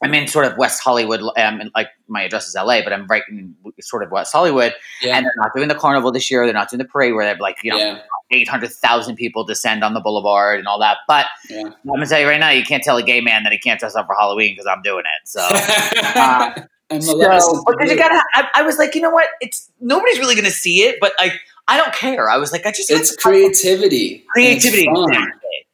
I'm 0.00 0.14
in 0.14 0.28
sort 0.28 0.44
of 0.44 0.56
West 0.58 0.80
Hollywood. 0.80 1.22
Um, 1.22 1.32
and, 1.36 1.72
like 1.74 1.88
my 2.06 2.22
address 2.22 2.46
is 2.46 2.54
LA, 2.54 2.82
but 2.82 2.92
I'm 2.92 3.08
right 3.08 3.24
in 3.28 3.56
sort 3.80 4.04
of 4.04 4.12
West 4.12 4.32
Hollywood, 4.32 4.72
yeah, 5.02 5.16
and 5.16 5.26
they're 5.26 5.32
not 5.38 5.52
doing 5.56 5.66
the 5.66 5.74
carnival 5.74 6.12
this 6.12 6.30
year. 6.30 6.44
They're 6.44 6.54
not 6.54 6.68
doing 6.68 6.78
the 6.78 6.84
parade 6.84 7.14
where 7.14 7.24
they 7.24 7.30
have 7.30 7.40
like 7.40 7.56
you 7.64 7.70
know 7.70 7.78
yeah, 7.78 8.02
eight 8.30 8.46
hundred 8.46 8.70
thousand 8.72 9.16
people 9.16 9.42
descend 9.42 9.82
on 9.82 9.94
the 9.94 10.00
boulevard 10.00 10.58
and 10.58 10.68
all 10.68 10.78
that. 10.80 10.98
But 11.08 11.26
yeah. 11.48 11.62
I'm 11.62 11.72
gonna 11.86 12.06
tell 12.06 12.20
you 12.20 12.28
right 12.28 12.38
now, 12.38 12.50
you 12.50 12.62
can't 12.62 12.82
tell 12.82 12.98
a 12.98 13.02
gay 13.02 13.22
man 13.22 13.42
that 13.44 13.52
he 13.52 13.58
can't 13.58 13.80
dress 13.80 13.96
up 13.96 14.06
for 14.06 14.14
Halloween 14.14 14.52
because 14.52 14.66
I'm 14.66 14.82
doing 14.82 15.04
it. 15.06 15.26
So. 15.26 16.62
I'm 16.90 17.00
So, 17.02 17.18
because 17.18 17.90
you 17.90 17.96
gotta, 17.96 18.22
I, 18.34 18.48
I 18.56 18.62
was 18.62 18.78
like, 18.78 18.94
you 18.94 19.00
know 19.00 19.10
what? 19.10 19.26
It's 19.40 19.70
nobody's 19.80 20.18
really 20.18 20.34
gonna 20.36 20.50
see 20.50 20.82
it, 20.84 20.98
but 21.00 21.12
like, 21.18 21.32
I 21.68 21.76
don't 21.76 21.92
care. 21.94 22.30
I 22.30 22.36
was 22.36 22.52
like, 22.52 22.64
I 22.64 22.70
just 22.70 22.90
it's 22.90 23.10
have 23.10 23.18
creativity. 23.18 24.24
creativity. 24.28 24.86
It's 24.88 25.28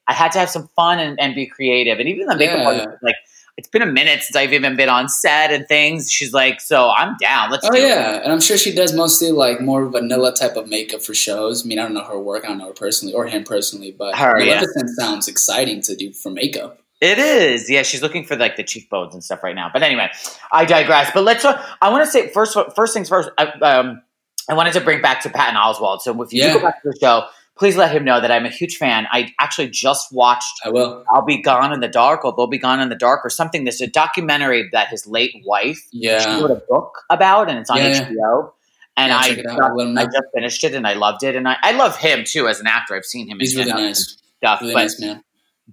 I 0.09 0.15
had 0.15 0.33
to 0.33 0.39
have 0.39 0.51
some 0.51 0.69
fun 0.75 0.99
and, 0.99 1.19
and 1.21 1.35
be 1.35 1.47
creative, 1.47 1.99
and 2.01 2.09
even 2.09 2.27
the 2.27 2.37
makeup 2.37 2.59
Yeah. 2.59 2.67
artist, 2.67 2.89
was 2.89 2.99
like, 3.03 3.15
it's 3.59 3.69
been 3.69 3.83
a 3.83 3.87
minute 3.87 4.23
since 4.23 4.35
I've 4.35 4.53
even 4.55 4.77
been 4.77 4.89
on 4.89 5.09
set 5.11 5.53
and 5.53 5.69
things. 5.69 6.11
She's 6.11 6.33
like, 6.33 6.61
so 6.61 6.89
I'm 6.91 7.17
down. 7.19 7.51
Let's 7.51 7.67
Oh 7.69 7.71
do 7.73 7.79
it. 7.79 7.87
yeah, 7.89 8.21
and 8.23 8.33
I'm 8.33 8.41
sure 8.41 8.57
she 8.57 8.75
does 8.75 8.95
mostly 8.95 9.31
like 9.31 9.61
more 9.61 9.87
vanilla 9.89 10.35
type 10.35 10.57
of 10.57 10.69
makeup 10.69 11.03
for 11.03 11.15
shows. 11.15 11.65
I 11.65 11.69
mean, 11.69 11.79
I 11.79 11.83
don't 11.83 11.95
know 11.95 12.05
her 12.05 12.19
work, 12.19 12.45
I 12.45 12.49
don't 12.49 12.59
know 12.59 12.69
her 12.69 12.73
personally 12.73 13.13
or 13.15 13.27
him 13.27 13.45
personally, 13.45 13.93
but 13.93 14.17
Her, 14.17 14.41
yeah. 14.41 14.55
Maleficent 14.55 14.89
sounds 14.99 15.29
exciting 15.29 15.83
to 15.83 15.95
do 15.95 16.13
for 16.13 16.31
makeup. 16.31 16.79
It 17.03 17.19
is. 17.19 17.69
Yeah, 17.69 17.83
she's 17.83 18.01
looking 18.01 18.25
for 18.25 18.37
like 18.37 18.55
the 18.57 18.63
cheekbones 18.63 19.13
and 19.13 19.23
stuff 19.25 19.43
right 19.43 19.57
now. 19.57 19.69
But 19.73 19.83
anyway, 19.83 20.09
I 20.53 20.65
digress. 20.65 21.11
But 21.13 21.25
let's. 21.25 21.45
uh, 21.45 21.61
I 21.83 21.91
want 21.91 22.05
to 22.05 22.11
say 22.11 22.29
first. 22.31 22.57
First 22.77 22.95
things 22.95 23.09
first. 23.09 23.29
I, 23.37 23.47
um, 23.47 24.01
I 24.49 24.55
wanted 24.55 24.73
to 24.75 24.81
bring 24.81 25.03
back 25.03 25.21
to 25.23 25.29
Patton 25.31 25.57
Oswalt. 25.57 26.03
So 26.03 26.23
if 26.23 26.33
you 26.33 26.45
Yeah. 26.45 26.55
go 26.55 26.61
back 26.63 26.81
to 26.83 26.91
the 26.91 26.97
show, 27.01 27.25
please 27.59 27.77
let 27.77 27.91
him 27.91 28.05
know 28.05 28.21
that 28.21 28.31
I'm 28.31 28.47
a 28.47 28.51
huge 28.51 28.77
fan. 28.77 29.09
I 29.11 29.33
actually 29.41 29.69
just 29.71 30.13
watched 30.13 30.61
I 30.65 30.69
will. 30.71 31.05
"I'll 31.11 31.25
Be 31.25 31.43
Gone 31.43 31.73
in 31.73 31.81
the 31.81 31.89
Dark" 31.89 32.25
or 32.25 32.33
"They'll 32.37 32.47
Be 32.47 32.59
Gone 32.59 32.79
in 32.79 32.89
the 32.89 32.95
Dark" 32.95 33.27
or 33.27 33.31
something. 33.31 33.65
There's 33.65 33.81
a 33.81 33.89
documentary 33.89 34.69
that 34.71 34.87
his 34.89 35.05
late 35.05 35.35
wife 35.45 35.79
she 35.93 36.07
Yeah, 36.07 36.41
wrote 36.41 36.53
a 36.53 36.63
book 36.69 36.93
about, 37.11 37.51
and 37.51 37.59
it's 37.59 37.69
on 37.69 37.79
Yeah. 37.79 37.89
HBO. 38.09 38.53
And 38.97 39.09
Yeah, 39.11 39.19
I, 39.19 39.29
check 39.31 39.39
it 39.39 39.47
out. 39.47 39.59
just. 39.77 39.99
I 39.99 40.05
just 40.05 40.25
finished 40.35 40.63
it, 40.65 40.75
and 40.75 40.87
I 40.87 40.93
loved 40.93 41.25
it, 41.25 41.35
and 41.35 41.49
I, 41.49 41.57
I 41.63 41.73
love 41.73 41.97
him 41.97 42.23
too 42.25 42.47
as 42.47 42.61
an 42.61 42.67
actor. 42.69 42.95
I've 42.95 43.05
seen 43.07 43.27
him 43.29 43.39
he's 43.41 43.57
in 43.57 43.67
really 43.67 43.73
nice. 43.89 44.19
stuff, 44.39 44.61
Really 44.61 44.75
but 44.75 44.81
nice 44.83 45.01
man. 45.01 45.25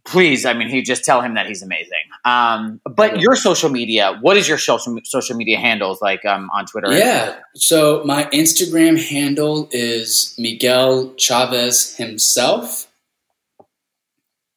Please 0.06 0.46
i 0.46 0.54
mean 0.54 0.70
he 0.70 0.82
just 0.82 1.04
tell 1.04 1.22
him 1.22 1.34
that 1.34 1.48
he's 1.48 1.62
amazing 1.62 1.98
um 2.24 2.80
but 2.86 3.20
your 3.20 3.36
social 3.36 3.70
media 3.70 4.18
what 4.22 4.38
is 4.38 4.48
your 4.48 4.58
social 4.58 4.98
social 5.04 5.36
media 5.36 5.58
handles 5.58 6.02
like 6.02 6.24
um 6.26 6.50
on 6.54 6.66
twitter 6.66 6.92
Yeah. 6.92 7.40
So 7.56 8.04
my 8.06 8.26
Instagram 8.26 9.04
handle 9.04 9.68
is 9.72 10.36
Miguel 10.38 11.14
Chavez 11.16 11.96
himself, 11.96 12.88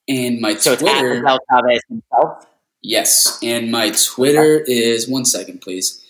and 0.08 0.40
my 0.40 0.54
so 0.54 0.76
Twitter. 0.76 1.14
Miguel 1.14 1.38
Chavez 1.50 1.80
himself 1.88 2.46
Yes, 2.82 3.38
and 3.42 3.70
my 3.70 3.90
Twitter 3.90 4.58
is 4.66 5.08
one 5.08 5.24
second, 5.24 5.60
please. 5.60 6.04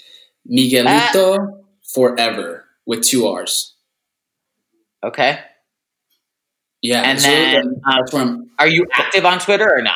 Miguelito 0.51 1.63
forever 1.95 2.65
with 2.87 3.03
two 3.03 3.27
R's. 3.27 3.75
okay 5.05 5.41
Yeah, 6.83 7.03
and 7.03 7.21
so 7.21 7.29
then 7.29 7.81
um, 7.87 8.03
that's 8.13 8.13
are 8.59 8.69
you 8.69 8.87
active 8.93 9.25
on 9.25 9.39
twitter 9.39 9.73
or 9.73 9.83
no 9.83 9.93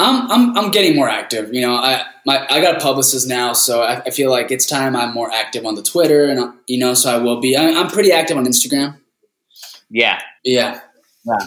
I'm, 0.00 0.30
I'm, 0.30 0.56
I'm 0.56 0.70
getting 0.70 0.94
more 0.94 1.08
active. 1.08 1.52
You 1.52 1.60
know, 1.62 1.74
I 1.74 2.04
my 2.24 2.46
I 2.48 2.60
got 2.60 2.76
a 2.76 2.80
publicist 2.80 3.26
now, 3.26 3.52
so 3.52 3.82
I, 3.82 4.00
I 4.06 4.10
feel 4.10 4.30
like 4.30 4.52
it's 4.52 4.64
time 4.64 4.94
I'm 4.94 5.12
more 5.12 5.28
active 5.28 5.66
on 5.66 5.74
the 5.74 5.82
Twitter, 5.82 6.26
and 6.26 6.38
uh, 6.38 6.52
you 6.68 6.78
know, 6.78 6.94
so 6.94 7.12
I 7.12 7.18
will 7.18 7.40
be. 7.40 7.56
I, 7.56 7.68
I'm 7.70 7.88
pretty 7.88 8.12
active 8.12 8.36
on 8.36 8.46
Instagram. 8.46 8.96
yeah 9.90 10.20
Yeah, 10.44 10.80
Yeah. 11.24 11.46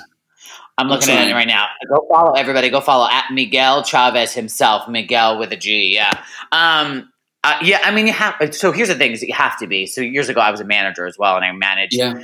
i'm 0.77 0.87
looking 0.87 1.09
at 1.09 1.29
it 1.29 1.33
right 1.33 1.47
now 1.47 1.67
go 1.87 2.05
follow 2.11 2.33
everybody 2.33 2.69
go 2.69 2.81
follow 2.81 3.07
at 3.09 3.25
miguel 3.31 3.83
chavez 3.83 4.33
himself 4.33 4.87
miguel 4.87 5.37
with 5.39 5.51
a 5.51 5.57
g 5.57 5.93
yeah 5.95 6.11
um 6.51 7.07
uh, 7.43 7.57
yeah, 7.63 7.79
I 7.83 7.89
mean, 7.89 8.05
you 8.05 8.13
have. 8.13 8.53
So 8.53 8.71
here's 8.71 8.89
the 8.89 8.93
thing: 8.95 9.13
is 9.13 9.21
that 9.21 9.27
you 9.27 9.33
have 9.33 9.57
to 9.57 9.65
be. 9.65 9.87
So 9.87 10.01
years 10.01 10.29
ago, 10.29 10.39
I 10.39 10.51
was 10.51 10.59
a 10.59 10.63
manager 10.63 11.07
as 11.07 11.17
well, 11.17 11.37
and 11.37 11.43
I 11.43 11.51
managed 11.51 11.95
yeah, 11.95 12.21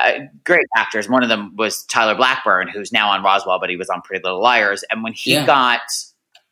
uh, 0.00 0.12
great 0.44 0.66
actors. 0.76 1.08
One 1.08 1.22
of 1.22 1.28
them 1.28 1.54
was 1.56 1.84
Tyler 1.84 2.14
Blackburn, 2.14 2.68
who's 2.68 2.92
now 2.92 3.10
on 3.10 3.22
Roswell, 3.22 3.60
but 3.60 3.70
he 3.70 3.76
was 3.76 3.88
on 3.88 4.02
Pretty 4.02 4.22
Little 4.24 4.42
Liars. 4.42 4.84
And 4.90 5.02
when 5.02 5.12
he 5.12 5.34
Yeah. 5.34 5.46
got 5.46 5.80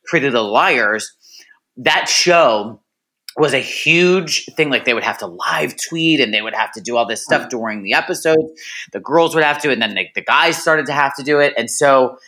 Pretty 0.06 0.26
Little 0.30 0.50
Liars, 0.52 1.12
that 1.76 2.08
show 2.08 2.80
was 3.36 3.54
a 3.54 3.58
huge 3.58 4.44
thing. 4.56 4.68
Like 4.70 4.84
they 4.84 4.94
would 4.94 5.02
have 5.04 5.18
to 5.18 5.26
live 5.26 5.74
tweet 5.88 6.20
and 6.20 6.34
they 6.34 6.42
would 6.42 6.54
have 6.54 6.70
to 6.72 6.80
do 6.80 6.96
all 6.96 7.06
this 7.06 7.24
stuff 7.24 7.48
during 7.48 7.82
the 7.82 7.94
episodes. 7.94 8.52
The 8.92 9.00
girls 9.00 9.34
would 9.34 9.42
have 9.44 9.60
to, 9.62 9.70
and 9.70 9.80
then 9.80 9.94
the, 9.94 10.06
the 10.14 10.20
guys 10.20 10.58
started 10.60 10.86
to 10.86 10.92
have 10.92 11.14
to 11.16 11.22
do 11.22 11.38
it. 11.40 11.54
And 11.56 11.70
so 11.70 12.18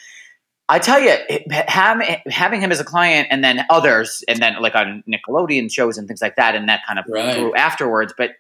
I 0.69 0.79
tell 0.79 0.99
you, 0.99 1.15
having, 1.51 2.17
having 2.27 2.61
him 2.61 2.73
as 2.73 2.81
a 2.81 2.85
client 2.85 3.29
and 3.31 3.45
then 3.45 3.61
others, 3.69 4.25
and 4.29 4.39
then 4.41 4.61
like 4.63 4.75
on 4.75 5.05
Nickelodeon 5.07 5.71
shows 5.71 5.99
and 5.99 6.09
things 6.09 6.23
like 6.23 6.37
that, 6.37 6.55
and 6.55 6.69
that 6.71 6.81
kind 6.87 6.99
of 6.99 7.05
Right. 7.09 7.35
grew 7.35 7.55
afterwards. 7.55 8.15
But 8.17 8.31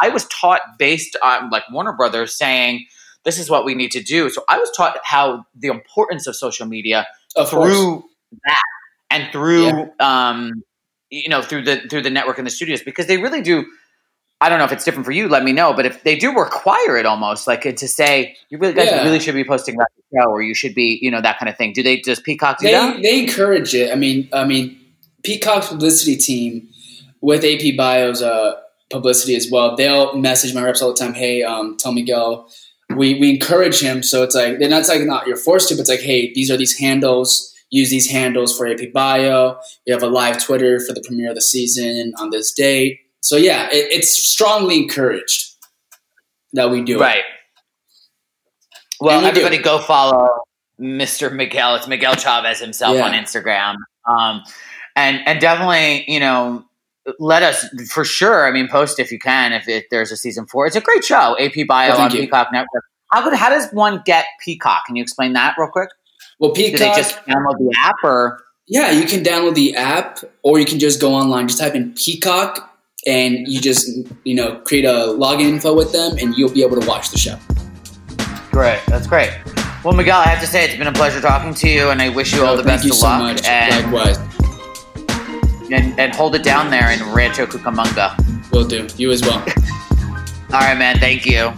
I 0.00 0.08
was 0.10 0.26
taught 0.26 0.60
based 0.78 1.16
on 1.22 1.50
like 1.50 1.64
Warner 1.72 1.92
Brothers 1.92 2.36
saying, 2.38 2.86
this 3.24 3.38
is 3.38 3.50
what 3.50 3.64
we 3.64 3.74
need 3.74 3.90
to 3.92 4.02
do. 4.02 4.30
So 4.30 4.44
I 4.48 4.58
was 4.58 4.70
taught 4.76 4.98
how 5.02 5.44
the 5.56 5.68
importance 5.68 6.26
of 6.26 6.36
social 6.36 6.66
media 6.66 7.06
of 7.36 7.48
course. 7.50 7.72
through 7.72 8.04
that 8.44 8.62
and 9.10 9.32
through 9.32 9.90
um 10.00 10.62
you 11.10 11.28
know 11.28 11.42
through 11.42 11.62
the 11.62 11.80
through 11.88 12.02
the 12.02 12.10
network 12.10 12.38
and 12.38 12.46
the 12.46 12.50
studios 12.50 12.82
because 12.82 13.06
they 13.06 13.18
really 13.18 13.42
do 13.42 13.64
I 14.42 14.48
don't 14.48 14.58
know 14.58 14.64
if 14.64 14.72
it's 14.72 14.84
different 14.84 15.06
for 15.06 15.12
you. 15.12 15.28
Let 15.28 15.44
me 15.44 15.52
know. 15.52 15.72
But 15.72 15.86
if 15.86 16.02
they 16.02 16.16
do 16.16 16.36
require 16.36 16.96
it, 16.96 17.06
almost 17.06 17.46
like 17.46 17.62
to 17.62 17.88
say 17.88 18.36
you 18.50 18.58
really 18.58 18.74
guys 18.74 18.86
Yeah. 18.88 19.04
really 19.04 19.20
should 19.20 19.34
be 19.36 19.44
posting 19.44 19.76
about 19.76 19.86
the 19.96 20.02
show, 20.20 20.28
or 20.30 20.42
you 20.42 20.54
should 20.54 20.74
be, 20.74 20.98
you 21.00 21.10
know, 21.10 21.20
that 21.20 21.38
kind 21.38 21.48
of 21.48 21.56
thing. 21.56 21.72
Do 21.72 21.82
they? 21.82 21.98
Does 22.00 22.18
Peacock 22.20 22.58
do 22.58 22.66
They 22.66 22.72
that? 22.72 23.00
they 23.02 23.20
encourage 23.20 23.74
it. 23.74 23.92
I 23.92 23.94
mean, 23.94 24.28
I 24.32 24.44
mean, 24.44 24.78
Peacock's 25.22 25.68
publicity 25.68 26.16
team 26.16 26.68
with 27.20 27.44
AP 27.44 27.76
Bio's 27.76 28.20
uh, 28.20 28.54
publicity 28.90 29.36
as 29.36 29.48
well. 29.50 29.76
They'll 29.76 30.16
message 30.16 30.54
my 30.54 30.62
reps 30.64 30.82
all 30.82 30.92
the 30.92 30.98
time. 30.98 31.14
Hey, 31.14 31.42
um, 31.44 31.76
tell 31.78 31.92
Miguel. 31.92 32.50
We 32.90 33.18
we 33.20 33.30
encourage 33.30 33.80
him. 33.80 34.02
So 34.02 34.22
it's 34.24 34.34
like 34.34 34.58
they're 34.58 34.68
not 34.68 34.86
like 34.88 35.02
not 35.02 35.26
you're 35.28 35.36
forced 35.36 35.68
to, 35.68 35.74
but 35.76 35.82
it's 35.82 35.88
like 35.90 36.00
hey, 36.00 36.32
these 36.34 36.50
are 36.50 36.56
these 36.56 36.76
handles. 36.78 37.48
Use 37.70 37.88
these 37.88 38.10
handles 38.10 38.54
for 38.54 38.66
AP 38.66 38.92
Bio. 38.92 39.56
We 39.86 39.92
have 39.92 40.02
a 40.02 40.08
live 40.08 40.44
Twitter 40.44 40.78
for 40.78 40.92
the 40.92 41.00
premiere 41.00 41.30
of 41.30 41.36
the 41.36 41.40
season 41.40 42.12
on 42.18 42.28
this 42.30 42.52
date. 42.52 42.98
So 43.22 43.36
yeah, 43.36 43.68
it, 43.72 43.86
it's 43.92 44.10
strongly 44.10 44.76
encouraged 44.82 45.54
that 46.52 46.70
we 46.70 46.82
do 46.82 46.98
it. 46.98 47.00
Right. 47.00 47.22
Well, 49.00 49.18
And 49.18 49.24
we 49.26 49.32
do. 49.32 49.40
everybody 49.46 49.62
go 49.62 49.78
follow 49.78 50.28
Mr. 50.80 51.32
Miguel. 51.32 51.76
It's 51.76 51.88
Miguel 51.88 52.14
Chavez 52.16 52.60
himself 52.60 52.96
Yeah. 52.96 53.04
on 53.06 53.12
Instagram. 53.12 53.76
Um, 54.08 54.42
and 54.96 55.20
and 55.26 55.40
definitely, 55.40 56.04
you 56.10 56.20
know, 56.20 56.64
let 57.18 57.42
us 57.42 57.64
for 57.90 58.04
sure. 58.04 58.46
I 58.46 58.50
mean, 58.50 58.68
post 58.68 58.98
if 59.00 59.10
you 59.10 59.18
can 59.18 59.52
if, 59.52 59.68
if 59.68 59.84
there's 59.90 60.12
a 60.12 60.16
season 60.16 60.46
four. 60.46 60.66
It's 60.66 60.76
a 60.76 60.80
great 60.80 61.04
show. 61.04 61.36
AP 61.38 61.66
Bio 61.66 61.90
Well, 61.90 62.00
on 62.02 62.10
you. 62.10 62.20
Peacock 62.20 62.48
Network. 62.52 62.84
How 63.10 63.22
good? 63.22 63.34
How 63.38 63.48
does 63.50 63.70
one 63.72 64.02
get 64.04 64.26
Peacock? 64.44 64.86
Can 64.86 64.96
you 64.96 65.02
explain 65.02 65.32
that 65.34 65.54
real 65.58 65.68
quick? 65.68 65.88
Well, 66.38 66.52
Peacock. 66.52 66.78
Do 66.78 66.84
they 66.86 66.94
just 66.96 67.16
download 67.26 67.58
the 67.58 67.74
app 67.78 67.96
or? 68.02 68.40
Yeah, 68.66 68.90
you 68.92 69.06
can 69.06 69.22
download 69.24 69.54
the 69.54 69.74
app 69.76 70.20
or 70.42 70.58
you 70.58 70.64
can 70.66 70.78
just 70.78 71.00
go 71.00 71.14
online, 71.14 71.48
just 71.48 71.60
type 71.60 71.74
in 71.74 71.92
Peacock 71.94 72.71
and 73.06 73.46
you 73.48 73.60
just, 73.60 73.88
you 74.24 74.34
know, 74.34 74.56
create 74.60 74.84
a 74.84 74.88
login 75.18 75.46
info 75.48 75.74
with 75.74 75.92
them 75.92 76.16
and 76.18 76.34
you'll 76.36 76.52
be 76.52 76.62
able 76.62 76.80
to 76.80 76.86
watch 76.86 77.10
the 77.10 77.18
show. 77.18 77.36
Great, 78.50 78.80
that's 78.86 79.06
great. 79.06 79.30
Well, 79.84 79.94
Miguel, 79.94 80.20
I 80.20 80.26
have 80.28 80.40
to 80.40 80.46
say 80.46 80.64
it's 80.64 80.76
been 80.76 80.86
a 80.86 80.92
pleasure 80.92 81.20
talking 81.20 81.54
to 81.54 81.68
you, 81.68 81.90
and 81.90 82.00
I 82.00 82.08
wish 82.08 82.32
you 82.32 82.44
all 82.44 82.56
the 82.56 82.62
Thank 82.62 82.82
best 82.82 82.84
you 82.84 82.90
of 82.92 82.96
so 82.98 83.06
luck. 83.08 83.20
much. 83.20 83.44
And, 83.44 83.92
Likewise. 83.92 84.18
and 85.72 85.98
and 85.98 86.14
hold 86.14 86.36
it 86.36 86.44
down 86.44 86.70
there 86.70 86.90
in 86.92 87.02
Rancho 87.12 87.46
Cucamonga. 87.46 88.50
Will 88.52 88.64
do. 88.64 88.86
You 88.96 89.10
as 89.10 89.22
well. 89.22 89.38
All 90.52 90.60
right, 90.60 90.76
man. 90.76 90.98
Thank 90.98 91.24
you. 91.24 91.50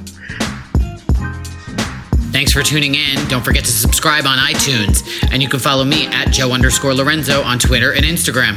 Thanks 2.32 2.52
for 2.52 2.62
tuning 2.62 2.94
in. 2.94 3.26
Don't 3.28 3.44
forget 3.44 3.64
to 3.64 3.72
subscribe 3.72 4.24
on 4.26 4.38
iTunes, 4.38 5.04
and 5.32 5.42
you 5.42 5.48
can 5.48 5.58
follow 5.60 5.84
me 5.84 6.06
at 6.06 6.30
Joe 6.32 6.52
underscore 6.52 6.94
Lorenzo 6.94 7.42
on 7.42 7.58
Twitter 7.58 7.92
and 7.92 8.04
Instagram. 8.04 8.54